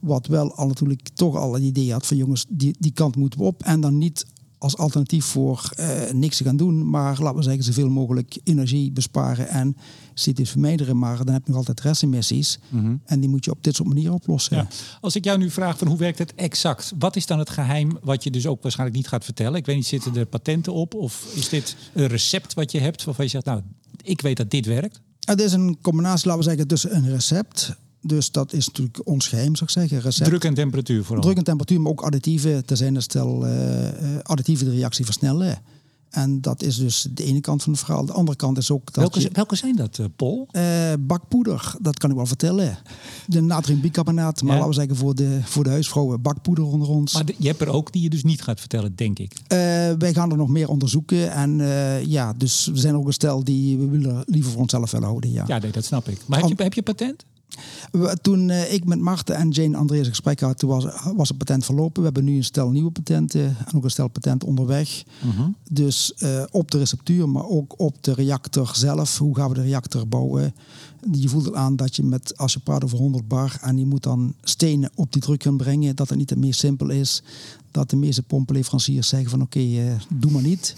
Wat 0.00 0.26
wel 0.26 0.54
al 0.54 0.66
natuurlijk 0.66 1.08
toch 1.14 1.36
al 1.36 1.54
het 1.54 1.62
idee 1.62 1.92
had 1.92 2.06
van 2.06 2.16
jongens, 2.16 2.44
die, 2.48 2.76
die 2.78 2.92
kant 2.92 3.16
moeten 3.16 3.38
we 3.38 3.44
op. 3.44 3.62
En 3.62 3.80
dan 3.80 3.98
niet 3.98 4.26
als 4.58 4.76
alternatief 4.76 5.24
voor 5.24 5.70
eh, 5.74 6.10
niks 6.12 6.36
te 6.36 6.44
gaan 6.44 6.56
doen, 6.56 6.90
maar 6.90 7.18
laten 7.20 7.36
we 7.36 7.42
zeggen 7.42 7.64
zoveel 7.64 7.88
mogelijk 7.88 8.38
energie 8.44 8.92
besparen 8.92 9.48
en 9.48 9.76
CO2 10.14 10.42
vermijden. 10.42 10.98
Maar 10.98 11.24
dan 11.24 11.34
heb 11.34 11.42
je 11.44 11.48
nog 11.48 11.58
altijd 11.58 11.80
restemissies 11.80 12.58
en 13.04 13.20
die 13.20 13.28
moet 13.28 13.44
je 13.44 13.50
op 13.50 13.64
dit 13.64 13.74
soort 13.74 13.88
manieren 13.88 14.14
oplossen. 14.14 14.56
Ja. 14.56 14.68
Als 15.00 15.16
ik 15.16 15.24
jou 15.24 15.38
nu 15.38 15.50
vraag 15.50 15.78
van 15.78 15.88
hoe 15.88 15.98
werkt 15.98 16.18
het 16.18 16.34
exact? 16.34 16.92
Wat 16.98 17.16
is 17.16 17.26
dan 17.26 17.38
het 17.38 17.50
geheim 17.50 17.98
wat 18.02 18.24
je 18.24 18.30
dus 18.30 18.46
ook 18.46 18.62
waarschijnlijk 18.62 18.98
niet 18.98 19.08
gaat 19.08 19.24
vertellen? 19.24 19.54
Ik 19.54 19.66
weet 19.66 19.76
niet, 19.76 19.86
zitten 19.86 20.16
er 20.16 20.26
patenten 20.26 20.72
op? 20.72 20.94
Of 20.94 21.32
is 21.34 21.48
dit 21.48 21.76
een 21.94 22.06
recept 22.06 22.54
wat 22.54 22.72
je 22.72 22.80
hebt 22.80 23.04
waarvan 23.04 23.24
je 23.24 23.30
zegt, 23.30 23.44
nou, 23.44 23.62
ik 24.02 24.20
weet 24.20 24.36
dat 24.36 24.50
dit 24.50 24.66
werkt? 24.66 25.00
Het 25.24 25.40
is 25.40 25.52
een 25.52 25.78
combinatie, 25.80 26.26
laten 26.26 26.42
we 26.42 26.48
zeggen, 26.48 26.68
tussen 26.68 26.96
een 26.96 27.10
recept. 27.10 27.76
Dus 28.08 28.30
dat 28.30 28.52
is 28.52 28.66
natuurlijk 28.66 29.00
ons 29.04 29.26
geheim, 29.28 29.56
zou 29.56 29.64
ik 29.70 29.76
zeggen. 29.78 30.00
Recept. 30.00 30.28
Druk 30.28 30.44
en 30.44 30.54
temperatuur 30.54 31.04
vooral. 31.04 31.22
Druk 31.24 31.36
en 31.36 31.44
temperatuur, 31.44 31.80
maar 31.80 31.90
ook 31.92 32.00
additieven. 32.02 32.62
Er 32.66 32.76
zijn 32.76 32.94
een 32.94 33.02
stel 33.02 33.46
eh, 33.46 33.88
eh, 33.88 34.20
additieven 34.22 34.66
de 34.66 34.72
reactie 34.72 35.04
versnellen. 35.04 35.58
En 36.08 36.40
dat 36.40 36.62
is 36.62 36.76
dus 36.76 37.08
de 37.14 37.24
ene 37.24 37.40
kant 37.40 37.62
van 37.62 37.72
het 37.72 37.80
verhaal. 37.82 38.04
De 38.06 38.12
andere 38.12 38.36
kant 38.36 38.58
is 38.58 38.70
ook 38.70 38.84
dat 38.84 38.94
welke, 38.94 39.20
je- 39.20 39.28
welke 39.32 39.56
zijn 39.56 39.76
dat, 39.76 39.98
eh, 39.98 40.06
Paul? 40.16 40.48
bakpoeder, 41.00 41.74
dat 41.80 41.98
kan 41.98 42.10
ik 42.10 42.16
wel 42.16 42.26
vertellen. 42.26 42.78
De 43.26 43.40
natriumbicarbonaat, 43.40 44.42
maar 44.42 44.50
Ja. 44.56 44.58
laten 44.58 44.68
we 44.68 44.74
zeggen 44.80 44.96
voor 44.96 45.14
de, 45.14 45.40
voor 45.44 45.64
de 45.64 45.70
huisvrouwen 45.70 46.22
bakpoeder 46.22 46.64
onder 46.64 46.88
ons. 46.88 47.12
Maar 47.14 47.24
de- 47.24 47.34
je 47.38 47.46
hebt 47.48 47.60
er 47.60 47.68
ook 47.68 47.92
die 47.92 48.02
je 48.02 48.10
dus 48.10 48.24
niet 48.24 48.42
gaat 48.42 48.60
vertellen, 48.60 48.92
denk 48.96 49.18
ik. 49.18 49.32
Wij 49.98 50.12
gaan 50.14 50.30
er 50.30 50.36
nog 50.36 50.48
meer 50.48 50.68
onderzoeken. 50.68 51.32
En 51.32 51.56
ja, 52.08 52.32
dus 52.32 52.66
we 52.66 52.78
zijn 52.78 52.94
ook 52.96 53.06
een 53.06 53.12
stel 53.12 53.44
die 53.44 53.78
we 53.78 53.86
willen 53.88 54.22
liever 54.26 54.52
voor 54.52 54.60
onszelf 54.60 54.90
willen 54.90 55.06
houden. 55.08 55.30
Ja. 55.32 55.44
Ja, 55.46 55.58
nee, 55.58 55.70
dat 55.70 55.84
snap 55.84 56.08
ik. 56.08 56.18
Maar 56.26 56.40
heb 56.40 56.48
je, 56.58 56.62
heb 56.62 56.74
je 56.74 56.82
patent? 56.82 57.24
Toen 58.20 58.50
eh, 58.50 58.72
ik 58.72 58.84
met 58.84 58.98
Marten 58.98 59.34
en 59.34 59.50
Jane 59.50 59.76
Andrees 59.76 60.00
een 60.00 60.06
gesprek 60.06 60.40
had, 60.40 60.58
toen 60.58 60.70
was, 60.70 60.86
was 61.16 61.28
het 61.28 61.38
patent 61.38 61.64
verlopen. 61.64 61.98
We 61.98 62.04
hebben 62.04 62.24
nu 62.24 62.36
een 62.36 62.44
stel 62.44 62.70
nieuwe 62.70 62.90
patenten 62.90 63.56
en 63.66 63.76
ook 63.76 63.84
een 63.84 63.90
stel 63.90 64.08
patenten 64.08 64.48
onderweg. 64.48 65.04
Dus 65.70 66.14
eh, 66.14 66.42
op 66.50 66.70
de 66.70 66.78
receptuur, 66.78 67.28
maar 67.28 67.46
ook 67.46 67.74
op 67.76 67.96
de 68.00 68.12
reactor 68.12 68.70
zelf. 68.74 69.18
Hoe 69.18 69.36
gaan 69.36 69.48
we 69.48 69.54
de 69.54 69.62
reactor 69.62 70.08
bouwen? 70.08 70.54
Je 71.12 71.28
voelt 71.28 71.44
het 71.44 71.54
aan 71.54 71.76
dat 71.76 71.96
je 71.96 72.02
met, 72.02 72.36
als 72.36 72.52
je 72.52 72.58
praat 72.58 72.84
over 72.84 72.98
100 72.98 73.28
bar 73.28 73.58
en 73.60 73.78
je 73.78 73.86
moet 73.86 74.02
dan 74.02 74.34
stenen 74.42 74.90
op 74.94 75.12
die 75.12 75.22
druk 75.22 75.42
gaan 75.42 75.56
brengen, 75.56 75.96
dat 75.96 76.08
het 76.08 76.18
niet 76.18 76.30
het 76.30 76.38
meest 76.38 76.60
simpel 76.60 76.88
is. 76.88 77.22
Dat 77.70 77.90
de 77.90 77.96
meeste 77.96 78.22
pompenleveranciers 78.22 79.08
zeggen 79.08 79.30
van 79.30 79.42
oké, 79.42 79.58
eh, 79.58 80.00
doe 80.08 80.30
maar 80.30 80.42
niet. 80.42 80.74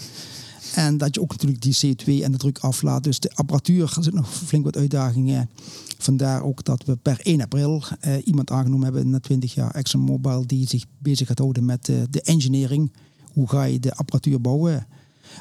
En 0.75 0.97
dat 0.97 1.15
je 1.15 1.21
ook 1.21 1.31
natuurlijk 1.31 1.61
die 1.61 1.95
CO2 1.95 2.23
en 2.23 2.31
de 2.31 2.37
druk 2.37 2.59
aflaat. 2.59 3.03
Dus 3.03 3.19
de 3.19 3.31
apparatuur 3.35 3.97
zit 3.99 4.13
nog 4.13 4.33
flink 4.33 4.63
wat 4.63 4.77
uitdagingen. 4.77 5.49
Vandaar 5.97 6.43
ook 6.43 6.63
dat 6.63 6.83
we 6.85 6.95
per 6.95 7.19
1 7.21 7.41
april 7.41 7.83
eh, 7.99 8.13
iemand 8.23 8.51
aangenomen 8.51 8.83
hebben 8.83 9.09
na 9.09 9.19
20 9.19 9.53
jaar 9.53 9.75
ExxonMobil 9.75 10.47
die 10.47 10.67
zich 10.67 10.85
bezig 10.97 11.27
gaat 11.27 11.39
houden 11.39 11.65
met 11.65 11.89
eh, 11.89 11.95
de 12.09 12.21
engineering. 12.21 12.91
Hoe 13.33 13.49
ga 13.49 13.63
je 13.63 13.79
de 13.79 13.95
apparatuur 13.95 14.41
bouwen? 14.41 14.87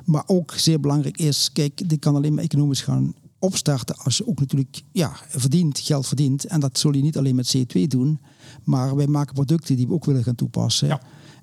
Maar 0.05 0.23
ook 0.27 0.53
zeer 0.53 0.81
belangrijk 0.81 1.19
is, 1.19 1.53
kijk, 1.53 1.89
dit 1.89 1.99
kan 1.99 2.15
alleen 2.15 2.35
maar 2.35 2.45
economisch 2.45 2.83
gaan 2.83 3.15
opstarten 3.39 3.97
als 3.97 4.17
je 4.17 4.27
ook 4.27 4.41
natuurlijk 4.41 4.83
ja, 4.93 5.17
verdient, 5.29 5.79
geld 5.79 6.07
verdient. 6.07 6.45
En 6.45 6.61
dat 6.61 6.79
zul 6.79 6.95
je 6.95 7.03
niet 7.03 7.17
alleen 7.17 7.35
met 7.35 7.57
CO2 7.57 7.83
doen, 7.83 8.21
maar 8.65 8.97
wij 8.97 9.07
maken 9.07 9.35
producten 9.35 9.77
die 9.77 9.87
we 9.87 9.93
ook 9.93 10.05
willen 10.05 10.25
gaan 10.25 10.35
toepassen. 10.35 10.89
Ja. 10.89 11.01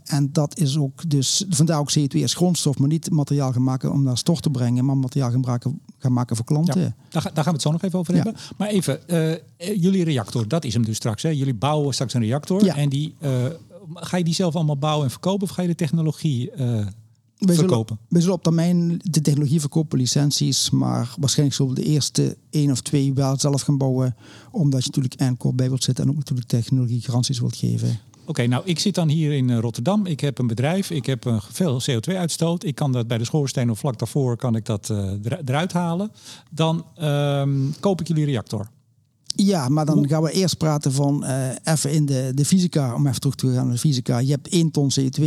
En 0.07 0.29
dat 0.31 0.57
is 0.59 0.77
ook 0.77 1.09
dus, 1.09 1.45
vandaar 1.49 1.79
ook 1.79 1.91
CO2 1.99 2.21
als 2.21 2.33
grondstof, 2.33 2.77
maar 2.77 2.87
niet 2.87 3.09
materiaal 3.11 3.51
gaan 3.51 3.63
maken 3.63 3.91
om 3.91 4.03
naar 4.03 4.17
stort 4.17 4.41
te 4.41 4.49
brengen, 4.49 4.85
maar 4.85 4.97
materiaal 4.97 5.31
gaan 5.31 5.39
maken, 5.39 5.79
gaan 5.97 6.13
maken 6.13 6.35
voor 6.35 6.45
klanten. 6.45 6.81
Ja, 6.81 6.95
daar, 7.09 7.21
ga- 7.21 7.29
daar 7.33 7.43
gaan 7.43 7.53
we 7.53 7.59
het 7.59 7.61
zo 7.61 7.71
nog 7.71 7.81
even 7.83 7.99
over 7.99 8.15
Ja. 8.15 8.21
hebben. 8.23 8.41
Maar 8.57 8.67
even, 8.67 9.07
eh, 9.07 9.31
eh, 9.31 9.39
jullie 9.57 10.03
reactor, 10.03 10.47
dat 10.47 10.63
is 10.65 10.73
hem 10.73 10.85
dus 10.85 10.95
straks. 10.95 11.23
Hè? 11.23 11.29
Jullie 11.29 11.53
bouwen 11.53 11.93
straks 11.93 12.13
een 12.13 12.21
reactor. 12.21 12.63
Ja. 12.63 12.75
En 12.75 12.89
die, 12.89 13.15
eh, 13.19 13.31
ga 13.93 14.17
je 14.17 14.23
die 14.23 14.33
zelf 14.33 14.55
allemaal 14.55 14.77
bouwen 14.77 15.05
en 15.05 15.11
verkopen? 15.11 15.43
Of 15.47 15.49
ga 15.53 15.61
je 15.61 15.67
de 15.67 15.75
technologie 15.75 16.51
eh, 16.51 16.57
Wij 16.57 16.85
zullen, 17.37 17.55
verkopen? 17.55 17.97
wij 18.09 18.21
zullen 18.21 18.35
op 18.35 18.43
termijn 18.43 18.99
de 19.03 19.21
technologie 19.21 19.59
verkopen, 19.59 19.97
licenties, 19.97 20.69
maar 20.69 21.15
waarschijnlijk 21.19 21.57
zullen 21.57 21.73
we 21.75 21.81
de 21.81 21.87
eerste 21.87 22.37
één 22.49 22.71
of 22.71 22.81
twee 22.81 23.13
wel 23.13 23.39
zelf 23.39 23.61
gaan 23.61 23.77
bouwen, 23.77 24.15
omdat 24.51 24.79
je 24.83 24.87
natuurlijk 24.87 25.13
en 25.13 25.37
bij 25.55 25.67
wilt 25.69 25.83
zitten 25.83 26.03
en 26.03 26.09
ook 26.09 26.17
natuurlijk 26.17 26.47
technologie 26.47 27.01
garanties 27.01 27.39
wilt 27.39 27.55
geven. 27.55 27.99
Oké, 28.27 28.47
nou 28.47 28.61
ik 28.65 28.79
zit 28.79 28.95
dan 28.95 29.07
hier 29.07 29.31
in 29.33 29.49
eh, 29.49 29.59
Rotterdam. 29.59 30.05
Ik 30.05 30.19
heb 30.19 30.37
een 30.37 30.47
bedrijf. 30.47 30.89
Ik 30.91 31.05
heb 31.05 31.25
eh, 31.25 31.41
veel 31.51 31.81
CO2-uitstoot. 31.81 32.63
Ik 32.63 32.75
kan 32.75 32.91
dat 32.91 33.07
bij 33.07 33.17
de 33.17 33.25
schoorsteen 33.25 33.69
of 33.71 33.79
vlak 33.79 33.99
daarvoor 33.99 34.37
kan 34.37 34.55
ik 34.55 34.65
dat 34.65 34.89
eh, 34.89 34.97
er- 35.25 35.41
eruit 35.45 35.73
halen. 35.73 36.11
Dan 36.51 36.85
ehm, 36.95 37.51
koop 37.79 38.01
ik 38.01 38.07
jullie 38.07 38.25
reactor. 38.25 38.67
Ja, 39.35 39.69
maar 39.69 39.85
dan 39.85 40.07
gaan 40.07 40.21
we 40.23 40.31
eerst 40.31 40.57
praten 40.57 40.91
van 40.91 41.25
even 41.63 41.91
in 41.91 42.05
de, 42.05 42.31
de 42.35 42.45
fysica, 42.45 42.93
om 42.95 43.07
even 43.07 43.19
terug 43.19 43.35
te 43.35 43.47
gaan 43.53 43.63
naar 43.65 43.73
de 43.73 43.79
fysica. 43.79 44.17
Je 44.19 44.31
hebt 44.31 44.47
1 44.47 44.71
ton 44.71 44.89
CO2, 44.99 45.23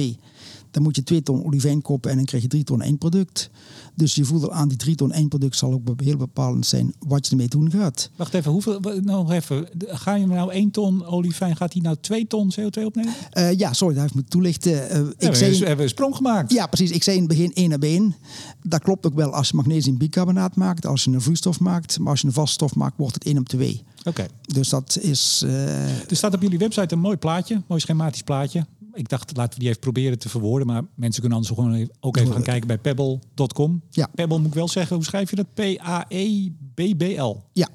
dan 0.71 0.83
moet 0.83 0.97
je 0.97 1.03
2 1.03 1.23
ton 1.23 1.45
olivijn 1.45 1.83
kopen 1.83 2.11
en 2.11 2.17
dan 2.17 2.25
krijg 2.25 2.43
je 2.43 2.49
3 2.49 2.65
ton 2.65 2.83
eindproduct. 2.83 3.51
Dus 3.95 4.15
je 4.15 4.25
voelt 4.25 4.43
al 4.43 4.53
aan, 4.53 4.69
die 4.69 4.77
3 4.77 4.95
ton 4.95 5.13
eindproduct 5.13 5.57
zal 5.57 5.73
ook 5.73 6.01
heel 6.03 6.17
bepalend 6.17 6.67
zijn 6.67 6.95
wat 7.07 7.25
je 7.25 7.31
ermee 7.31 7.49
doen 7.49 7.71
gaat. 7.71 8.11
Wacht 8.17 8.35
even, 8.35 8.53
hoeveel, 8.53 8.81
nog 9.03 9.33
even. 9.33 9.69
Ga 9.79 10.15
je 10.15 10.27
nou 10.27 10.53
1 10.53 10.71
ton 10.71 11.05
olifijn, 11.07 11.57
gaat 11.57 11.73
hij 11.73 11.83
nou 11.83 11.97
2 12.01 12.27
ton 12.27 12.53
CO2 12.61 12.85
opnemen? 12.85 13.13
Eh, 13.31 13.53
ja, 13.59 13.73
sorry, 13.73 13.95
daar 13.95 14.07
ik 14.07 14.15
me 14.15 14.25
toelichten. 14.25 14.91
Eh, 14.91 14.97
Ja, 14.99 15.05
ik 15.19 15.31
we, 15.31 15.37
zei, 15.37 15.59
we 15.59 15.67
hebben 15.67 15.85
een 15.85 15.91
sprong 15.91 16.17
gemaakt. 16.17 16.53
ja, 16.53 16.67
precies. 16.67 16.91
Ik 16.91 17.03
zei 17.03 17.17
in 17.17 17.23
het 17.23 17.33
begin 17.33 17.53
1 17.55 17.73
op 17.73 17.83
1. 17.83 18.15
Dat 18.63 18.83
klopt 18.83 19.07
ook 19.07 19.15
wel 19.15 19.33
als 19.33 19.49
je 19.49 19.57
magnesiumbicarbonaat 19.57 20.57
maakt, 20.57 20.87
als 20.87 21.05
je 21.05 21.11
een 21.11 21.21
vloeistof 21.21 21.61
maakt. 21.61 21.99
Maar 21.99 22.11
als 22.11 22.21
je 22.21 22.27
een 22.27 22.33
vaststof 22.33 22.75
maakt, 22.75 22.97
wordt 22.97 23.15
het 23.15 23.25
1 23.25 23.39
op 23.39 23.49
2. 23.49 23.83
Oké. 24.05 24.27
Dus 24.43 24.69
dat 24.69 24.99
is... 25.01 25.43
eh, 25.45 25.89
Er 26.11 26.17
staat 26.17 26.35
op 26.35 26.43
jullie 26.43 26.59
website 26.59 26.95
een 26.95 27.01
mooi 27.01 27.17
plaatje, 27.17 27.55
een 27.55 27.65
mooi 27.69 27.81
schematisch 27.81 28.23
plaatje. 28.23 28.67
Ik 28.93 29.09
dacht, 29.09 29.37
laten 29.37 29.53
we 29.55 29.59
die 29.61 29.69
even 29.69 29.81
proberen 29.81 30.19
te 30.19 30.29
verwoorden. 30.29 30.67
Maar 30.67 30.83
mensen 30.95 31.21
kunnen 31.21 31.39
anders 31.39 31.57
gewoon 31.59 31.75
even- 31.75 31.95
ook 32.01 32.17
even 32.17 32.33
gaan 32.33 32.43
kijken 32.43 32.67
bij 32.67 32.79
pebble.com. 32.79 33.83
Ja. 33.91 34.09
Pebble 34.15 34.39
moet 34.39 34.47
ik 34.47 34.55
wel 34.55 34.69
zeggen, 34.69 34.97
hoe 34.97 35.05
schrijf 35.05 35.31
je 35.31 35.37
dat? 35.37 35.55
P-A-E-B-B-L. 35.55 37.43
ja, 37.53 37.69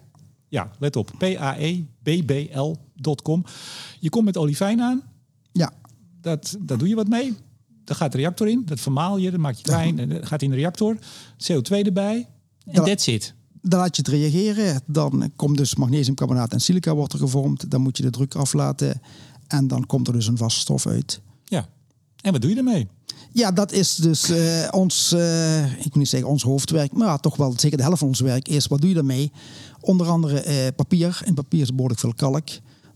Ja, 0.49 0.71
let 0.79 0.95
op. 0.95 1.11
P-A-E-B-B-L.com. 2.25 3.43
Je 3.99 4.09
komt 4.09 4.25
met 4.25 4.37
olivijn 4.37 4.81
aan. 4.81 5.01
Ja, 5.51 5.71
Dat, 6.21 6.57
daar 6.59 6.77
doe 6.77 6.87
je 6.87 6.95
wat 6.95 7.07
mee. 7.07 7.33
Daar 7.83 7.95
gaat 7.95 8.11
de 8.11 8.17
reactor 8.17 8.47
in. 8.47 8.61
Dat 8.65 8.79
vermaal 8.79 9.17
je. 9.17 9.31
Dat 9.31 9.39
maak 9.39 9.55
je 9.55 9.63
klein. 9.63 9.99
en 9.99 10.09
dat 10.09 10.25
gaat 10.25 10.41
in 10.41 10.49
de 10.49 10.55
reactor. 10.55 10.97
CO2 11.37 11.83
erbij. 11.85 12.27
En 12.65 12.83
that's 12.83 13.07
it. 13.07 13.33
dan 13.61 13.79
laat 13.79 13.95
je 13.95 14.01
het 14.01 14.11
reageren. 14.11 14.81
Dan 14.85 15.31
komt 15.35 15.57
dus 15.57 15.75
magnesiumcarbonaat 15.75 16.53
en 16.53 16.59
silica 16.61 16.95
wordt 16.95 17.13
er 17.13 17.19
gevormd. 17.19 17.71
Dan 17.71 17.81
moet 17.81 17.97
je 17.97 18.03
de 18.03 18.09
druk 18.09 18.35
aflaten. 18.35 19.01
En 19.47 19.67
dan 19.67 19.85
komt 19.85 20.07
er 20.07 20.13
dus 20.13 20.27
een 20.27 20.37
vaste 20.37 20.59
stof 20.59 20.87
uit. 20.87 21.21
Ja. 21.45 21.69
En 22.21 22.31
wat 22.31 22.41
doe 22.41 22.49
je 22.49 22.57
ermee? 22.57 22.87
Ja, 23.31 23.51
dat 23.51 23.71
is 23.71 23.95
dus 23.95 24.29
eh, 24.29 24.67
ons, 24.71 25.11
eh, 25.11 25.65
ik 25.65 25.83
wil 25.83 25.91
niet 25.93 26.07
zeggen 26.07 26.29
ons 26.29 26.43
hoofdwerk, 26.43 26.93
maar 26.93 27.19
toch 27.19 27.35
wel 27.35 27.53
zeker 27.57 27.77
de 27.77 27.83
helft 27.83 27.99
van 27.99 28.07
ons 28.07 28.19
werk 28.19 28.47
is, 28.47 28.67
wat 28.67 28.79
doe 28.79 28.89
je 28.89 28.95
daarmee? 28.95 29.31
Onder 29.81 30.07
andere 30.07 30.41
eh, 30.41 30.67
papier. 30.75 31.21
In 31.25 31.33
papier 31.33 31.61
is 31.61 31.73
behoorlijk 31.73 31.99
veel 31.99 32.13
kalk. 32.13 32.47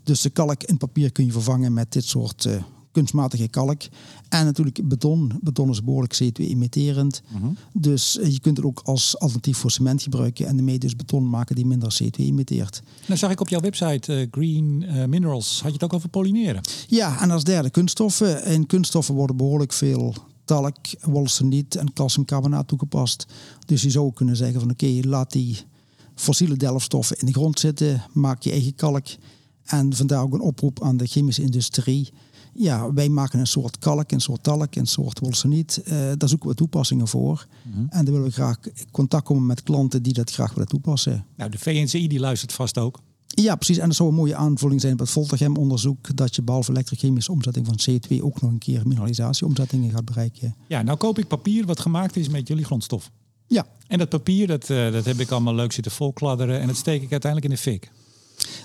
Dus 0.03 0.21
de 0.21 0.29
kalk 0.29 0.63
in 0.63 0.77
papier 0.77 1.11
kun 1.11 1.25
je 1.25 1.31
vervangen 1.31 1.73
met 1.73 1.91
dit 1.91 2.05
soort 2.05 2.47
kunstmatige 2.99 3.47
kalk. 3.47 3.81
En 4.29 4.45
natuurlijk 4.45 4.87
beton. 4.87 5.31
Beton 5.41 5.69
is 5.69 5.83
behoorlijk 5.83 6.19
CO2-emitterend. 6.23 7.21
Dus 7.73 8.19
eh, 8.19 8.31
je 8.31 8.39
kunt 8.39 8.57
het 8.57 8.65
ook 8.65 8.81
als 8.83 9.19
alternatief 9.19 9.57
voor 9.57 9.71
cement 9.71 10.01
gebruiken 10.01 10.47
en 10.47 10.57
ermee 10.57 10.77
dus 10.79 10.95
beton 10.95 11.29
maken 11.29 11.55
die 11.55 11.65
minder 11.65 11.99
CO2 12.03 12.09
emitteert. 12.17 12.81
Nou 13.05 13.19
zag 13.19 13.31
ik 13.31 13.39
op 13.39 13.49
jouw 13.49 13.59
website 13.59 14.13
eh, 14.13 14.27
Green 14.31 14.83
eh, 14.83 15.05
Minerals. 15.05 15.53
Had 15.61 15.67
je 15.67 15.73
het 15.73 15.83
ook 15.83 15.93
over 15.93 16.09
polymeren? 16.09 16.61
Ja, 16.87 17.21
en 17.21 17.31
als 17.31 17.43
derde 17.43 17.69
kunststoffen. 17.69 18.45
In 18.45 18.65
kunststoffen 18.65 19.15
worden 19.15 19.37
behoorlijk 19.37 19.73
veel 19.73 20.15
talk, 20.45 20.77
wolfseniet 21.01 21.75
en 21.75 21.93
calciumcarbonaat 21.93 22.67
toegepast. 22.67 23.25
Dus 23.65 23.81
je 23.81 23.89
zou 23.89 24.13
kunnen 24.13 24.35
zeggen 24.35 24.59
van 24.59 24.71
oké, 24.71 24.99
laat 25.01 25.31
die 25.31 25.57
fossiele 26.15 26.57
delfstoffen 26.57 27.17
in 27.19 27.25
de 27.25 27.33
grond 27.33 27.59
zitten, 27.59 28.03
maak 28.13 28.41
je 28.41 28.51
eigen 28.51 28.75
kalk. 28.75 29.07
En 29.69 29.93
vandaar 29.93 30.21
ook 30.21 30.33
een 30.33 30.41
oproep 30.41 30.83
aan 30.83 30.97
de 30.97 31.05
chemische 31.05 31.41
industrie. 31.41 32.09
Ja, 32.53 32.93
wij 32.93 33.09
maken 33.09 33.39
een 33.39 33.47
soort 33.47 33.77
kalk, 33.79 34.11
een 34.11 34.21
soort 34.21 34.43
talk, 34.43 34.75
een 34.75 34.87
soort 34.87 35.19
wolfseniet. 35.19 35.81
Eh 35.85 35.97
daar 36.17 36.29
zoeken 36.29 36.49
we 36.49 36.55
toepassingen 36.55 37.07
voor. 37.07 37.47
En 37.89 38.05
dan 38.05 38.13
willen 38.13 38.27
we 38.27 38.31
graag 38.33 38.57
contact 38.91 39.23
komen 39.25 39.45
met 39.45 39.63
klanten 39.63 40.03
die 40.03 40.13
dat 40.13 40.31
graag 40.31 40.53
willen 40.53 40.67
toepassen. 40.67 41.25
Nou, 41.35 41.51
de 41.51 41.57
VNCI 41.57 42.07
die 42.07 42.19
luistert 42.19 42.53
vast 42.53 42.77
ook. 42.77 42.99
Ja, 43.27 43.55
precies. 43.55 43.77
En 43.77 43.87
dat 43.87 43.95
zou 43.95 44.09
een 44.09 44.15
mooie 44.15 44.35
aanvulling 44.35 44.81
zijn 44.81 44.93
op 44.93 44.99
het 44.99 45.09
Voltagem-onderzoek. 45.09 46.15
Dat 46.15 46.35
je 46.35 46.41
behalve 46.41 46.71
elektrochemische 46.71 47.31
omzetting 47.31 47.65
van 47.65 47.79
CO2 47.89 48.21
ook 48.21 48.41
nog 48.41 48.51
een 48.51 48.57
keer 48.57 48.81
mineralisatieomzettingen 48.87 49.91
gaat 49.91 50.05
bereiken. 50.05 50.55
Ja, 50.67 50.81
nou 50.81 50.97
koop 50.97 51.17
ik 51.19 51.27
papier 51.27 51.65
wat 51.65 51.79
gemaakt 51.79 52.15
is 52.15 52.29
met 52.29 52.47
jullie 52.47 52.65
grondstof. 52.65 53.11
Ja, 53.47 53.65
En 53.87 53.97
dat 53.97 54.09
papier, 54.09 54.47
dat, 54.47 54.69
eh, 54.69 54.91
dat 54.91 55.05
heb 55.05 55.19
ik 55.19 55.31
allemaal 55.31 55.55
leuk 55.55 55.71
zitten 55.71 55.91
volkladderen. 55.91 56.59
En 56.59 56.67
dat 56.67 56.75
steek 56.75 57.01
ik 57.01 57.11
uiteindelijk 57.11 57.51
in 57.51 57.57
de 57.57 57.61
fik. 57.61 57.91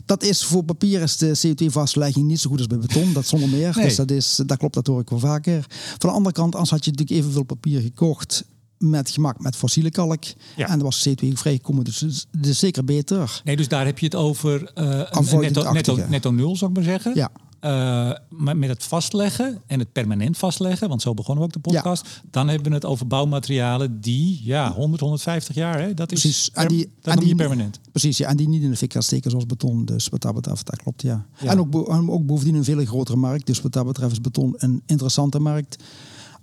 Dat 0.05 0.23
is 0.23 0.45
voor 0.45 0.65
papier 0.65 1.03
is 1.03 1.17
de 1.17 1.39
CO2-vastlegging 1.47 2.27
niet 2.27 2.41
zo 2.41 2.51
goed 2.51 2.59
als 2.59 2.67
bij 2.67 2.79
beton. 2.79 3.13
Dat 3.13 3.27
zonder 3.27 3.49
meer. 3.49 3.73
Nee. 3.77 3.85
Dus 3.85 3.97
dat, 3.97 4.11
is, 4.11 4.41
dat 4.47 4.59
klopt, 4.59 4.75
dat 4.75 4.87
hoor 4.87 5.01
ik 5.01 5.11
wel 5.11 5.19
vaker. 5.19 5.67
Van 5.99 6.11
de 6.11 6.17
andere 6.17 6.35
kant, 6.35 6.53
anders 6.53 6.71
had 6.71 6.85
je 6.85 6.91
natuurlijk 6.91 7.19
evenveel 7.19 7.43
papier 7.45 7.81
gekocht 7.81 8.45
met 8.79 9.11
gemaakt 9.11 9.41
met 9.41 9.57
fossiele 9.57 9.91
kalk. 9.91 10.25
Ja. 10.57 10.69
En 10.69 10.79
dat 10.79 10.83
was 10.83 11.09
CO2 11.09 11.29
vrijgekomen, 11.29 11.85
dus 11.85 12.03
is 12.03 12.27
zeker 12.59 12.85
beter. 12.85 13.41
Nee, 13.45 13.57
dus 13.57 13.69
daar 13.69 13.87
heb 13.87 13.99
je 13.99 14.05
het 14.05 14.15
over 14.15 14.71
eh, 14.75 15.21
netto, 15.41 15.73
netto, 15.73 15.97
netto 16.09 16.31
nul, 16.31 16.57
zou 16.57 16.71
ik 16.71 16.77
maar 16.77 16.87
zeggen. 16.87 17.15
Ja. 17.15 17.31
Eh, 17.65 18.11
maar 18.29 18.57
met 18.57 18.69
het 18.69 18.85
vastleggen 18.85 19.63
en 19.67 19.79
het 19.79 19.93
permanent 19.93 20.39
vastleggen, 20.39 20.89
want 20.89 21.03
zo 21.03 21.15
begonnen 21.15 21.45
we 21.45 21.49
ook 21.57 21.63
de 21.63 21.71
podcast. 21.71 22.07
Dan 22.31 22.49
hebben 22.49 22.69
we 22.69 22.75
het 22.75 22.85
over 22.85 23.07
bouwmaterialen 23.07 24.01
die, 24.01 24.41
ja, 24.43 24.73
100, 24.73 25.01
150 25.01 25.55
jaar, 25.55 25.81
hè, 25.81 25.95
dat 25.95 26.13
is, 26.13 26.21
Precies. 26.21 26.49
per- 26.49 26.63
En 26.63 26.69
die, 26.69 26.93
dat 27.01 27.19
die- 27.19 27.35
permanent. 27.35 27.81
Precies, 27.91 28.19
ja. 28.19 28.29
En 28.29 28.37
die 28.37 28.49
niet 28.49 28.63
in 28.63 28.71
de 28.71 28.77
fik 28.77 28.93
gaan 28.93 29.03
steken 29.03 29.31
zoals 29.31 29.47
beton. 29.47 29.85
Dus 29.85 30.09
wat 30.09 30.23
dat 30.23 30.35
betreft, 30.35 30.67
dat 30.67 30.77
klopt, 30.83 31.03
ja. 31.03 31.27
Ja. 31.41 31.51
En 31.51 31.59
ook, 31.61 31.89
ook 32.11 32.27
bovendien 32.27 32.55
een 32.55 32.65
veel 32.65 32.85
grotere 32.85 33.17
markt. 33.19 33.47
Dus 33.47 33.61
wat 33.61 33.73
dat 33.73 33.87
betreft 33.87 34.13
is 34.13 34.21
beton 34.21 34.55
een 34.57 34.83
interessante 34.87 35.39
markt. 35.39 35.83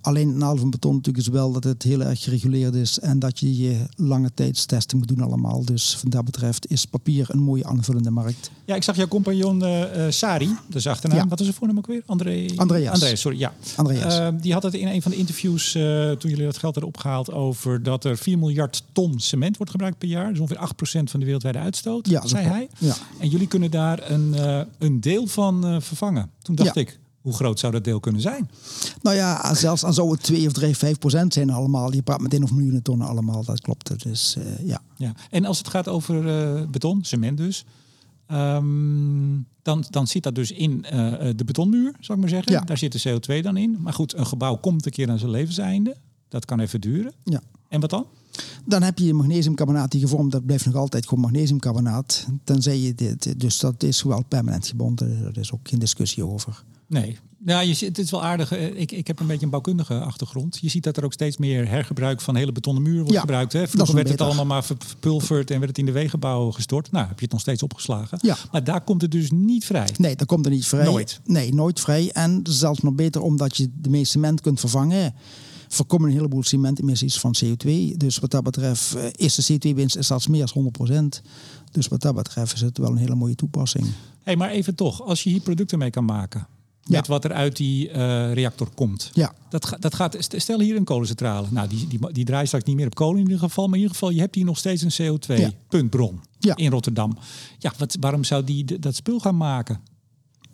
Alleen 0.02 0.28
het 0.28 0.36
nadeel 0.36 0.56
van 0.58 0.70
beton 0.70 0.94
natuurlijk 0.94 1.26
is 1.26 1.32
wel 1.32 1.52
dat 1.52 1.64
het 1.64 1.82
heel 1.82 2.02
erg 2.02 2.22
gereguleerd 2.22 2.74
is. 2.74 2.98
En 2.98 3.18
dat 3.18 3.38
je 3.38 3.56
je 3.56 3.86
lange 3.96 4.30
tijdstesting 4.34 5.00
moet 5.00 5.16
doen 5.16 5.26
allemaal. 5.26 5.64
Dus 5.64 5.98
wat 6.02 6.12
dat 6.12 6.24
betreft 6.24 6.70
is 6.70 6.84
papier 6.84 7.26
een 7.28 7.38
mooie 7.38 7.64
aanvullende 7.64 8.10
markt. 8.10 8.50
Ja, 8.64 8.74
ik 8.74 8.82
zag 8.82 8.96
jouw 8.96 9.08
compagnon 9.08 9.64
eh, 9.64 10.10
Sari, 10.10 10.56
dat 10.66 10.76
is 10.76 10.86
achternaam. 10.86 11.18
Ja. 11.18 11.26
Wat 11.28 11.38
is 11.38 11.44
zijn 11.46 11.56
voornaam 11.58 11.78
ook 11.78 11.86
weer? 11.86 12.02
André... 12.06 12.46
Andreas. 12.56 12.92
Andreas, 12.92 13.20
sorry, 13.20 13.38
ja. 13.38 13.52
Andreas. 13.76 14.18
Eh, 14.18 14.28
die 14.40 14.52
had 14.52 14.62
het 14.62 14.74
in 14.74 14.86
een 14.88 15.02
van 15.02 15.10
de 15.10 15.16
interviews, 15.16 15.72
toen 15.72 16.30
jullie 16.30 16.44
dat 16.44 16.58
geld 16.58 16.74
hadden 16.74 16.86
opgehaald, 16.86 17.32
over 17.32 17.82
dat 17.82 18.04
er 18.04 18.18
4 18.18 18.38
miljard 18.38 18.82
ton 18.92 19.20
cement 19.20 19.56
wordt 19.56 19.72
gebruikt 19.72 19.98
per 19.98 20.08
jaar. 20.08 20.28
Dus 20.28 20.38
ongeveer 20.38 20.68
8% 21.00 21.10
van 21.10 21.20
de 21.20 21.26
wereldwijde 21.26 21.58
uitstoot, 21.58 22.08
Ja, 22.08 22.26
zei 22.26 22.46
hij. 22.46 22.68
Ja. 22.78 22.94
En 23.18 23.28
jullie 23.28 23.46
kunnen 23.46 23.70
daar 23.70 24.10
een, 24.10 24.34
een 24.78 25.00
deel 25.00 25.26
van 25.26 25.82
vervangen. 25.82 26.30
Toen 26.42 26.54
dacht 26.54 26.74
Ja. 26.74 26.80
ik, 26.80 26.98
hoe 27.22 27.32
groot 27.32 27.58
zou 27.58 27.72
dat 27.72 27.84
deel 27.84 28.00
kunnen 28.00 28.20
zijn? 28.20 28.50
Nou 29.02 29.16
ja, 29.16 29.54
zelfs 29.54 29.84
al 29.84 29.92
zou 29.92 30.10
het 30.10 30.22
2 30.22 30.46
of 30.46 30.52
3, 30.52 30.76
5 30.76 30.98
procent 30.98 31.32
zijn 31.32 31.50
allemaal. 31.50 31.92
Je 31.92 32.02
praat 32.02 32.20
meteen 32.20 32.42
over 32.42 32.54
miljoenen 32.54 32.82
tonnen 32.82 33.06
allemaal. 33.06 33.44
Dat 33.44 33.60
klopt. 33.60 34.02
Dus 34.02 34.36
eh, 34.36 34.66
ja. 34.66 34.80
Ja. 34.96 35.12
En 35.30 35.44
als 35.44 35.58
het 35.58 35.68
gaat 35.68 35.88
over 35.88 36.28
eh, 36.28 36.66
beton, 36.68 37.04
cement 37.04 37.36
dus, 37.36 37.64
ehm, 38.26 39.40
dan, 39.62 39.84
dan 39.90 40.06
zit 40.06 40.22
dat 40.22 40.34
dus 40.34 40.52
in 40.52 40.84
eh, 40.84 41.30
de 41.36 41.44
betonmuur, 41.44 41.94
zou 42.00 42.18
ik 42.18 42.24
maar 42.24 42.34
zeggen. 42.34 42.52
Ja. 42.52 42.60
Daar 42.60 42.78
zit 42.78 43.02
de 43.02 43.10
CO2 43.10 43.42
dan 43.42 43.56
in. 43.56 43.76
Maar 43.80 43.92
goed, 43.92 44.16
een 44.16 44.26
gebouw 44.26 44.56
komt 44.56 44.86
een 44.86 44.92
keer 44.92 45.10
aan 45.10 45.18
zijn 45.18 45.30
levenseinde. 45.30 45.96
Dat 46.28 46.44
kan 46.44 46.60
even 46.60 46.80
duren. 46.80 47.12
ja. 47.24 47.40
En 47.68 47.80
wat 47.80 47.90
dan? 47.90 48.06
Dan 48.64 48.82
heb 48.82 48.98
je 48.98 49.14
magnesiumcarbonaat 49.14 49.90
die 49.90 50.00
gevormd, 50.00 50.32
dat 50.32 50.46
blijft 50.46 50.66
nog 50.66 50.74
altijd 50.74 51.08
gewoon 51.08 51.24
magnesiumcarbonaat. 51.24 52.26
Tenzij 52.44 52.78
je 52.78 52.94
dit, 52.94 53.40
dus 53.40 53.58
dat 53.58 53.82
is 53.82 54.02
wel 54.02 54.24
permanent 54.28 54.66
gebonden, 54.66 55.22
daar 55.22 55.36
is 55.36 55.52
ook 55.52 55.68
geen 55.68 55.78
discussie 55.78 56.26
over. 56.26 56.64
Nee. 56.92 57.18
Ja, 57.46 57.60
je, 57.60 57.74
ziet- 57.74 57.88
het 57.88 57.98
is 57.98 58.10
wel 58.10 58.24
aardig. 58.24 58.52
Eh, 58.52 58.80
Ik, 58.80 58.92
ik 58.92 59.06
heb 59.06 59.20
een 59.20 59.26
beetje 59.26 59.44
een 59.44 59.50
bouwkundige 59.50 60.00
achtergrond. 60.00 60.58
Je 60.60 60.68
ziet 60.68 60.82
dat 60.84 60.96
er 60.96 61.04
ook 61.04 61.12
steeds 61.12 61.36
meer 61.36 61.68
hergebruik 61.68 62.20
van 62.20 62.36
hele 62.36 62.52
betonnen 62.52 62.82
muren 62.82 62.98
wordt 62.98 63.12
Ja, 63.14 63.20
gebruikt. 63.20 63.52
Hè? 63.52 63.68
Vroeger 63.68 63.94
werd 63.94 64.08
het 64.08 64.20
allemaal 64.20 64.46
maar 64.46 64.64
ver- 64.64 64.76
verpulverd 64.78 65.50
en 65.50 65.56
werd 65.56 65.68
het 65.68 65.78
in 65.78 65.86
de 65.86 65.92
wegenbouw 65.92 66.50
gestort. 66.50 66.90
Nou, 66.92 67.06
heb 67.06 67.16
je 67.18 67.22
het 67.24 67.32
nog 67.32 67.40
steeds 67.40 67.62
opgeslagen. 67.62 68.18
Ja. 68.22 68.36
Maar 68.52 68.64
daar 68.64 68.80
komt 68.80 69.02
het 69.02 69.10
dus 69.10 69.30
niet 69.30 69.64
vrij. 69.64 69.88
Nee, 69.96 70.16
dat 70.16 70.26
komt 70.26 70.44
er 70.46 70.50
niet 70.52 70.66
vrij. 70.66 70.84
Nooit. 70.84 71.20
Nee, 71.24 71.54
nooit 71.54 71.80
vrij. 71.80 72.10
En 72.12 72.40
zelfs 72.42 72.80
nog 72.80 72.94
beter 72.94 73.20
omdat 73.20 73.56
je 73.56 73.70
de 73.74 73.88
meeste 73.90 74.10
cement 74.12 74.40
kunt 74.40 74.60
vervangen. 74.60 75.14
Voorkomen 75.68 76.08
een 76.08 76.14
heleboel 76.16 76.42
cementemissies 76.42 77.18
van 77.18 77.34
CO2. 77.44 77.96
Dus 77.96 78.18
wat 78.18 78.30
dat 78.30 78.42
betreft 78.42 78.94
eh, 78.94 79.04
is 79.12 79.34
de 79.34 79.52
CO2-winst 79.58 79.96
is 79.96 80.06
zelfs 80.06 80.26
meer 80.26 80.50
dan 80.54 80.72
100%. 81.22 81.22
Dus 81.70 81.88
wat 81.88 82.00
dat 82.02 82.14
betreft 82.14 82.54
is 82.54 82.60
het 82.60 82.78
wel 82.78 82.90
een 82.90 82.96
hele 82.96 83.14
mooie 83.14 83.34
toepassing. 83.34 83.86
Hey, 84.22 84.36
maar 84.36 84.50
even 84.50 84.74
toch, 84.74 85.02
als 85.02 85.22
je 85.22 85.30
hier 85.30 85.40
producten 85.40 85.78
mee 85.78 85.90
kan 85.90 86.04
maken. 86.04 86.46
Ja. 86.84 86.96
Met 86.96 87.06
wat 87.06 87.24
er 87.24 87.32
uit 87.32 87.56
die 87.56 87.88
eh, 87.90 88.32
reactor 88.32 88.68
komt. 88.74 89.10
Ja, 89.14 89.32
Dat, 89.48 89.66
ga- 89.66 89.76
dat 89.76 89.94
gaat, 89.94 90.16
st- 90.18 90.34
stel 90.36 90.60
hier 90.60 90.76
een 90.76 90.84
kolencentrale. 90.84 91.46
Nou, 91.50 91.68
die, 91.68 91.86
die, 91.86 92.12
die 92.12 92.24
draait 92.24 92.46
straks 92.46 92.64
niet 92.64 92.76
meer 92.76 92.86
op 92.86 92.94
kolen 92.94 93.16
in 93.18 93.22
ieder 93.24 93.38
geval. 93.38 93.64
Maar 93.66 93.74
in 93.74 93.80
ieder 93.80 93.94
geval, 93.96 94.10
je 94.10 94.20
hebt 94.20 94.34
hier 94.34 94.44
nog 94.44 94.58
steeds 94.58 94.82
een 94.82 95.04
Ja. 95.04 95.12
CO2-puntbron 95.50 96.20
Ja. 96.38 96.56
in 96.56 96.70
Rotterdam. 96.70 97.18
Ja, 97.58 97.72
wat, 97.78 97.96
waarom 98.00 98.24
zou 98.24 98.44
die 98.44 98.78
dat 98.78 98.94
spul 98.94 99.18
gaan 99.18 99.36
maken? 99.36 99.80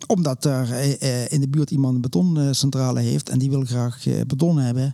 omdat 0.07 0.45
er 0.45 0.71
eh, 0.71 1.01
eh, 1.23 1.31
in 1.31 1.41
de 1.41 1.47
buurt 1.47 1.71
iemand 1.71 1.95
een 1.95 2.01
betoncentrale 2.01 2.99
heeft 2.99 3.29
en 3.29 3.39
die 3.39 3.49
wil 3.49 3.65
graag 3.65 4.07
eh, 4.07 4.21
beton 4.27 4.57
hebben. 4.57 4.93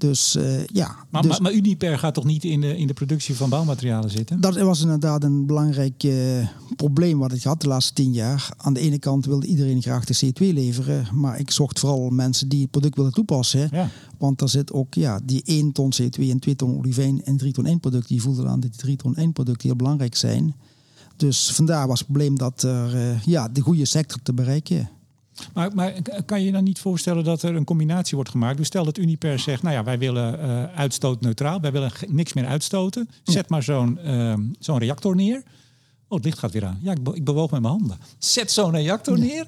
Dus 0.00 0.36
eh, 0.36 0.66
ja, 0.66 0.96
Maar, 1.10 1.22
dus 1.22 1.30
maar, 1.30 1.42
maar 1.42 1.52
Uniper 1.52 1.98
gaat 1.98 2.14
toch 2.14 2.24
niet 2.24 2.44
in 2.44 2.60
de, 2.60 2.76
in 2.76 2.86
de 2.86 2.92
productie 2.92 3.36
van 3.36 3.48
bouwmaterialen 3.48 4.10
zitten? 4.10 4.40
dat 4.40 4.56
was 4.56 4.80
inderdaad 4.80 5.24
een 5.24 5.46
belangrijk 5.46 6.02
eh, 6.02 6.48
probleem 6.76 7.18
wat 7.18 7.32
ik 7.32 7.42
had 7.42 7.60
de 7.60 7.68
laatste 7.68 7.92
tien 7.92 8.12
jaar. 8.12 8.48
Aan 8.56 8.72
de 8.72 8.80
ene 8.80 8.98
kant 8.98 9.26
wilde 9.26 9.46
iedereen 9.46 9.82
graag 9.82 10.04
de 10.04 10.26
CO2 10.26 10.54
leveren, 10.54 11.06
maar 11.12 11.38
ik 11.38 11.50
zocht 11.50 11.78
vooral 11.78 12.10
mensen 12.10 12.48
die 12.48 12.60
het 12.60 12.70
product 12.70 12.96
willen 12.96 13.12
toepassen. 13.12 13.68
Ja. 13.72 13.88
Want 14.18 14.38
daar 14.38 14.48
zit 14.48 14.72
ook 14.72 14.94
ja, 14.94 15.20
die 15.24 15.42
1 15.44 15.72
ton 15.72 15.92
CO2 16.02 16.22
en 16.28 16.38
2 16.38 16.56
ton 16.56 16.78
olivijn 16.78 17.24
en 17.24 17.36
3 17.36 17.52
ton 17.52 17.66
1 17.66 17.80
product. 17.80 18.08
Die 18.08 18.22
voelden 18.22 18.48
aan 18.48 18.60
dat 18.60 18.70
die 18.70 18.80
3 18.80 18.96
ton 18.96 19.16
1 19.16 19.32
producten 19.32 19.68
heel 19.68 19.76
belangrijk 19.76 20.16
zijn. 20.16 20.54
Dus 21.16 21.50
vandaar 21.50 21.86
was 21.86 21.98
het 21.98 22.08
probleem 22.08 22.38
dat 22.38 22.62
er 22.62 22.94
eh, 22.94 23.22
ja, 23.22 23.48
de 23.48 23.60
goede 23.60 23.84
sector 23.84 24.22
te 24.22 24.32
bereiken. 24.32 24.90
Maar, 25.54 25.74
maar 25.74 25.92
kan 26.26 26.38
je 26.40 26.46
je 26.46 26.52
dan 26.52 26.64
niet 26.64 26.78
voorstellen 26.78 27.24
dat 27.24 27.42
er 27.42 27.54
een 27.56 27.64
combinatie 27.64 28.14
wordt 28.14 28.30
gemaakt? 28.30 28.56
Dus 28.56 28.66
stel 28.66 28.84
dat 28.84 28.98
Uniper 28.98 29.38
zegt, 29.38 29.62
nou 29.62 29.74
ja, 29.74 29.84
wij 29.84 29.98
willen 29.98 30.40
eh, 30.40 30.64
uitstootneutraal. 30.78 31.60
Wij 31.60 31.72
willen 31.72 31.90
niks 32.08 32.32
meer 32.32 32.46
uitstoten. 32.46 33.08
Zet 33.22 33.48
maar 33.48 33.62
zo'n 33.62 33.98
ehm, 33.98 34.40
zo'n 34.58 34.78
reactor 34.78 35.16
neer. 35.16 35.42
Oh, 36.08 36.16
het 36.16 36.24
licht 36.24 36.38
gaat 36.38 36.52
weer 36.52 36.64
aan. 36.64 36.78
Ja, 36.82 36.92
ik, 36.92 37.02
be- 37.02 37.14
ik 37.14 37.24
bewoog 37.24 37.50
met 37.50 37.60
mijn 37.60 37.72
handen. 37.72 37.96
Zet 38.18 38.50
zo'n 38.50 38.70
reactor 38.70 39.18
neer. 39.18 39.46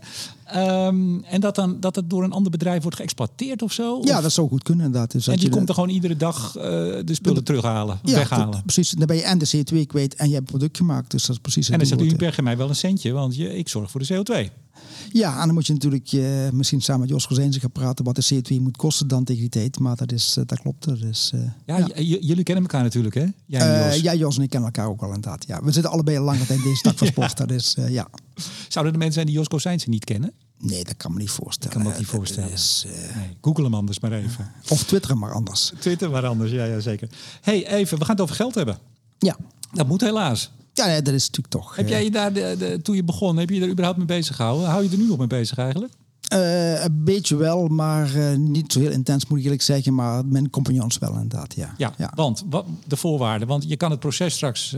Ehm, 0.52 1.18
en 1.24 1.40
dat, 1.40 1.54
dan, 1.54 1.80
dat 1.80 1.96
het 1.96 2.10
door 2.10 2.24
een 2.24 2.32
ander 2.32 2.50
bedrijf 2.50 2.82
wordt 2.82 2.96
geëxploiteerd 2.96 3.62
of 3.62 3.72
zo? 3.72 4.00
Ja, 4.04 4.16
Of- 4.16 4.22
dat 4.22 4.32
zou 4.32 4.48
goed 4.48 4.62
kunnen 4.62 4.84
inderdaad. 4.86 5.10
Dus 5.10 5.26
en 5.26 5.34
die 5.36 5.44
je 5.44 5.50
komt 5.50 5.68
er 5.68 5.74
gewoon 5.74 5.88
iedere 5.88 6.16
dag 6.16 6.56
eh, 6.56 6.62
de 6.62 7.14
spullen 7.14 7.44
terughalen, 7.44 8.00
ja, 8.02 8.14
weghalen. 8.14 8.62
precies. 8.62 8.90
Dan 8.90 9.06
ben 9.06 9.16
je 9.16 9.22
en 9.22 9.38
de 9.38 9.46
CO2 9.56 9.86
kwijt 9.86 10.14
en 10.14 10.28
je 10.28 10.34
hebt 10.34 10.44
een 10.46 10.56
product 10.58 10.76
gemaakt. 10.76 11.10
Dus 11.10 11.22
dat 11.26 11.36
is 11.36 11.40
precies 11.42 11.64
het 11.66 11.72
En 11.72 11.78
dan 11.78 11.88
zegt. 11.88 12.00
Uniper, 12.00 12.32
geef 12.32 12.44
mij 12.44 12.56
wel 12.56 12.68
een 12.68 12.76
centje, 12.76 13.12
want 13.12 13.36
je, 13.36 13.56
ik 13.56 13.68
zorg 13.68 13.90
voor 13.90 14.00
de 14.06 14.14
CO2. 14.14 14.60
Ja, 15.12 15.38
en 15.40 15.44
dan 15.46 15.54
moet 15.54 15.66
je 15.66 15.72
natuurlijk 15.72 16.12
eh, 16.12 16.24
misschien 16.52 16.80
samen 16.80 17.00
met 17.00 17.10
Jos 17.10 17.26
Rozijnse 17.28 17.60
gaan 17.60 17.70
praten 17.72 18.04
wat 18.04 18.16
de 18.16 18.34
CO2 18.34 18.60
moet 18.60 18.76
kosten 18.76 19.08
dan 19.08 19.24
tegen 19.24 19.40
die 19.40 19.50
tijd. 19.50 19.78
Maar 19.78 19.96
dat, 19.96 20.12
is, 20.12 20.36
eh, 20.38 20.44
dat 20.46 20.60
klopt. 20.60 20.86
Eh, 20.86 20.94
Ja, 21.66 21.78
j- 21.78 22.00
j- 22.02 22.18
jullie 22.20 22.42
kennen 22.42 22.64
elkaar 22.64 22.82
natuurlijk, 22.82 23.14
hè? 23.14 23.24
Jij 23.46 23.60
en 23.60 23.86
Jos. 23.92 24.00
ja, 24.00 24.14
Jos 24.14 24.36
en 24.36 24.42
ik 24.42 24.50
kennen 24.50 24.68
elkaar 24.72 24.90
ook 24.92 25.00
al 25.02 25.06
inderdaad. 25.14 25.44
Ja. 25.46 25.62
We 25.62 25.72
zitten 25.72 25.90
allebei 25.92 26.18
al 26.18 26.24
langer 26.24 26.46
tijd 26.46 26.58
in 26.58 26.64
deze 26.64 26.82
tak 26.82 26.98
van 26.98 27.06
sport. 27.06 27.50
Is, 27.50 27.74
eh, 27.78 27.88
ja. 27.88 28.08
Zouden 28.68 28.92
er 28.92 28.98
mensen 28.98 29.12
zijn 29.14 29.26
die 29.26 29.34
Jos 29.34 29.48
Kozijnse 29.48 29.88
niet 29.88 30.04
kennen? 30.04 30.32
Nee, 30.64 30.84
dat 30.84 30.96
kan 30.96 31.12
me 31.12 31.18
niet 31.18 31.30
voorstellen. 31.30 31.76
kan 31.82 31.92
me 31.92 31.98
niet 31.98 32.06
voorstellen. 32.06 32.50
is, 32.50 32.84
eh, 32.86 33.16
Nee, 33.16 33.36
Google 33.40 33.64
hem 33.64 33.74
anders 33.74 34.00
maar 34.00 34.12
even. 34.12 34.52
of 34.68 34.82
twitteren 34.82 35.18
maar 35.18 35.32
anders. 35.32 35.72
Twitter 35.78 36.10
maar 36.10 36.26
anders, 36.26 36.50
ja, 36.50 36.64
ja 36.64 36.80
zeker. 36.80 37.08
hey, 37.40 37.66
even, 37.66 37.98
we 37.98 38.04
gaan 38.04 38.14
het 38.14 38.24
over 38.24 38.36
geld 38.36 38.54
hebben. 38.54 38.78
Ja, 39.18 39.36
Dat 39.72 39.86
moet 39.88 40.00
helaas. 40.00 40.50
ja 40.72 40.86
nee, 40.86 41.02
dat 41.02 41.14
is 41.14 41.26
natuurlijk 41.26 41.54
toch. 41.54 41.76
Heb 41.76 41.84
eh, 41.84 41.90
jij 41.90 42.04
je 42.04 42.10
daar, 42.10 42.32
de, 42.32 42.54
de- 42.58 42.80
toen 42.82 42.96
je 42.96 43.04
begon, 43.04 43.36
heb 43.36 43.48
je 43.48 43.54
je 43.54 43.60
er 43.62 43.68
überhaupt 43.70 43.98
mee 43.98 44.06
bezig 44.06 44.36
gehouden? 44.36 44.68
Hou 44.68 44.82
je 44.84 44.90
er 44.90 44.96
nu 44.98 45.06
nog 45.06 45.18
mee 45.18 45.26
bezig 45.26 45.58
eigenlijk? 45.58 45.92
eh, 46.28 46.82
een 46.84 47.04
beetje 47.04 47.36
wel, 47.36 47.66
maar 47.68 48.38
niet 48.38 48.72
zo 48.72 48.80
heel 48.80 48.90
intens 48.90 49.26
moet 49.26 49.38
ik 49.38 49.44
eerlijk 49.44 49.62
zeggen. 49.62 49.94
Maar 49.94 50.26
mijn 50.26 50.50
compagnons 50.50 50.98
wel 50.98 51.12
inderdaad, 51.12 51.54
ja. 51.54 51.74
Ja, 51.76 51.94
want 52.14 52.44
wat, 52.50 52.66
de 52.86 52.96
voorwaarden. 52.96 53.48
Want 53.48 53.64
je 53.68 53.76
kan 53.76 53.90
het 53.90 54.00
proces 54.00 54.34
straks... 54.34 54.76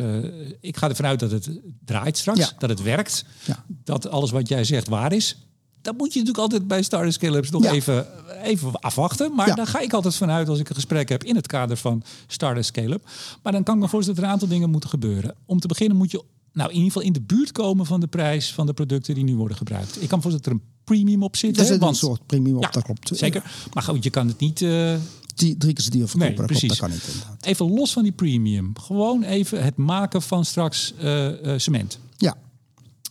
ik 0.60 0.76
ga 0.76 0.88
ervan 0.88 1.06
uit 1.06 1.20
dat 1.20 1.30
het 1.30 1.50
draait 1.84 2.18
straks, 2.18 2.38
Ja. 2.38 2.50
dat 2.58 2.68
het 2.70 2.82
werkt. 2.82 3.24
Ja. 3.44 3.64
Dat 3.84 4.08
alles 4.08 4.30
wat 4.30 4.48
jij 4.48 4.64
zegt 4.64 4.88
waar 4.88 5.12
is. 5.12 5.46
Dan 5.84 5.96
moet 5.96 6.12
je 6.12 6.18
natuurlijk 6.18 6.44
altijd 6.44 6.68
bij 6.68 6.82
Starter 6.82 7.12
Scale-ups 7.12 7.50
nog 7.50 7.62
Ja. 7.62 7.70
even, 7.70 8.06
even 8.42 8.80
afwachten. 8.80 9.34
Maar 9.34 9.48
Ja. 9.48 9.54
daar 9.54 9.66
ga 9.66 9.80
ik 9.80 9.92
altijd 9.92 10.14
vanuit 10.14 10.48
als 10.48 10.58
ik 10.58 10.68
een 10.68 10.74
gesprek 10.74 11.08
heb 11.08 11.24
in 11.24 11.36
het 11.36 11.46
kader 11.46 11.76
van 11.76 12.02
Starter 12.26 12.64
Scale-up. 12.64 13.08
Maar 13.42 13.52
dan 13.52 13.62
kan 13.62 13.74
ik 13.74 13.80
me 13.80 13.88
voorstellen 13.88 14.14
dat 14.20 14.24
er 14.24 14.24
een 14.24 14.40
aantal 14.40 14.48
dingen 14.56 14.70
moeten 14.70 14.90
gebeuren. 14.90 15.34
Om 15.46 15.60
te 15.60 15.66
beginnen 15.66 15.96
moet 15.96 16.10
je 16.10 16.22
nou, 16.52 16.68
in 16.70 16.74
ieder 16.76 16.92
geval 16.92 17.06
in 17.06 17.12
de 17.12 17.20
buurt 17.20 17.52
komen 17.52 17.86
van 17.86 18.00
de 18.00 18.06
prijs 18.06 18.52
van 18.52 18.66
de 18.66 18.72
producten 18.72 19.14
die 19.14 19.24
nu 19.24 19.34
worden 19.36 19.56
gebruikt. 19.56 20.02
Ik 20.02 20.08
kan 20.08 20.18
me 20.18 20.24
voorstellen 20.24 20.42
dat 20.42 20.46
er 20.46 20.52
een 20.52 20.62
premium 20.84 21.22
op 21.22 21.36
zit. 21.36 21.58
Er 21.58 21.64
zit 21.64 21.82
een 21.82 21.94
soort 21.94 22.26
premium 22.26 22.56
op, 22.56 22.62
Ja, 22.62 22.70
dat 22.70 22.82
klopt. 22.82 23.10
Zeker. 23.14 23.42
Maar 23.72 23.82
goed, 23.82 24.04
je 24.04 24.10
kan 24.10 24.28
het 24.28 24.38
niet... 24.40 24.62
eh, 24.62 24.94
Die, 25.34 25.56
drie 25.56 25.72
keer 25.72 25.90
duur 25.90 26.08
verkopen, 26.08 26.28
Nee, 26.28 26.36
dat, 26.36 26.46
precies. 26.46 26.68
dat 26.68 26.78
kan 26.78 26.90
niet 26.90 27.02
inderdaad. 27.06 27.44
Even 27.44 27.70
los 27.74 27.92
van 27.92 28.02
die 28.02 28.12
premium. 28.12 28.72
Gewoon 28.80 29.22
even 29.22 29.62
het 29.64 29.76
maken 29.76 30.22
van 30.22 30.44
straks 30.44 30.92
eh, 30.98 31.52
eh, 31.52 31.58
cement. 31.58 31.98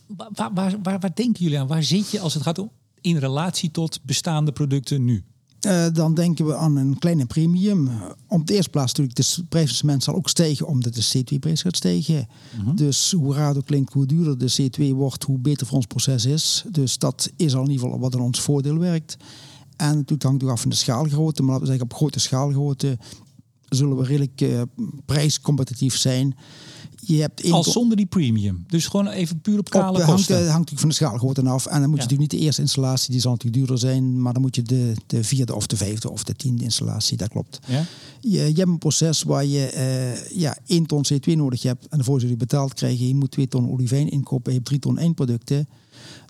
Waar, 0.06 0.28
waar, 0.32 0.52
waar, 0.54 0.76
waar, 0.82 0.98
waar 1.00 1.14
denken 1.14 1.42
jullie 1.42 1.58
aan? 1.58 1.66
Waar 1.66 1.82
zit 1.82 2.10
je 2.10 2.20
als 2.20 2.34
het 2.34 2.42
gaat 2.42 2.58
om 2.58 2.70
in 3.00 3.16
relatie 3.16 3.70
tot 3.70 4.00
bestaande 4.02 4.52
producten 4.52 5.04
nu? 5.04 5.24
Eh, 5.60 5.86
dan 5.92 6.14
denken 6.14 6.46
we 6.46 6.56
aan 6.56 6.76
een 6.76 6.98
kleine 6.98 7.26
premium. 7.26 7.90
Op 8.28 8.46
de 8.46 8.54
eerste 8.54 8.70
plaats 8.70 8.92
natuurlijk, 8.92 9.16
de 9.16 9.44
prijs 9.48 9.80
van 9.80 10.00
zal 10.00 10.14
ook 10.14 10.28
stijgen 10.28 10.66
omdat 10.66 10.94
de 10.94 11.12
CO2-prijs 11.18 11.62
gaat 11.62 11.76
stijgen. 11.76 12.28
Dus 12.74 13.12
hoe 13.12 13.34
raar 13.34 13.48
het 13.48 13.56
ook 13.56 13.66
klinkt, 13.66 13.92
hoe 13.92 14.06
duurder 14.06 14.38
de 14.38 14.52
CO2 14.62 14.94
wordt, 14.94 15.24
hoe 15.24 15.38
beter 15.38 15.66
voor 15.66 15.76
ons 15.76 15.86
proces 15.86 16.24
is. 16.24 16.64
Dus 16.70 16.98
dat 16.98 17.30
is 17.36 17.54
al 17.54 17.64
in 17.64 17.70
ieder 17.70 17.84
geval 17.84 18.00
wat 18.00 18.14
in 18.14 18.20
ons 18.20 18.40
voordeel 18.40 18.78
werkt. 18.78 19.16
En 19.76 19.94
natuurlijk 19.94 20.22
hangt 20.22 20.40
het 20.40 20.50
ook 20.50 20.56
af 20.56 20.60
van 20.60 20.70
de 20.70 20.76
schaalgrootte. 20.76 21.42
Maar 21.42 21.50
laten 21.50 21.66
we 21.66 21.72
zeggen, 21.72 21.90
op 21.90 21.96
grote 21.96 22.20
schaalgrootte 22.20 22.98
zullen 23.74 23.96
we 23.96 24.04
redelijk 24.04 24.40
eh, 24.40 24.62
prijscompetitief 25.04 25.96
zijn. 25.96 26.36
Je 27.06 27.20
hebt 27.20 27.50
Al 27.50 27.64
zonder 27.64 27.96
die 27.96 28.06
premium. 28.06 28.64
Dus 28.66 28.86
gewoon 28.86 29.08
even 29.08 29.40
puur 29.40 29.58
op 29.58 29.70
kale 29.70 29.98
eh, 29.98 30.04
hangt, 30.04 30.10
kosten. 30.16 30.34
eh, 30.34 30.40
hangt 30.40 30.52
natuurlijk 30.70 30.80
van 30.80 30.88
de 30.88 30.94
schaalgrootte 30.94 31.42
af. 31.48 31.66
En 31.66 31.80
dan 31.80 31.90
moet 31.90 31.90
je 31.90 31.96
Ja. 31.96 32.02
natuurlijk 32.02 32.20
niet 32.32 32.40
de 32.40 32.46
eerste 32.46 32.60
installatie, 32.62 33.10
die 33.10 33.20
zal 33.20 33.30
natuurlijk 33.30 33.58
duurder 33.58 33.78
zijn. 33.78 34.22
Maar 34.22 34.32
dan 34.32 34.42
moet 34.42 34.54
je 34.56 34.62
de, 34.62 34.92
de 35.06 35.24
vierde 35.24 35.54
of 35.54 35.66
de 35.66 35.76
vijfde 35.76 36.10
of 36.10 36.24
de 36.24 36.34
tiende 36.34 36.64
installatie, 36.64 37.16
dat 37.16 37.28
klopt. 37.28 37.60
ja? 37.66 37.84
Je, 38.20 38.30
je 38.30 38.54
hebt 38.54 38.68
een 38.68 38.78
proces 38.78 39.22
waar 39.22 39.44
je 39.44 39.66
eh, 39.66 40.30
ja, 40.38 40.56
1 40.66 40.86
ton 40.86 41.04
CO2 41.12 41.32
nodig 41.36 41.62
hebt. 41.62 41.86
En 41.88 42.04
voor 42.04 42.20
je 42.20 42.26
die 42.26 42.36
betaald 42.36 42.74
krijgen, 42.74 43.06
je 43.08 43.14
moet 43.14 43.30
2 43.30 43.48
ton 43.48 43.70
olivijn 43.70 44.10
inkopen. 44.10 44.50
Je 44.52 44.56
hebt 44.58 44.68
3 44.68 44.80
ton 44.80 44.98
eindproducten. 44.98 45.68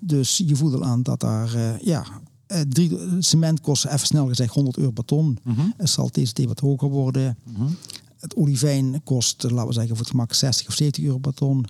Dus 0.03 0.43
je 0.47 0.57
voelt 0.57 0.75
al 0.75 0.85
aan 0.85 1.03
dat 1.03 1.21
daar, 1.21 1.79
ja, 1.85 2.05
eh, 2.47 2.61
drie, 2.61 2.99
cement 3.19 3.61
kost 3.61 3.85
even 3.85 4.07
snel 4.07 4.27
gezegd 4.27 4.55
100 4.55 4.77
euro 4.77 4.91
per 4.91 5.05
ton. 5.05 5.39
Het 5.77 5.91
zal 5.91 6.09
TCT 6.09 6.45
wat 6.45 6.61
hoger 6.61 6.89
worden. 6.89 7.39
Het 8.17 8.37
olivijn 8.37 9.01
kost, 9.05 9.45
eh, 9.45 9.51
laten 9.51 9.67
we 9.67 9.73
zeggen, 9.73 9.91
voor 9.91 10.05
het 10.05 10.15
gemak 10.15 10.33
60 10.33 10.69
of 10.69 10.75
70 10.75 11.05
euro 11.05 11.19
per 11.19 11.35
ton. 11.35 11.65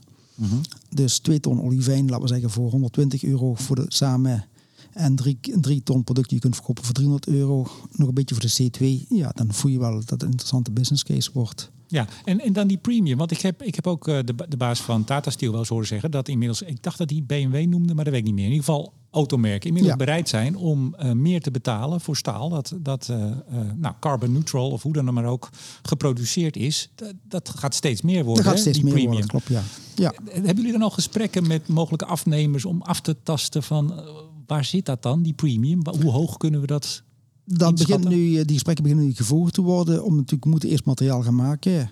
Dus 0.89 1.19
2 1.19 1.41
ton 1.41 1.63
olivijn, 1.63 2.09
laten 2.09 2.23
we 2.23 2.29
zeggen, 2.29 2.51
voor 2.51 2.71
120 2.71 3.25
euro 3.25 3.55
voor 3.55 3.77
de, 3.77 3.85
samen. 3.89 4.45
En 4.93 5.17
3 5.61 5.83
ton 5.83 6.05
product 6.05 6.29
die 6.29 6.37
je 6.37 6.43
kunt 6.43 6.55
verkopen 6.55 6.85
voor 6.85 6.95
300 6.95 7.27
euro. 7.27 7.67
Nog 7.93 8.09
een 8.09 8.15
beetje 8.15 8.35
voor 8.35 8.45
de 8.45 8.71
C2. 8.71 9.07
Ja, 9.09 9.31
dan 9.35 9.53
voel 9.53 9.71
je 9.71 9.79
wel 9.79 9.95
dat 9.95 10.11
het 10.11 10.23
een 10.23 10.31
interessante 10.31 10.71
business 10.71 11.03
case 11.03 11.31
wordt. 11.33 11.71
Ja, 11.89 12.07
en, 12.25 12.41
en 12.41 12.53
dan 12.53 12.67
die 12.67 12.77
premium. 12.77 13.19
Want 13.19 13.31
ik 13.31 13.41
heb, 13.41 13.63
ik 13.63 13.75
heb 13.75 13.87
ook 13.87 14.09
eh, 14.09 14.19
de, 14.25 14.35
de 14.49 14.57
baas 14.57 14.81
van 14.81 15.05
Tata 15.05 15.31
Steel 15.31 15.51
wel 15.51 15.61
eens 15.61 15.69
horen 15.69 15.87
zeggen 15.87 16.11
dat 16.11 16.29
inmiddels, 16.29 16.63
ik 16.63 16.83
dacht 16.83 16.99
dat 16.99 17.11
hij 17.11 17.23
BMW 17.27 17.67
noemde, 17.67 17.95
maar 17.95 18.05
dat 18.05 18.13
weet 18.13 18.23
ik 18.23 18.27
niet 18.27 18.35
meer. 18.35 18.45
In 18.45 18.51
ieder 18.51 18.65
geval 18.65 18.93
automerken 19.15 19.69
inmiddels 19.69 19.93
Ja. 19.99 20.05
bereid 20.05 20.29
zijn 20.29 20.57
om 20.57 20.95
eh, 20.95 21.13
meer 21.13 21.41
te 21.41 21.51
betalen 21.51 22.01
voor 22.01 22.17
staal 22.17 22.49
dat, 22.49 22.75
dat 22.81 23.09
eh, 23.09 23.31
eh, 23.31 23.37
nou, 23.77 23.95
carbon 24.01 24.33
neutral 24.33 24.71
of 24.71 24.83
hoe 24.83 24.93
dan 24.93 25.15
maar 25.15 25.25
ook 25.25 25.49
geproduceerd 25.83 26.57
is. 26.57 26.91
Dat, 26.95 27.13
dat 27.29 27.53
gaat 27.57 27.75
steeds 27.75 28.03
meer 28.03 28.25
worden. 28.25 28.45
Dat 28.45 28.53
gaat 28.53 28.55
hè, 28.55 28.61
steeds 28.61 28.77
die 28.77 28.85
meer 28.85 28.95
premium. 28.95 29.13
worden, 29.13 29.31
klopt, 29.31 29.49
ja. 29.49 29.63
ja. 29.95 30.15
Hebben 30.33 30.57
jullie 30.57 30.73
dan 30.73 30.83
al 30.83 30.91
gesprekken 30.91 31.47
met 31.47 31.69
mogelijke 31.69 32.07
afnemers 32.07 32.65
om 32.65 32.83
af 32.83 33.01
te 33.01 33.17
tasten 33.23 33.63
van 33.63 33.93
waar 34.47 34.65
zit 34.65 34.87
dat 34.87 35.03
dan, 35.03 35.23
die 35.23 35.33
premium? 35.33 35.81
Hoe 36.01 36.11
hoog 36.11 36.37
kunnen 36.37 36.61
we 36.61 36.67
dat? 36.67 37.03
Dan 37.45 37.71
Inschatten? 37.71 38.09
beginnen 38.09 38.31
nu, 38.33 38.45
die 38.45 38.55
gesprekken 38.55 38.85
beginnen 38.85 39.07
nu 39.09 39.15
gevoerd 39.15 39.55
te 39.55 39.63
worden. 39.63 40.05
Om 40.05 40.17
natuurlijk, 40.17 40.45
we 40.45 40.51
moeten 40.51 40.69
eerst 40.69 40.85
materiaal 40.85 41.23
gaan 41.23 41.35
maken. 41.35 41.91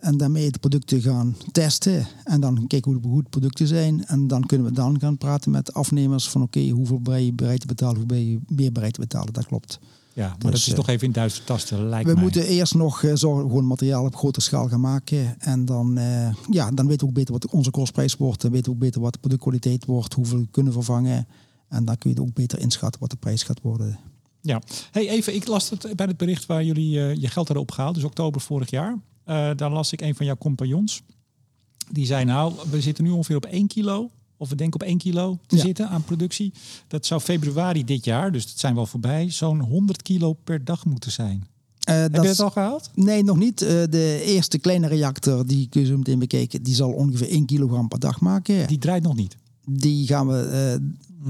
En 0.00 0.16
daarmee 0.16 0.50
de 0.50 0.58
producten 0.58 1.00
gaan 1.00 1.36
testen. 1.52 2.06
En 2.24 2.40
dan 2.40 2.66
kijken 2.66 2.92
hoe 2.92 3.12
goed 3.12 3.30
producten 3.30 3.66
zijn. 3.66 4.06
En 4.06 4.26
dan 4.26 4.46
kunnen 4.46 4.66
we 4.66 4.72
dan 4.72 5.00
gaan 5.00 5.18
praten 5.18 5.50
met 5.50 5.74
afnemers 5.74 6.28
van 6.28 6.42
oké, 6.42 6.68
hoeveel 6.68 7.00
ben 7.00 7.24
je 7.24 7.32
bereid 7.32 7.60
te 7.60 7.66
betalen? 7.66 7.96
Hoe 7.96 8.06
ben 8.06 8.30
je 8.30 8.38
meer 8.46 8.72
bereid 8.72 8.94
te 8.94 9.00
betalen? 9.00 9.32
Dat 9.32 9.46
klopt. 9.46 9.78
Ja, 10.14 10.28
maar 10.28 10.38
dat 10.38 10.50
Dus, 10.50 10.60
is 10.60 10.68
eh, 10.68 10.74
toch 10.74 10.88
even 10.88 11.06
in 11.06 11.12
Duits 11.12 11.42
tasten, 11.44 11.88
lijkt 11.88 12.06
we 12.08 12.12
mij. 12.12 12.22
moeten 12.22 12.46
eerst 12.46 12.74
nog 12.74 13.02
eh, 13.02 13.14
zorgen 13.14 13.42
dat 13.42 13.50
gewoon 13.50 13.66
materiaal 13.66 14.04
op 14.04 14.16
grote 14.16 14.40
schaal 14.40 14.68
gaan 14.68 14.80
maken. 14.80 15.40
En 15.40 15.64
dan, 15.64 15.98
eh, 15.98 16.34
ja, 16.50 16.70
dan 16.70 16.86
weten 16.86 17.00
we 17.00 17.06
ook 17.08 17.18
beter 17.18 17.32
wat 17.32 17.46
onze 17.46 17.70
kostprijs 17.70 18.16
wordt. 18.16 18.40
Dan 18.40 18.50
weten 18.50 18.66
we 18.66 18.72
ook 18.72 18.82
beter 18.82 19.00
wat 19.00 19.12
de 19.12 19.18
productkwaliteit 19.18 19.84
wordt. 19.84 20.14
Hoeveel 20.14 20.38
we 20.38 20.46
kunnen 20.50 20.72
vervangen. 20.72 21.26
En 21.68 21.84
dan 21.84 21.98
kun 21.98 22.10
je 22.14 22.20
ook 22.20 22.34
beter 22.34 22.58
inschatten 22.58 23.00
wat 23.00 23.10
de 23.10 23.16
prijs 23.16 23.42
gaat 23.42 23.60
worden. 23.60 23.98
Ja, 24.42 24.62
hey, 24.90 25.08
even, 25.08 25.34
ik 25.34 25.46
las 25.46 25.70
het 25.70 25.92
bij 25.96 26.06
het 26.06 26.16
bericht 26.16 26.46
waar 26.46 26.64
jullie 26.64 26.90
je 26.90 27.28
geld 27.28 27.34
hadden 27.46 27.60
opgehaald, 27.60 27.94
dus 27.94 28.04
oktober 28.04 28.40
vorig 28.40 28.70
jaar. 28.70 28.98
Eh 29.28 29.50
daar 29.56 29.70
las 29.70 29.92
ik 29.92 30.00
een 30.00 30.14
van 30.14 30.26
jouw 30.26 30.36
compagnons. 30.36 31.02
Die 31.90 32.06
zei 32.06 32.24
nou, 32.24 32.52
we 32.70 32.80
zitten 32.80 33.04
nu 33.04 33.10
ongeveer 33.10 33.36
op 33.36 33.44
1 33.46 33.66
kilo, 33.66 34.10
of 34.36 34.48
we 34.48 34.54
denken 34.54 34.80
op 34.80 34.86
1 34.86 34.98
kilo 34.98 35.38
te 35.46 35.56
Ja. 35.56 35.62
zitten 35.62 35.88
aan 35.88 36.02
productie. 36.04 36.52
Dat 36.88 37.06
zou 37.06 37.20
februari 37.20 37.84
dit 37.84 38.04
jaar, 38.04 38.32
dus 38.32 38.46
dat 38.46 38.58
zijn 38.58 38.74
we 38.74 38.80
al 38.80 38.86
voorbij, 38.86 39.30
zo'n 39.30 39.60
100 39.60 40.02
kilo 40.02 40.32
per 40.32 40.64
dag 40.64 40.84
moeten 40.84 41.12
zijn. 41.12 41.46
Eh, 41.80 41.94
Heb 41.96 42.12
dat 42.12 42.22
je 42.22 42.28
het 42.28 42.40
al 42.40 42.50
gehaald? 42.50 42.90
Nee, 42.94 43.24
nog 43.24 43.36
niet. 43.38 43.62
Eh, 43.62 43.68
de 43.68 44.22
eerste 44.24 44.58
kleine 44.58 44.86
reactor, 44.88 45.46
die 45.46 45.66
je 45.70 45.84
zo 45.84 45.96
meteen 45.96 46.18
bekijken, 46.18 46.62
die 46.62 46.74
zal 46.74 46.90
ongeveer 46.92 47.30
1 47.30 47.46
kilogram 47.46 47.88
per 47.88 47.98
dag 47.98 48.20
maken. 48.20 48.56
Die, 48.56 48.66
Die 48.66 48.78
draait 48.78 49.02
nog 49.02 49.16
niet. 49.16 49.36
gaan 50.06 50.26
we 50.26 50.80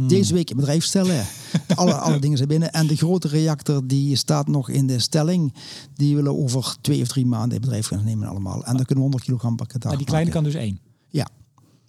deze 0.06 0.34
week 0.34 0.50
in 0.50 0.56
bedrijf 0.56 0.84
stellen. 0.84 1.24
alle, 1.74 1.94
alle 1.94 2.18
dingen 2.18 2.36
zijn 2.36 2.48
binnen. 2.48 2.72
En 2.72 2.86
de 2.86 2.96
grote 2.96 3.28
reactor, 3.28 3.86
die 3.86 4.16
staat 4.16 4.48
nog 4.48 4.68
in 4.68 4.86
de 4.86 4.98
stelling. 4.98 5.54
Die 5.94 6.14
willen 6.16 6.36
over 6.38 6.76
twee 6.80 7.02
of 7.02 7.08
drie 7.08 7.26
maanden 7.26 7.54
in 7.54 7.60
bedrijf 7.60 7.86
gaan 7.86 8.04
nemen 8.04 8.28
allemaal. 8.28 8.54
En 8.64 8.76
dan 8.76 8.84
kunnen 8.84 8.94
we 8.94 9.00
100 9.00 9.22
kilogram 9.24 9.56
per 9.56 9.66
Maar 9.84 9.96
die 9.96 10.06
kleine 10.06 10.30
maken. 10.30 10.42
kan 10.42 10.52
dus 10.52 10.62
één. 10.62 10.78
Ja. 11.08 11.28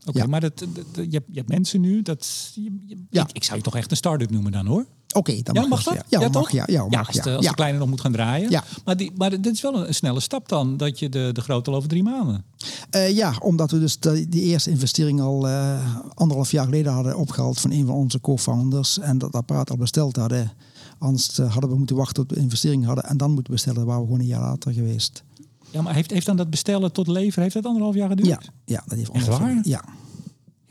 Oké, 0.05 0.17
Ja. 0.19 0.25
maar 0.27 0.41
dat, 0.41 0.57
dat- 0.59 0.69
dat- 0.75 0.85
je, 0.95 1.01
hebt, 1.17 1.25
je 1.27 1.37
hebt 1.37 1.49
mensen 1.49 1.81
nu, 1.81 2.01
dat, 2.01 2.51
je, 2.55 2.61
je- 2.85 2.97
Ja. 3.09 3.21
ik, 3.27 3.31
ik 3.35 3.43
zou 3.43 3.57
je 3.57 3.63
toch 3.63 3.75
echt 3.75 3.91
een 3.91 3.97
start-up 3.97 4.29
noemen 4.31 4.51
dan 4.51 4.65
hoor. 4.65 4.85
Oké, 5.15 5.41
dan 5.41 5.55
Ja, 5.55 5.67
mag, 5.67 5.83
dat? 5.83 5.93
Ja, 5.93 6.03
ja, 6.07 6.19
mag, 6.19 6.29
toch? 6.31 6.51
ja, 6.51 6.63
ja, 6.67 6.85
mag, 6.87 7.07
als, 7.07 7.21
de, 7.21 7.35
als 7.35 7.51
kleine 7.51 7.77
nog 7.77 7.87
moet 7.89 8.01
gaan 8.01 8.11
draaien. 8.11 8.49
Ja. 8.49 8.63
Maar, 8.85 8.97
die, 8.97 9.11
maar 9.17 9.29
dit 9.29 9.53
is 9.53 9.61
wel 9.61 9.87
een, 9.87 9.93
snelle 9.93 10.19
stap 10.19 10.49
dan, 10.49 10.77
dat 10.77 10.99
je 10.99 11.09
de, 11.09 11.29
de 11.33 11.41
grote 11.41 11.69
al 11.69 11.75
over 11.75 11.89
drie 11.89 12.03
maanden. 12.03 12.43
Eh, 12.89 13.15
ja, 13.15 13.33
omdat 13.39 13.71
we 13.71 13.79
dus 13.79 13.99
de, 13.99 14.29
die 14.29 14.41
eerste 14.41 14.69
investering 14.69 15.21
al 15.21 15.47
eh, 15.47 15.95
anderhalf 16.13 16.51
jaar 16.51 16.65
geleden 16.65 16.93
hadden 16.93 17.17
opgehaald 17.17 17.59
van 17.59 17.71
een 17.71 17.85
van 17.85 17.95
onze 17.95 18.21
co-founders. 18.21 18.99
En 18.99 19.17
dat 19.17 19.33
apparaat 19.33 19.69
al 19.69 19.77
besteld 19.77 20.15
hadden. 20.15 20.51
Anders 20.97 21.39
eh, 21.39 21.51
hadden 21.51 21.69
we 21.69 21.77
moeten 21.77 21.95
wachten 21.95 22.15
tot 22.15 22.29
we 22.29 22.35
de 22.35 22.41
investering 22.41 22.85
hadden. 22.85 23.03
En 23.03 23.17
dan 23.17 23.31
moeten 23.31 23.53
bestellen, 23.53 23.85
waren 23.85 24.01
we 24.01 24.05
gewoon 24.07 24.21
een 24.21 24.27
jaar 24.27 24.41
later 24.41 24.73
geweest. 24.73 25.23
Ja, 25.71 25.81
maar 25.81 25.93
heeft, 25.93 26.11
heeft 26.11 26.25
dan 26.25 26.37
dat 26.37 26.49
bestellen 26.49 26.91
tot 26.91 27.07
leveren, 27.07 27.41
heeft 27.43 27.55
dat 27.55 27.65
anderhalf 27.65 27.95
jaar 27.95 28.09
geduurd? 28.09 28.27
Ja, 28.27 28.39
ja 28.65 28.83
dat 28.87 28.97
heeft 28.97 29.11
anderhalf 29.11 29.39
waar? 29.41 29.53
jaar- 29.53 29.67
Ja. 29.67 29.83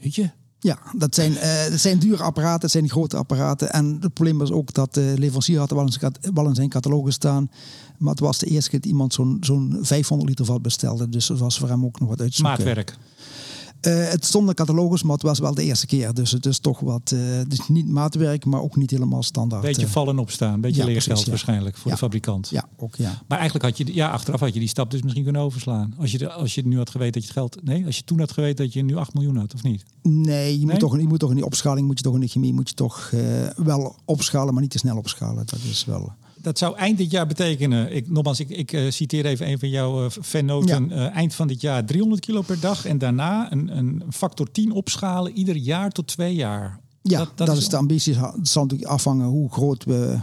Weet 0.01 0.15
je? 0.15 0.31
Ja, 0.61 0.79
dat 0.97 1.15
zijn, 1.15 1.37
eh, 1.37 1.71
dat 1.71 1.81
zijn 1.81 1.99
dure 1.99 2.23
apparaten, 2.23 2.61
dat 2.61 2.71
zijn 2.71 2.91
grote 2.91 3.17
apparaten. 3.17 3.73
En 3.73 3.99
het 4.01 4.13
probleem 4.13 4.39
was 4.39 4.51
ook 4.51 4.73
dat 4.73 4.95
de 4.95 5.15
leverancier 5.17 5.59
had 5.59 5.71
wel 5.71 6.47
in 6.47 6.55
zijn, 6.55 6.69
catalogus 6.69 7.15
staan. 7.15 7.51
Maar 7.99 8.11
het 8.11 8.21
was 8.21 8.39
de 8.39 8.47
eerste 8.47 8.71
keer 8.71 8.81
dat 8.81 8.89
iemand 8.89 9.15
zo'n 9.15 9.37
zo'n 9.41 9.79
500 9.83 10.29
liter 10.29 10.45
vat 10.45 10.63
bestelde. 10.63 11.09
Dus 11.09 11.29
het 11.29 11.39
was 11.39 11.59
voor 11.59 11.69
hem 11.69 11.85
ook 11.85 12.01
nog 12.01 12.09
wat 12.09 12.21
uitzoeken. 12.21 12.57
Maatwerk. 12.57 12.97
Uh, 13.87 14.09
het 14.09 14.25
stond 14.25 14.45
in 14.45 14.51
de 14.51 14.57
catalogus, 14.57 15.03
maar 15.03 15.13
het 15.13 15.23
was 15.23 15.39
wel 15.39 15.55
de 15.55 15.63
eerste 15.63 15.87
keer. 15.87 16.15
Dus 16.15 16.31
het 16.31 16.47
is 16.47 16.59
toch 16.59 16.81
wat, 16.81 17.13
uh, 17.15 17.21
dus 17.49 17.69
niet 17.69 17.89
maatwerk, 17.89 18.45
maar 18.45 18.63
ook 18.63 18.77
niet 18.77 18.91
helemaal 18.91 19.23
standaard. 19.23 19.63
Beetje 19.63 19.89
vallen 19.89 20.15
en 20.15 20.21
opstaan, 20.21 20.61
beetje 20.61 20.81
ja, 20.81 20.87
leergeld 20.87 21.25
ja. 21.25 21.31
waarschijnlijk 21.31 21.77
voor 21.77 21.87
ja. 21.87 21.93
de 21.93 21.99
fabrikant. 21.99 22.49
Ja, 22.49 22.69
ook 22.77 22.97
ja. 22.97 23.23
Maar 23.29 23.39
eigenlijk 23.39 23.65
had 23.65 23.77
je, 23.77 23.95
ja, 23.95 24.11
achteraf 24.11 24.41
had 24.41 24.55
je 24.55 24.61
die 24.61 24.69
stap 24.69 24.91
dus 24.91 25.03
misschien 25.03 25.23
kunnen 25.23 25.43
overslaan. 25.43 25.95
Als 25.99 26.13
je, 26.13 26.33
als 26.33 26.55
je 26.55 26.67
nu 26.67 26.77
had 26.77 26.91
geweten 26.91 27.13
dat 27.13 27.23
je 27.23 27.29
het 27.29 27.39
geld, 27.39 27.65
nee, 27.65 27.87
als 27.87 27.97
je 27.97 28.05
toen 28.05 28.19
had 28.19 28.33
geweten 28.33 28.65
dat 28.65 28.73
je 28.73 28.83
nu 28.83 28.97
8 28.97 29.15
miljoen 29.15 29.37
had, 29.37 29.55
of 29.55 29.63
niet? 29.63 29.85
Nee, 30.03 30.53
je, 30.53 30.59
nee? 30.59 30.67
Moet, 30.67 30.79
toch, 30.81 30.99
je 30.99 31.07
moet 31.07 31.19
toch 31.19 31.31
in 31.31 31.37
die 31.37 31.45
opschaling, 31.45 31.87
moet 31.87 31.99
je 31.99 32.05
toch 32.05 32.15
in 32.15 32.21
de 32.21 32.29
chemie, 32.29 32.53
moet 32.53 32.69
je 32.69 32.75
toch 32.75 33.11
uh, 33.15 33.21
wel 33.57 33.97
opschalen, 34.05 34.53
maar 34.53 34.63
niet 34.63 34.71
te 34.71 34.79
snel 34.79 34.97
opschalen. 34.97 35.47
Dat 35.47 35.59
is 35.71 35.85
wel 35.85 36.13
dat 36.41 36.59
zou 36.59 36.77
eind 36.77 36.99
dit 36.99 37.11
jaar 37.11 37.27
betekenen. 37.27 37.95
Ik, 37.95 38.11
nogmaals, 38.11 38.41
ik, 38.41 38.49
ik 38.49 38.73
uh, 38.73 38.91
citeer 38.91 39.27
even 39.27 39.49
een 39.49 39.59
van 39.59 39.69
jouw 39.69 40.05
uh, 40.05 40.11
fannoten. 40.11 40.89
Ja. 40.89 40.97
Uh, 40.97 41.17
eind 41.17 41.35
van 41.35 41.49
dit 41.49 41.61
jaar 41.61 41.85
300 41.85 42.21
kilo 42.21 42.43
per 42.43 42.61
dag. 42.61 42.85
En 42.85 42.99
daarna 42.99 43.53
een, 43.53 43.77
een 43.77 44.03
factor 44.11 44.51
10 44.51 44.73
opschalen. 44.73 45.33
Ieder 45.33 45.57
jaar 45.57 45.91
tot 45.91 46.07
twee 46.07 46.35
jaar. 46.35 46.81
Ja, 47.03 47.19
dat, 47.19 47.33
dat, 47.35 47.47
dat 47.47 47.57
is, 47.57 47.63
is 47.63 47.69
de 47.69 47.77
ambitie. 47.77 48.15
Het 48.15 48.49
zal 48.49 48.63
natuurlijk 48.63 48.91
afhangen 48.91 49.27
hoe 49.27 49.53
groot 49.53 49.85
we 49.85 50.19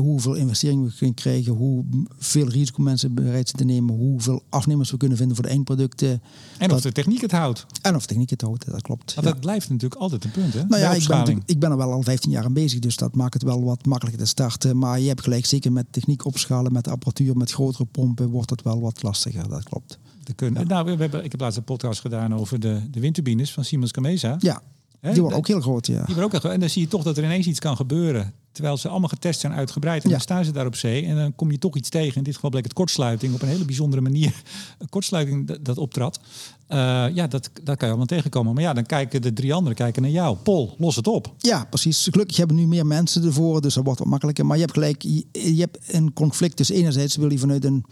hoeveel 0.00 0.34
investeringen 0.34 0.84
we 0.84 0.94
kunnen 0.96 1.14
krijgen, 1.14 1.52
hoeveel 1.52 2.48
risico 2.48 2.82
mensen 2.82 3.14
bereid 3.14 3.48
zijn 3.48 3.66
te 3.66 3.74
nemen, 3.74 3.94
hoeveel 3.94 4.42
afnemers 4.48 4.90
we 4.90 4.96
kunnen 4.96 5.16
vinden 5.16 5.36
voor 5.36 5.44
de 5.44 5.50
eindproducten. 5.50 6.22
En 6.58 6.72
of 6.72 6.80
de 6.80 6.92
techniek 6.92 7.20
het 7.20 7.32
houdt. 7.32 7.66
En 7.82 7.94
of 7.94 8.00
de 8.00 8.06
techniek 8.06 8.30
het 8.30 8.40
houdt, 8.40 8.70
dat 8.70 8.82
klopt. 8.82 9.14
Want 9.14 9.26
dat 9.26 9.40
blijft 9.40 9.68
natuurlijk 9.68 10.00
altijd 10.00 10.24
een 10.24 10.30
punt, 10.30 10.54
hè? 10.54 10.64
Nou 10.64 10.82
ja, 10.82 10.92
ik 10.92 11.06
ben, 11.06 11.42
ik 11.46 11.58
ben 11.58 11.70
er 11.70 11.76
wel 11.76 11.92
al 11.92 12.02
15 12.02 12.30
jaar 12.30 12.44
aan 12.44 12.52
bezig, 12.52 12.78
dus 12.78 12.96
dat 12.96 13.14
maakt 13.14 13.34
het 13.34 13.42
wel 13.42 13.64
wat 13.64 13.86
makkelijker 13.86 14.22
te 14.22 14.28
starten. 14.28 14.78
Maar 14.78 15.00
je 15.00 15.08
hebt 15.08 15.22
gelijk, 15.22 15.46
zeker 15.46 15.72
met 15.72 15.86
techniek 15.90 16.24
opschalen, 16.24 16.72
met 16.72 16.88
apparatuur, 16.88 17.36
met 17.36 17.50
grotere 17.50 17.84
pompen, 17.84 18.28
wordt 18.28 18.50
het 18.50 18.62
wel 18.62 18.80
wat 18.80 19.02
lastiger, 19.02 19.48
dat 19.48 19.62
klopt. 19.62 19.98
De 20.24 20.32
kunnen. 20.32 20.66
Nou, 20.66 20.84
we 20.84 20.90
hebben, 20.96 21.24
ik 21.24 21.30
heb 21.30 21.40
laatst 21.40 21.58
een 21.58 21.64
podcast 21.64 22.00
gedaan 22.00 22.34
over 22.34 22.60
de, 22.60 22.80
de 22.90 23.00
windturbines 23.00 23.52
van 23.52 23.64
Siemens 23.64 23.90
Gamesa. 23.92 24.36
Ja, 24.38 24.62
die 25.10 25.20
worden 25.20 25.38
ook 25.38 25.46
heel 25.46 25.60
groot, 25.60 25.86
ja. 25.86 25.94
Die 25.94 26.04
worden 26.04 26.24
ook 26.24 26.30
heel 26.30 26.40
groot. 26.40 26.52
En 26.52 26.60
dan 26.60 26.68
zie 26.68 26.82
je 26.82 26.88
toch 26.88 27.02
dat 27.02 27.16
er 27.16 27.24
ineens 27.24 27.46
iets 27.46 27.58
kan 27.58 27.76
gebeuren. 27.76 28.32
Terwijl 28.52 28.76
ze 28.76 28.88
allemaal 28.88 29.08
getest 29.08 29.40
zijn, 29.40 29.52
uitgebreid. 29.52 30.04
En 30.04 30.10
dan 30.10 30.20
staan 30.20 30.44
ze 30.44 30.52
daar 30.52 30.66
op 30.66 30.76
zee. 30.76 31.04
En 31.04 31.16
dan 31.16 31.34
kom 31.34 31.50
je 31.50 31.58
toch 31.58 31.76
iets 31.76 31.88
tegen. 31.88 32.16
In 32.16 32.22
dit 32.22 32.34
geval 32.34 32.50
bleek 32.50 32.64
het 32.64 32.72
kortsluiting 32.72 33.34
op 33.34 33.42
een 33.42 33.48
hele 33.48 33.64
bijzondere 33.64 34.02
manier. 34.02 34.42
Een 34.78 34.88
kortsluiting 34.96 35.46
dat, 35.46 35.64
dat 35.64 35.78
optrad. 35.78 36.20
Uh, 36.68 36.76
ja, 37.14 37.26
dat, 37.26 37.50
dat 37.52 37.76
kan 37.76 37.76
je 37.76 37.86
allemaal 37.86 38.06
tegenkomen. 38.06 38.54
Maar 38.54 38.62
ja, 38.62 38.72
dan 38.72 38.86
kijken 38.86 39.22
de 39.22 39.32
drie 39.32 39.54
anderen 39.54 39.76
kijken 39.76 40.02
naar 40.02 40.10
jou. 40.10 40.36
Pol, 40.36 40.74
los 40.78 40.96
het 40.96 41.06
op. 41.06 41.34
Ja, 41.38 41.64
precies. 41.64 42.08
Gelukkig 42.10 42.36
hebben 42.36 42.56
nu 42.56 42.66
meer 42.66 42.86
mensen 42.86 43.24
ervoor. 43.24 43.60
Dus 43.60 43.74
dat 43.74 43.84
wordt 43.84 43.98
wat 43.98 44.08
makkelijker. 44.08 44.46
Maar 44.46 44.56
je 44.56 44.62
hebt 44.62 44.74
gelijk, 44.74 45.02
je, 45.02 45.26
je 45.32 45.60
hebt 45.60 45.78
een 45.86 46.12
conflict. 46.12 46.56
Dus 46.56 46.68
enerzijds 46.68 47.16
wil 47.16 47.30
je 47.30 47.38
vanuit 47.38 47.64
een 47.64 47.84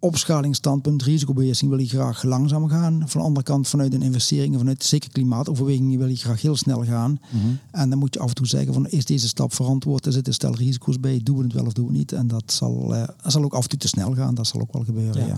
opschalingsstandpunt, 0.00 1.02
risicobeheersing, 1.02 1.70
wil 1.70 1.80
je 1.80 1.88
graag 1.88 2.22
langzaam 2.22 2.68
gaan. 2.68 3.02
Van 3.06 3.20
de 3.20 3.26
andere 3.26 3.44
kant, 3.44 3.68
vanuit 3.68 3.94
een 3.94 4.02
investering, 4.02 4.56
vanuit 4.56 4.84
zeker 4.84 5.10
klimaatoverwegingen, 5.10 5.98
wil 5.98 6.08
je 6.08 6.16
graag 6.16 6.42
heel 6.42 6.56
snel 6.56 6.84
gaan. 6.84 7.20
Mhm. 7.30 7.46
En 7.70 7.90
dan 7.90 7.98
moet 7.98 8.14
je 8.14 8.20
af 8.20 8.28
en 8.28 8.34
toe 8.34 8.46
zeggen 8.46 8.72
van, 8.72 8.88
is 8.88 9.04
deze 9.04 9.28
stap 9.28 9.54
verantwoord? 9.54 10.06
Er 10.06 10.12
zitten 10.12 10.34
stel 10.34 10.54
risico's 10.54 11.00
bij, 11.00 11.20
doen 11.22 11.36
we 11.36 11.42
het 11.42 11.52
wel 11.52 11.66
of 11.66 11.72
doen 11.72 11.84
we 11.84 11.90
het 11.90 11.98
niet? 11.98 12.12
En 12.12 12.26
dat 12.26 12.52
zal, 12.52 12.94
uh, 12.94 13.02
zal 13.24 13.44
ook 13.44 13.54
af 13.54 13.62
en 13.62 13.68
toe 13.68 13.78
te 13.78 13.88
snel 13.88 14.14
gaan, 14.14 14.34
dat 14.34 14.46
zal 14.46 14.60
ook 14.60 14.72
wel 14.72 14.84
gebeuren, 14.84 15.26
ja. 15.26 15.36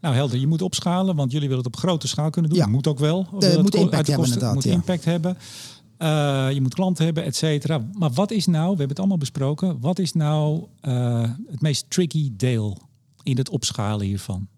Nou, 0.00 0.14
helder. 0.14 0.38
Je 0.38 0.46
moet 0.46 0.62
opschalen, 0.62 1.16
want 1.16 1.32
jullie 1.32 1.48
willen 1.48 1.64
het 1.64 1.74
op 1.74 1.80
grote 1.80 2.08
schaal 2.08 2.30
kunnen 2.30 2.50
doen. 2.50 2.58
Ja. 2.58 2.66
Moet 2.66 2.86
ook 2.86 2.98
wel. 2.98 3.26
Uh, 3.40 3.56
moet 3.62 3.74
impact 3.74 4.06
hebben, 4.06 4.26
inderdaad. 4.26 4.54
Moet 4.54 4.64
impact 4.64 5.04
hebben. 5.04 5.36
Uh, 5.98 6.48
je 6.52 6.60
moet 6.60 6.74
klanten 6.74 7.04
hebben, 7.04 7.24
et 7.24 7.36
cetera. 7.36 7.84
Maar 7.92 8.10
wat 8.10 8.30
is 8.30 8.46
nou, 8.46 8.62
we 8.62 8.68
hebben 8.68 8.88
het 8.88 8.98
allemaal 8.98 9.18
besproken, 9.18 9.80
wat 9.80 9.98
is 9.98 10.12
nou 10.12 10.62
het 11.50 11.60
meest 11.60 11.84
tricky 11.88 12.32
deel 12.36 12.78
in 13.22 13.36
het 13.36 13.48
opschalen 13.48 14.06
hiervan? 14.06 14.48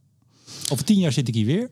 Over 0.72 0.84
tien 0.84 0.98
jaar 0.98 1.12
zit 1.12 1.28
ik 1.28 1.34
hier 1.34 1.46
weer. 1.46 1.70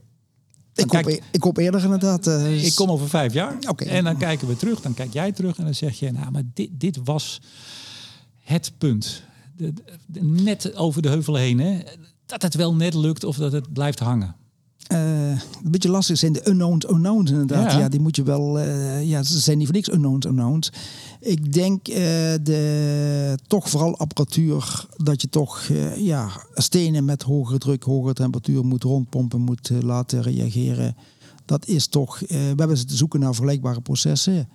Ik 0.74 0.90
hoop, 0.90 1.02
kijk, 1.02 1.22
ik 1.30 1.42
hoop 1.42 1.56
eerder 1.56 1.82
inderdaad. 1.82 2.26
Uh, 2.26 2.64
ik 2.64 2.74
kom 2.74 2.90
over 2.90 3.08
vijf 3.08 3.32
jaar. 3.32 3.56
Okay. 3.68 3.88
En 3.88 4.04
dan 4.04 4.16
kijken 4.16 4.48
we 4.48 4.56
terug. 4.56 4.80
Dan 4.80 4.94
kijk 4.94 5.12
jij 5.12 5.32
terug 5.32 5.58
en 5.58 5.64
dan 5.64 5.74
zeg 5.74 5.98
je... 5.98 6.12
nou, 6.12 6.30
maar 6.30 6.42
dit, 6.54 6.68
dit 6.72 6.98
was 7.04 7.40
het 8.38 8.72
punt. 8.78 9.22
De, 9.56 9.72
de, 10.06 10.22
net 10.22 10.74
over 10.74 11.02
de 11.02 11.08
heuvel 11.08 11.34
heen. 11.34 11.60
Hè? 11.60 11.80
Dat 12.26 12.42
het 12.42 12.54
wel 12.54 12.74
net 12.74 12.94
lukt 12.94 13.24
of 13.24 13.36
dat 13.36 13.52
het 13.52 13.72
blijft 13.72 13.98
hangen. 13.98 14.36
Uh, 14.92 15.30
een 15.30 15.70
beetje 15.70 15.90
lastig 15.90 16.18
zijn 16.18 16.32
de 16.32 16.48
unknowns 16.48 16.88
unknowns 16.90 17.30
inderdaad. 17.30 17.72
Ja. 17.72 17.78
ja 17.78 17.88
die 17.88 18.00
moet 18.00 18.16
je 18.16 18.22
wel... 18.22 18.58
Uh, 18.58 19.02
ja, 19.02 19.22
ze 19.22 19.40
zijn 19.40 19.58
niet 19.58 19.66
voor 19.66 19.76
niks 19.76 19.90
unknowns 19.90 20.26
unknowns. 20.26 20.72
Ik 21.20 21.52
denk 21.52 21.88
uh, 21.88 21.96
de, 22.42 23.38
toch 23.46 23.70
vooral 23.70 23.98
apparatuur... 23.98 24.86
dat 24.96 25.20
je 25.20 25.28
toch 25.28 25.62
ja, 25.96 26.28
stenen 26.54 27.04
met 27.04 27.22
hogere 27.22 27.58
druk, 27.58 27.82
hogere 27.82 28.14
temperatuur... 28.14 28.64
moet 28.64 28.82
rondpompen, 28.82 29.40
moet 29.40 29.70
laten 29.80 30.22
reageren. 30.22 30.96
Dat 31.44 31.66
is 31.66 31.86
toch... 31.86 32.18
we 32.18 32.54
hebben 32.56 32.78
zitten 32.78 32.96
zoeken 32.96 33.20
naar 33.20 33.34
vergelijkbare 33.34 33.80
processen... 33.80 34.48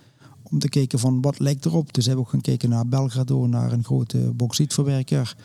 om 0.43 0.59
te 0.59 0.69
kijken 0.69 0.99
van 0.99 1.21
wat 1.21 1.39
lijkt 1.39 1.65
erop. 1.65 1.93
Dus 1.93 2.05
hebben 2.05 2.23
we 2.23 2.29
ook 2.29 2.33
gaan 2.33 2.43
kijken 2.43 2.69
naar 2.69 2.87
Belgrado... 2.87 3.47
naar 3.47 3.71
een 3.71 3.83
grote 3.83 4.17
bauxietverwerker... 4.17 5.35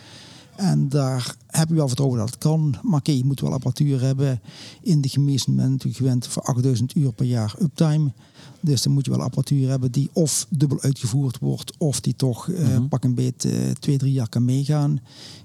En 0.56 0.88
daar 0.88 1.34
heb 1.46 1.68
je 1.68 1.74
wel 1.74 1.86
vertrouwen 1.86 2.18
dat 2.18 2.30
het 2.30 2.38
kan. 2.38 2.74
Maar 2.82 2.98
oké, 2.98 3.12
je 3.12 3.24
moet 3.24 3.40
wel 3.40 3.52
apparatuur 3.52 4.00
hebben. 4.00 4.40
In 4.82 5.00
de 5.00 5.08
gemeente 5.08 5.52
ben 5.52 5.70
natuurlijk 5.70 5.96
gewend 5.96 6.26
voor 6.26 6.42
8000 6.42 6.96
uur 6.96 7.12
per 7.12 7.26
jaar 7.26 7.54
uptime. 7.60 8.12
Dus 8.60 8.82
dan 8.82 8.92
moet 8.92 9.04
je 9.04 9.10
wel 9.10 9.22
apparatuur 9.22 9.68
hebben 9.68 9.92
die 9.92 10.10
of 10.12 10.46
dubbel 10.48 10.80
uitgevoerd 10.80 11.38
wordt, 11.38 11.76
of 11.78 12.00
die 12.00 12.16
toch 12.16 12.46
uh, 12.46 12.58
mm 12.58 12.64
-hmm. 12.64 12.88
pak 12.88 13.04
een 13.04 13.14
beet 13.14 13.44
uh, 13.44 13.70
twee, 13.70 13.98
drie 13.98 14.12
jaar 14.12 14.28
kan 14.28 14.44
meegaan. 14.44 15.00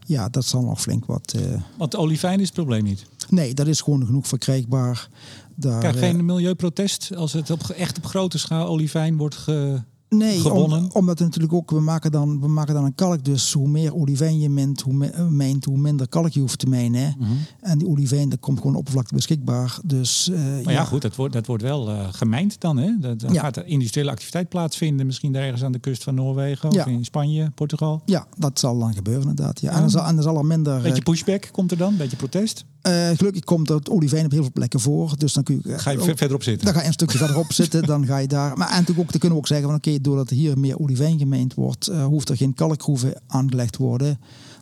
Ja, 0.05 0.29
dat 0.29 0.45
zal 0.45 0.61
nog 0.61 0.81
flink 0.81 1.05
wat. 1.05 1.33
Uh... 1.35 1.61
Want 1.77 1.91
de 1.91 1.97
olifijn 1.97 2.39
is 2.39 2.45
het 2.45 2.55
probleem 2.55 2.83
niet? 2.83 3.05
Nee, 3.29 3.53
dat 3.53 3.67
is 3.67 3.81
gewoon 3.81 4.05
genoeg 4.05 4.27
verkrijgbaar. 4.27 5.09
Daar, 5.55 5.79
Krijg 5.79 5.99
geen 5.99 6.25
milieuprotest 6.25 7.15
als 7.15 7.33
het 7.33 7.49
op, 7.49 7.61
echt 7.61 7.97
op 7.97 8.05
grote 8.05 8.37
schaal 8.37 8.67
olifijn 8.67 9.17
wordt 9.17 9.35
ge 9.35 9.81
Nee, 10.09 10.53
om, 10.53 10.89
omdat 10.93 11.19
natuurlijk 11.19 11.53
ook, 11.53 11.71
we 11.71 11.79
maken, 11.79 12.11
dan, 12.11 12.41
we 12.41 12.47
maken 12.47 12.73
dan 12.73 12.83
een 12.83 12.95
kalk. 12.95 13.23
Dus 13.23 13.53
hoe 13.53 13.67
meer 13.67 13.95
olivijn 13.95 14.39
je 14.39 14.49
mint, 14.49 14.81
hoe, 14.81 14.93
me, 14.93 15.27
mijnt, 15.29 15.65
hoe 15.65 15.77
minder 15.77 16.07
kalk 16.07 16.29
je 16.29 16.39
hoeft 16.39 16.59
te 16.59 16.69
mijnen. 16.69 17.15
Mm 17.17 17.25
-hmm. 17.25 17.37
En 17.59 17.77
die 17.77 17.87
olivijn, 17.87 18.29
dat 18.29 18.39
komt 18.39 18.57
gewoon 18.57 18.75
oppervlakte 18.75 19.15
beschikbaar. 19.15 19.79
Dus, 19.83 20.29
uh, 20.31 20.39
maar 20.39 20.61
ja, 20.63 20.71
ja, 20.71 20.83
goed, 20.83 21.01
dat 21.01 21.15
wordt, 21.15 21.33
dat 21.33 21.45
wordt 21.45 21.63
wel 21.63 21.89
uh, 21.89 22.07
gemijnd 22.11 22.59
dan. 22.59 22.77
Hè? 22.77 22.91
Dat, 22.99 23.19
dan 23.19 23.33
ja. 23.33 23.41
gaat 23.41 23.55
er 23.55 23.65
industriële 23.65 24.11
activiteit 24.11 24.49
plaatsvinden. 24.49 25.05
Misschien 25.05 25.31
daar 25.31 25.43
ergens 25.43 25.63
aan 25.63 25.71
de 25.71 25.79
kust 25.79 26.03
van 26.03 26.15
Noorwegen 26.15 26.69
of 26.69 26.75
ja. 26.75 26.85
in 26.85 27.05
Spanje, 27.05 27.51
Portugal. 27.55 28.01
Ja, 28.05 28.27
dat 28.37 28.59
zal 28.59 28.79
dan 28.79 28.93
gebeuren 28.93 29.29
inderdaad. 29.29 29.61
Ja. 29.61 29.71
En, 29.71 29.79
dan 29.79 29.89
zal, 29.89 30.05
en 30.05 30.15
dan 30.15 30.23
zal 30.23 30.37
er 30.37 30.45
minder... 30.45 30.81
Beetje 30.81 31.01
pushback 31.01 31.49
komt 31.51 31.71
er 31.71 31.77
dan? 31.77 31.97
Beetje 31.97 32.17
protest? 32.17 32.65
Uh, 32.83 33.09
gelukkig 33.09 33.43
komt 33.43 33.67
dat 33.67 33.89
olivijn 33.89 34.25
op 34.25 34.31
heel 34.31 34.41
veel 34.41 34.51
plekken 34.51 34.79
voor. 34.79 35.13
Dus 35.17 35.33
dan 35.33 35.43
kun 35.43 35.61
je, 35.63 35.79
ga 35.79 35.91
je 35.91 35.99
ook, 35.99 36.17
verderop 36.17 36.43
zitten. 36.43 36.65
Dan 36.65 36.73
ga 36.73 36.81
je 36.81 36.87
een 36.87 36.93
stukje 36.93 37.17
verderop 37.17 37.53
zitten. 37.61 37.83
Dan 37.83 38.05
ga 38.05 38.17
je 38.17 38.27
daar. 38.27 38.57
Maar 38.57 38.67
en 38.67 38.73
natuurlijk 38.73 38.99
ook, 38.99 39.11
dan 39.11 39.19
kunnen 39.19 39.37
we 39.37 39.43
ook 39.43 39.47
zeggen 39.47 39.67
van 39.67 39.75
oké, 39.75 39.87
okay, 39.87 40.01
doordat 40.01 40.29
er 40.29 40.35
hier 40.35 40.59
meer 40.59 40.79
olivijn 40.79 41.17
gemeend 41.17 41.53
wordt, 41.53 41.89
uh, 41.89 42.05
hoeft 42.05 42.29
er 42.29 42.37
geen 42.37 42.53
kalkgroeven 42.53 43.21
aangelegd 43.27 43.77
worden. 43.77 44.19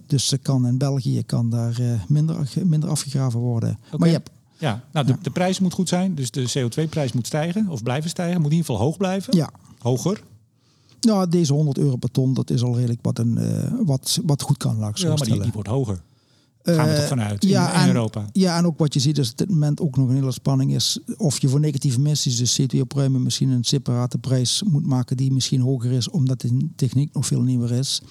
Dus 0.07 0.28
ze 0.28 0.38
kan 0.38 0.68
in 0.68 0.78
België 0.78 1.24
kan 1.24 1.49
daar 1.49 1.80
uh, 1.82 1.91
minder, 2.07 2.49
minder 2.63 2.89
afgegraven 2.89 3.39
worden. 3.39 3.78
Okay. 3.86 3.99
Maar 3.99 4.07
je 4.07 4.13
hebt, 4.13 4.30
ja, 4.57 4.84
nou, 4.91 5.05
de, 5.05 5.11
ja. 5.11 5.20
de 5.22 5.30
prijs 5.30 5.59
moet 5.59 5.74
goed 5.74 5.89
zijn. 5.89 6.16
Dus 6.16 6.32
de 6.32 6.49
CO2-prijs 6.59 7.11
moet 7.11 7.28
stijgen 7.28 7.68
of 7.70 7.84
blijven 7.84 8.09
stijgen. 8.09 8.41
Moet 8.41 8.51
in 8.51 8.57
ieder 8.57 8.72
geval 8.72 8.86
hoog 8.86 8.97
blijven. 8.97 9.38
Ja. 9.38 9.49
Hoger. 9.80 10.24
Nou, 11.01 11.30
deze 11.30 11.53
100 11.53 11.78
euro 11.78 11.95
per 11.95 12.11
ton, 12.11 12.34
dat 12.34 12.49
is 12.49 12.63
al 12.63 12.76
redelijk 12.76 12.99
wat, 13.01 13.20
een, 13.20 13.39
wat, 13.86 14.20
wat 14.26 14.41
goed 14.41 14.57
kan. 14.57 14.78
Laat 14.78 14.99
ja, 14.99 15.07
maar 15.07 15.18
die, 15.18 15.41
die 15.41 15.51
wordt 15.51 15.70
hoger. 15.70 16.01
Gaan 16.74 16.89
we 16.89 16.95
toch 16.95 17.07
vanuit 17.07 17.43
ja, 17.43 17.68
in, 17.68 17.76
in 17.76 17.82
en, 17.82 17.88
Europa? 17.88 18.26
Ja, 18.32 18.57
en 18.57 18.66
ook 18.66 18.78
wat 18.78 18.93
je 18.93 18.99
ziet 18.99 19.18
is 19.18 19.32
op 19.32 19.38
dit 19.38 19.49
moment 19.49 19.82
ook 19.82 19.97
nog 19.97 20.09
een 20.09 20.16
hele 20.16 20.32
spanning 20.32 20.74
is 20.74 20.99
of 21.18 21.41
je 21.41 21.47
voor 21.47 21.59
negatieve 21.59 21.97
emissies, 21.97 22.38
dus 22.38 22.61
CO2-opruimen, 22.61 23.24
misschien 23.24 23.49
een 23.49 23.63
separate 23.63 24.18
prijs 24.18 24.63
moet 24.63 24.86
maken 24.86 25.18
die 25.18 25.32
misschien 25.32 25.61
hoger 25.61 25.91
is, 25.91 26.09
omdat 26.09 26.41
de 26.41 26.70
techniek 26.76 27.13
nog 27.13 27.26
veel 27.26 27.41
nieuwer 27.41 27.72
is. 27.72 28.01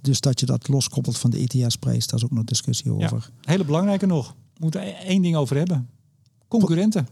Dus 0.00 0.20
dat 0.20 0.40
je 0.40 0.46
dat 0.46 0.68
loskoppelt 0.68 1.18
van 1.18 1.30
de 1.30 1.38
ETS-prijs, 1.38 2.06
daar 2.06 2.18
is 2.18 2.24
ook 2.24 2.30
nog 2.30 2.44
discussie 2.44 2.92
over. 2.92 3.30
Ja, 3.40 3.50
hele 3.50 3.64
belangrijke 3.64 4.06
nog. 4.06 4.28
We 4.28 4.58
moeten 4.58 4.96
één 4.96 5.22
ding 5.22 5.36
over 5.36 5.56
hebben. 5.56 5.88
Concurrenten. 6.48 7.08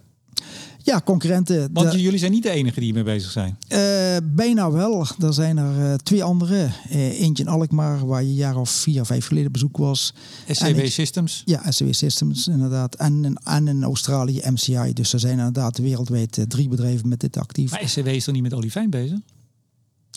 Ja, 0.88 1.00
concurrenten. 1.04 1.70
Want 1.72 1.92
de, 1.92 2.00
jullie 2.00 2.18
zijn 2.18 2.32
niet 2.32 2.42
de 2.42 2.50
enige 2.50 2.74
die 2.74 2.84
hiermee 2.84 3.14
bezig 3.14 3.30
zijn. 3.30 3.58
Uh, 3.68 4.16
bijna 4.34 4.70
wel. 4.70 5.06
Er 5.20 5.34
zijn 5.34 5.56
er 5.56 5.90
uh, 5.90 5.94
twee 5.94 6.24
andere. 6.24 6.70
Uh, 6.90 7.20
eentje 7.20 7.42
in 7.42 7.48
Alkmaar, 7.48 8.06
waar 8.06 8.22
je 8.22 8.28
een 8.28 8.34
jaar 8.34 8.56
of 8.56 8.70
vier, 8.70 9.04
vijf 9.04 9.26
geleden 9.26 9.52
bezoek 9.52 9.76
was. 9.76 10.14
SCW 10.50 10.86
Systems? 10.86 11.42
Ja, 11.44 11.70
SCW 11.70 11.92
Systems 11.92 12.48
inderdaad. 12.48 12.94
En, 12.94 13.40
en 13.44 13.68
in 13.68 13.82
Australië 13.82 14.40
MCI. 14.50 14.92
Dus 14.92 15.12
er 15.12 15.20
zijn 15.20 15.38
inderdaad 15.38 15.78
wereldwijd 15.78 16.44
drie 16.48 16.68
bedrijven 16.68 17.08
met 17.08 17.20
dit 17.20 17.36
actief. 17.36 17.70
Maar 17.70 17.88
SCW 17.88 18.06
is 18.06 18.24
toch 18.24 18.34
niet 18.34 18.42
met 18.42 18.54
olifijn 18.54 18.90
bezig? 18.90 19.18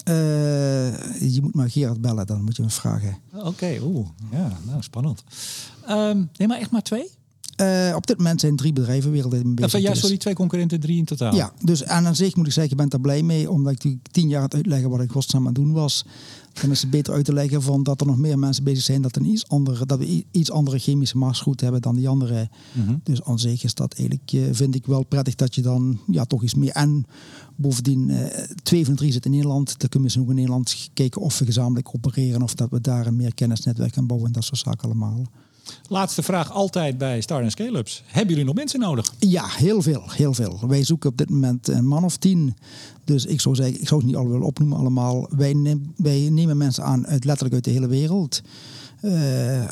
je 0.03 1.39
moet 1.41 1.55
maar 1.55 1.69
Gerard 1.69 2.01
bellen, 2.01 2.25
dan 2.25 2.43
moet 2.43 2.55
je 2.55 2.61
hem 2.61 2.71
vragen. 2.71 3.17
Oké, 3.33 3.47
okay, 3.47 3.79
oeh. 3.79 4.07
Ja, 4.31 4.57
nou, 4.65 4.81
spannend. 4.81 5.23
Um, 5.89 6.29
nee, 6.37 6.47
maar 6.47 6.59
echt 6.59 6.71
maar 6.71 6.81
twee? 6.81 7.11
Uh, 7.61 7.95
op 7.95 8.07
dit 8.07 8.17
moment 8.17 8.39
zijn 8.39 8.55
drie 8.55 8.73
bedrijven 8.73 9.11
wereldwijd 9.11 9.43
mee 9.43 9.53
bezig. 9.53 9.79
Ja, 9.79 9.89
dus- 9.89 9.99
sorry, 9.99 10.17
twee 10.17 10.33
concurrenten, 10.33 10.79
drie 10.79 10.97
in 10.97 11.05
totaal. 11.05 11.35
Ja, 11.35 11.53
dus 11.63 11.83
en 11.83 12.05
aan 12.05 12.15
zich 12.15 12.35
moet 12.35 12.47
ik 12.47 12.53
zeggen, 12.53 12.71
ik 12.71 12.77
ben 12.77 12.89
daar 12.89 12.99
blij 12.99 13.23
mee, 13.23 13.49
omdat 13.49 13.71
ik 13.71 13.77
natuurlijk 13.77 14.07
tien 14.11 14.29
jaar 14.29 14.41
het 14.41 14.55
uitleggen 14.55 14.89
wat 14.89 15.01
ik 15.01 15.11
godsnaam 15.11 15.41
aan 15.41 15.47
het 15.47 15.55
doen 15.55 15.71
was. 15.71 16.05
Dan 16.61 16.71
is 16.71 16.81
het 16.81 16.89
beter 16.89 17.13
uit 17.13 17.25
te 17.25 17.33
leggen 17.33 17.61
van 17.61 17.83
dat 17.83 18.01
er 18.01 18.07
nog 18.07 18.17
meer 18.17 18.39
mensen 18.39 18.63
bezig 18.63 18.83
zijn 18.83 19.01
dat, 19.01 19.15
een 19.15 19.25
iets 19.25 19.47
andere, 19.47 19.85
dat 19.85 19.99
we 19.99 20.25
iets 20.31 20.51
andere 20.51 20.79
chemische 20.79 21.17
maasgoed 21.17 21.61
hebben 21.61 21.81
dan 21.81 21.95
die 21.95 22.07
andere. 22.07 22.49
Mhm. 22.71 22.95
Dus 23.03 23.23
aan 23.23 23.39
zich 23.39 23.63
is 23.63 23.73
dat 23.73 23.93
eigenlijk, 23.93 24.31
eh, 24.33 24.41
vind 24.51 24.75
ik 24.75 24.85
wel 24.85 25.03
prettig 25.03 25.35
dat 25.35 25.55
je 25.55 25.61
dan 25.61 25.99
ja, 26.07 26.25
toch 26.25 26.43
iets 26.43 26.55
meer. 26.55 26.71
En 26.71 27.05
bovendien, 27.55 28.09
eh, 28.09 28.43
twee 28.63 28.83
van 28.83 28.93
de 28.93 28.99
drie 28.99 29.11
zitten 29.11 29.31
in 29.31 29.37
Nederland. 29.37 29.79
Dan 29.79 29.89
kunnen 29.89 30.13
we 30.13 30.19
ook 30.19 30.29
in 30.29 30.35
Nederland 30.35 30.89
kijken 30.93 31.21
of 31.21 31.39
we 31.39 31.45
gezamenlijk 31.45 31.95
opereren 31.95 32.41
of 32.41 32.55
dat 32.55 32.69
we 32.69 32.81
daar 32.81 33.07
een 33.07 33.15
meer 33.15 33.33
kennisnetwerk 33.33 33.93
gaan 33.93 34.07
bouwen 34.07 34.27
en 34.27 34.33
dat 34.33 34.43
soort 34.43 34.59
zaken 34.59 34.83
allemaal. 34.83 35.27
Laatste 35.87 36.23
vraag 36.23 36.51
altijd 36.51 36.97
bij 36.97 37.21
Star 37.21 37.41
en 37.41 37.51
Scale-ups. 37.51 38.03
Hebben 38.05 38.29
jullie 38.29 38.45
nog 38.45 38.55
mensen 38.55 38.79
nodig? 38.79 39.13
Ja, 39.19 39.45
heel 39.47 39.81
veel, 39.81 40.03
heel 40.07 40.33
veel. 40.33 40.59
Wij 40.67 40.83
zoeken 40.83 41.09
op 41.09 41.17
dit 41.17 41.29
moment 41.29 41.67
een 41.67 41.87
man 41.87 42.03
of 42.03 42.17
tien. 42.17 42.55
Dus 43.03 43.25
ik 43.25 43.41
zou 43.41 43.55
zeggen, 43.55 43.81
ik 43.81 43.87
zou 43.87 43.99
het 43.99 44.09
niet 44.09 44.19
allemaal 44.19 44.41
opnoemen 44.41 44.77
allemaal. 44.77 45.27
Wij, 45.29 45.53
neem, 45.53 45.93
wij 45.97 46.29
nemen 46.31 46.57
mensen 46.57 46.83
aan 46.83 47.07
uit 47.07 47.25
letterlijk 47.25 47.55
uit 47.55 47.63
de 47.63 47.71
hele 47.71 47.87
wereld. 47.87 48.41
Uh, 49.01 49.63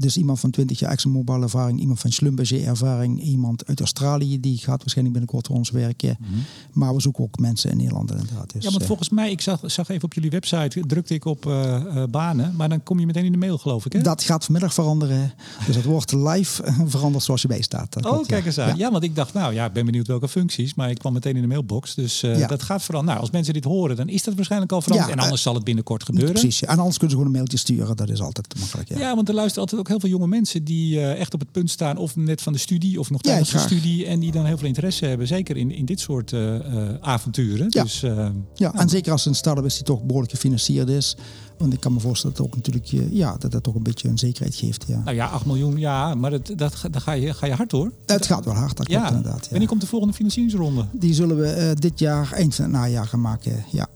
dus 0.00 0.16
iemand 0.16 0.40
van 0.40 0.50
20 0.50 0.78
jaar 0.78 0.90
ExxonMobil 0.90 1.42
ervaring, 1.42 1.80
iemand 1.80 2.00
van 2.00 2.12
Schlumberger 2.12 2.66
ervaring, 2.66 3.22
iemand 3.22 3.66
uit 3.66 3.80
Australië, 3.80 4.40
die 4.40 4.58
gaat 4.58 4.78
waarschijnlijk 4.78 5.18
binnenkort 5.18 5.46
voor 5.46 5.56
ons 5.56 5.70
werken. 5.70 6.16
Mhm. 6.20 6.30
Maar 6.72 6.94
we 6.94 7.00
zoeken 7.00 7.24
ook 7.24 7.38
mensen 7.38 7.70
in 7.70 7.76
Nederland 7.76 8.10
inderdaad. 8.10 8.52
Dus, 8.52 8.64
ja, 8.64 8.70
want 8.70 8.80
eh, 8.80 8.86
volgens 8.86 9.08
mij, 9.08 9.30
ik 9.30 9.40
zag, 9.40 9.60
zag 9.62 9.88
even 9.88 10.04
op 10.04 10.14
jullie 10.14 10.30
website, 10.30 10.82
drukte 10.86 11.14
ik 11.14 11.24
op 11.24 11.46
uh, 11.46 11.80
uh, 11.94 12.02
banen, 12.10 12.54
maar 12.56 12.68
dan 12.68 12.82
kom 12.82 12.98
je 13.00 13.06
meteen 13.06 13.24
in 13.24 13.32
de 13.32 13.38
mail 13.38 13.58
geloof 13.58 13.86
ik 13.86 13.92
hè? 13.92 14.00
Dat 14.00 14.22
gaat 14.22 14.44
vanmiddag 14.44 14.74
veranderen. 14.74 15.32
Dus 15.66 15.76
het 15.76 15.84
wordt 15.84 16.12
live 16.12 16.62
veranderd 16.86 17.24
zoals 17.24 17.42
je 17.42 17.48
bij 17.48 17.62
staat. 17.62 17.92
Dat 17.92 18.04
oh, 18.04 18.12
klopt, 18.12 18.26
kijk 18.26 18.40
ja. 18.40 18.46
eens 18.46 18.58
aan. 18.58 18.68
Ja. 18.68 18.74
Ja. 18.76 18.90
want 18.90 19.04
ik 19.04 19.14
dacht, 19.14 19.32
nou 19.32 19.54
ja, 19.54 19.64
ik 19.64 19.72
ben 19.72 19.84
benieuwd 19.86 20.06
welke 20.06 20.28
functies, 20.28 20.74
maar 20.74 20.90
ik 20.90 20.98
kwam 20.98 21.12
meteen 21.12 21.34
in 21.34 21.40
de 21.40 21.48
mailbox. 21.48 21.94
Dus 21.94 22.22
uh, 22.22 22.38
Ja. 22.38 22.46
dat 22.46 22.62
gaat 22.62 22.82
veranderen. 22.82 23.14
Nou, 23.14 23.20
als 23.20 23.30
mensen 23.30 23.54
dit 23.54 23.64
horen, 23.64 23.96
dan 23.96 24.08
is 24.08 24.22
dat 24.22 24.34
waarschijnlijk 24.34 24.72
al 24.72 24.82
veranderd. 24.82 25.08
Ja, 25.10 25.16
en 25.16 25.22
anders 25.22 25.40
eh, 25.40 25.46
zal 25.46 25.54
het 25.54 25.64
binnenkort 25.64 26.04
gebeuren. 26.04 26.32
Precies. 26.32 26.58
ja. 26.58 26.68
En 26.68 26.78
anders 26.78 26.98
kunnen 26.98 27.10
ze 27.10 27.16
gewoon 27.16 27.32
een 27.32 27.38
mailtje 27.38 27.58
sturen. 27.58 27.96
Dat 27.96 28.08
is 28.08 28.20
altijd 28.20 28.58
makkelijk. 28.58 28.88
Ja. 28.88 28.98
Ja, 28.98 29.14
want 29.14 29.28
er 29.28 29.34
luisteren 29.34 29.62
altijd 29.62 29.80
ook 29.80 29.88
heel 29.90 30.00
veel 30.00 30.08
jonge 30.08 30.26
mensen 30.26 30.64
die 30.64 31.00
eh, 31.00 31.20
echt 31.20 31.34
op 31.34 31.40
het 31.40 31.52
punt 31.52 31.70
staan, 31.70 31.96
of 31.96 32.16
net 32.16 32.42
van 32.42 32.52
de 32.52 32.58
studie, 32.58 32.98
of 33.00 33.10
nog 33.10 33.22
Ja, 33.24 33.28
tijdens 33.30 33.50
de 33.50 33.58
studie, 33.58 34.06
en 34.06 34.20
die 34.20 34.32
dan 34.32 34.44
heel 34.44 34.58
veel 34.58 34.66
interesse 34.68 35.04
hebben, 35.06 35.26
zeker 35.26 35.56
in, 35.56 35.70
in 35.70 35.84
dit 35.84 36.00
soort 36.00 36.32
eh, 36.32 36.54
eh, 36.56 36.94
avonturen. 37.00 37.66
Ja. 37.68 37.82
Dus 37.82 38.02
eh, 38.02 38.28
Ja, 38.54 38.74
en 38.74 38.88
zeker 38.88 39.12
als 39.12 39.26
een 39.26 39.34
start-up 39.34 39.64
is 39.64 39.74
die 39.74 39.82
toch 39.84 40.02
behoorlijk 40.02 40.32
gefinancierd 40.32 40.88
is. 40.88 41.16
Want 41.58 41.72
ik 41.72 41.80
kan 41.80 41.92
me 41.92 42.00
voorstellen 42.00 42.36
dat 42.36 42.46
het 42.46 42.54
ook 42.56 42.62
natuurlijk 42.64 43.12
ja, 43.14 43.36
dat 43.38 43.52
het 43.52 43.62
toch 43.62 43.74
een 43.74 43.82
beetje 43.82 44.08
een 44.08 44.18
zekerheid 44.18 44.54
geeft. 44.54 44.84
Ja. 44.86 45.00
nou 45.04 45.16
ja, 45.16 45.26
8 45.26 45.44
miljoen, 45.46 45.76
ja, 45.76 46.14
maar 46.14 46.30
dat, 46.30 46.52
dat, 46.56 46.74
ga- 46.74 46.88
dan 46.88 47.00
ga 47.00 47.12
je, 47.12 47.34
ga 47.34 47.46
je 47.46 47.52
hard 47.54 47.70
hoor. 47.72 47.92
Het 48.06 48.26
gaat 48.26 48.44
wel 48.44 48.54
hard, 48.54 48.76
dat 48.76 48.86
klopt 48.86 49.02
Ja, 49.02 49.08
inderdaad. 49.08 49.42
Ja. 49.44 49.50
wanneer 49.50 49.68
komt 49.68 49.80
de 49.80 49.86
volgende 49.86 50.14
financieringsronde? 50.14 50.84
Die 50.92 51.14
zullen 51.14 51.36
we 51.36 51.74
dit 51.78 51.98
jaar, 51.98 52.32
eind 52.32 52.54
van 52.54 52.64
het 52.64 52.72
najaar 52.74 53.06
gaan 53.06 53.20
maken. 53.20 53.64
Ja. 53.70 53.86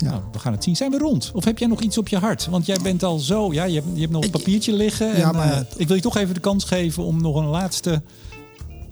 Ja. 0.00 0.10
Nou, 0.10 0.22
we 0.32 0.38
gaan 0.38 0.52
het 0.52 0.64
zien. 0.64 0.76
Zijn 0.76 0.90
we 0.90 0.98
rond? 0.98 1.30
Of 1.34 1.44
heb 1.44 1.58
jij 1.58 1.68
nog 1.68 1.80
iets 1.80 1.98
op 1.98 2.08
je 2.08 2.18
hart? 2.18 2.46
Want 2.46 2.66
jij 2.66 2.78
bent 2.82 3.02
al 3.02 3.18
zo, 3.18 3.52
ja, 3.52 3.64
je 3.64 3.74
hebt, 3.74 3.86
je 3.94 4.00
hebt 4.00 4.12
nog 4.12 4.24
een 4.24 4.30
papiertje 4.30 4.72
liggen. 4.72 5.06
Ja, 5.18 5.28
en, 5.28 5.34
maar- 5.36 5.52
eh, 5.52 5.60
ik 5.76 5.86
wil 5.86 5.96
je 5.96 6.02
toch 6.02 6.16
even 6.16 6.34
de 6.34 6.40
kans 6.40 6.64
geven 6.64 7.04
om 7.04 7.20
nog 7.22 7.36
een 7.36 7.46
laatste 7.46 8.02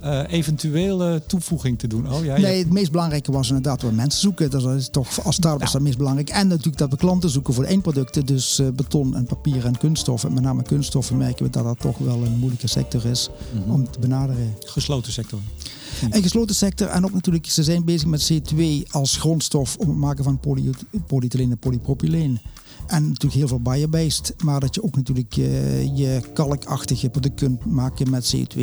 eh, 0.00 0.20
eventuele 0.28 1.22
toevoeging 1.26 1.78
te 1.78 1.86
doen. 1.86 2.12
Oh 2.12 2.24
ja, 2.24 2.38
Nee, 2.38 2.58
het 2.58 2.72
meest 2.72 2.90
belangrijke 2.90 3.32
was 3.32 3.48
inderdaad 3.48 3.80
dat 3.80 3.90
we 3.90 3.96
mensen 3.96 4.20
zoeken. 4.20 4.50
Dat 4.50 4.64
is 4.66 4.88
toch 4.88 5.24
als 5.24 5.34
start-up 5.36 5.62
is 5.62 5.72
dat 5.72 5.80
meest 5.82 5.98
belangrijk. 5.98 6.28
En 6.30 6.48
natuurlijk 6.48 6.78
dat 6.78 6.90
we 6.90 6.96
klanten 6.96 7.30
zoeken 7.30 7.54
voor 7.54 7.62
de 7.62 7.68
eindproducten. 7.68 8.26
Dus 8.26 8.58
eh, 8.58 8.66
beton 8.68 9.16
en 9.16 9.24
papier 9.24 9.64
en 9.66 9.78
kunststoffen. 9.78 10.32
Met 10.32 10.42
name 10.42 10.62
kunststoffen 10.62 11.16
merken 11.16 11.44
we 11.44 11.50
dat 11.50 11.64
dat 11.64 11.80
toch 11.80 11.98
wel 11.98 12.24
een 12.24 12.38
moeilijke 12.38 12.66
sector 12.66 13.06
is 13.06 13.28
om 13.68 13.90
te 13.90 13.98
benaderen. 13.98 14.54
gesloten 14.64 15.12
sector. 15.12 15.38
Een 16.10 16.22
gesloten 16.22 16.54
sector 16.54 16.88
en 16.88 17.04
ook 17.04 17.12
natuurlijk, 17.12 17.46
ze 17.46 17.62
zijn 17.62 17.84
bezig 17.84 18.08
met 18.08 18.32
C2 18.32 18.62
als 18.90 19.16
grondstof 19.16 19.76
om 19.76 19.88
het 19.88 19.96
maken 19.96 20.24
van 20.24 20.40
poly 20.40 20.70
en 21.30 21.58
polypropyleen. 21.58 22.40
En 22.86 23.06
natuurlijk 23.06 23.34
heel 23.34 23.48
veel 23.48 23.60
bio-based, 23.60 24.34
maar 24.44 24.60
dat 24.60 24.74
je 24.74 24.82
ook 24.82 24.96
natuurlijk 24.96 25.36
eh, 25.36 25.96
je 25.96 26.20
kalkachtige 26.34 27.08
product 27.08 27.34
kunt 27.34 27.64
maken 27.64 28.10
met 28.10 28.36
CO2. 28.36 28.62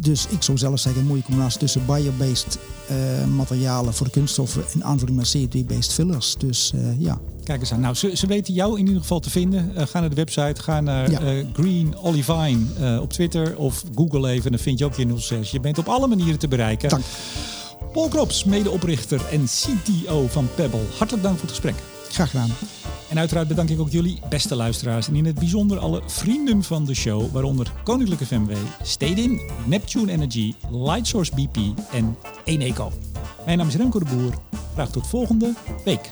Dus 0.00 0.26
ik 0.26 0.42
zou 0.42 0.58
zelf 0.58 0.78
zeggen, 0.78 1.02
een 1.02 1.08
mooie 1.08 1.22
combinatie 1.22 1.58
tussen 1.58 1.86
bio-based 1.86 2.58
eh, 2.88 3.26
materialen 3.26 3.94
voor 3.94 4.10
kunststoffen 4.10 4.64
in 4.74 4.84
aanvulling 4.84 5.16
met 5.16 5.36
CO2-based 5.36 5.92
fillers. 5.92 6.36
Dus 6.36 6.72
eh, 6.74 7.00
ja, 7.00 7.20
Kijk 7.48 7.60
eens 7.60 7.72
aan. 7.72 7.80
Nou, 7.80 7.94
ze, 7.94 8.16
ze 8.16 8.26
weten 8.26 8.54
jou 8.54 8.78
in 8.78 8.86
ieder 8.86 9.00
geval 9.00 9.20
te 9.20 9.30
vinden. 9.30 9.76
Eh, 9.76 9.86
ga 9.86 10.00
naar 10.00 10.08
de 10.08 10.14
website, 10.14 10.62
ga 10.62 10.80
naar 10.80 11.10
Ja. 11.10 11.20
eh, 11.20 11.44
Green 11.52 11.96
Olivine 11.98 12.58
eh, 12.80 13.00
op 13.00 13.12
Twitter 13.12 13.56
of 13.56 13.82
Google 13.94 14.28
even. 14.30 14.50
Dan 14.50 14.60
vind 14.60 14.78
je 14.78 14.84
ook 14.84 14.94
je 14.94 15.14
06. 15.18 15.50
Je 15.50 15.60
bent 15.60 15.78
op 15.78 15.88
alle 15.88 16.06
manieren 16.06 16.38
te 16.38 16.48
bereiken. 16.48 16.88
Dank. 16.88 17.02
Paul 17.92 18.08
Krops, 18.08 18.44
medeoprichter 18.44 19.20
en 19.30 19.44
CTO 19.44 20.26
van 20.28 20.48
Pebble. 20.54 20.80
Hartelijk 20.96 21.22
dank 21.24 21.38
voor 21.38 21.48
het 21.48 21.56
gesprek. 21.56 21.74
graag 22.10 22.30
gedaan. 22.30 22.50
En 23.08 23.18
uiteraard 23.18 23.48
bedank 23.48 23.68
ik 23.68 23.80
ook 23.80 23.90
jullie 23.90 24.18
beste 24.28 24.56
luisteraars 24.56 25.08
en 25.08 25.14
in 25.16 25.24
het 25.26 25.38
bijzonder 25.38 25.78
alle 25.78 26.02
vrienden 26.06 26.62
van 26.62 26.84
de 26.84 26.94
show, 26.94 27.32
waaronder 27.32 27.72
Koninklijke 27.84 28.26
FMW, 28.26 28.50
Stedin, 28.82 29.40
Neptune 29.66 30.12
Energy, 30.12 30.54
Lightsource 30.70 31.32
BP 31.34 31.56
en 31.92 32.16
Eneco. 32.44 32.92
Mijn 33.44 33.58
naam 33.58 33.68
is 33.68 33.74
Remco 33.74 33.98
de 33.98 34.04
Boer. 34.16 34.32
Graag 34.74 34.90
tot 34.90 35.06
volgende 35.06 35.52
week. 35.84 36.10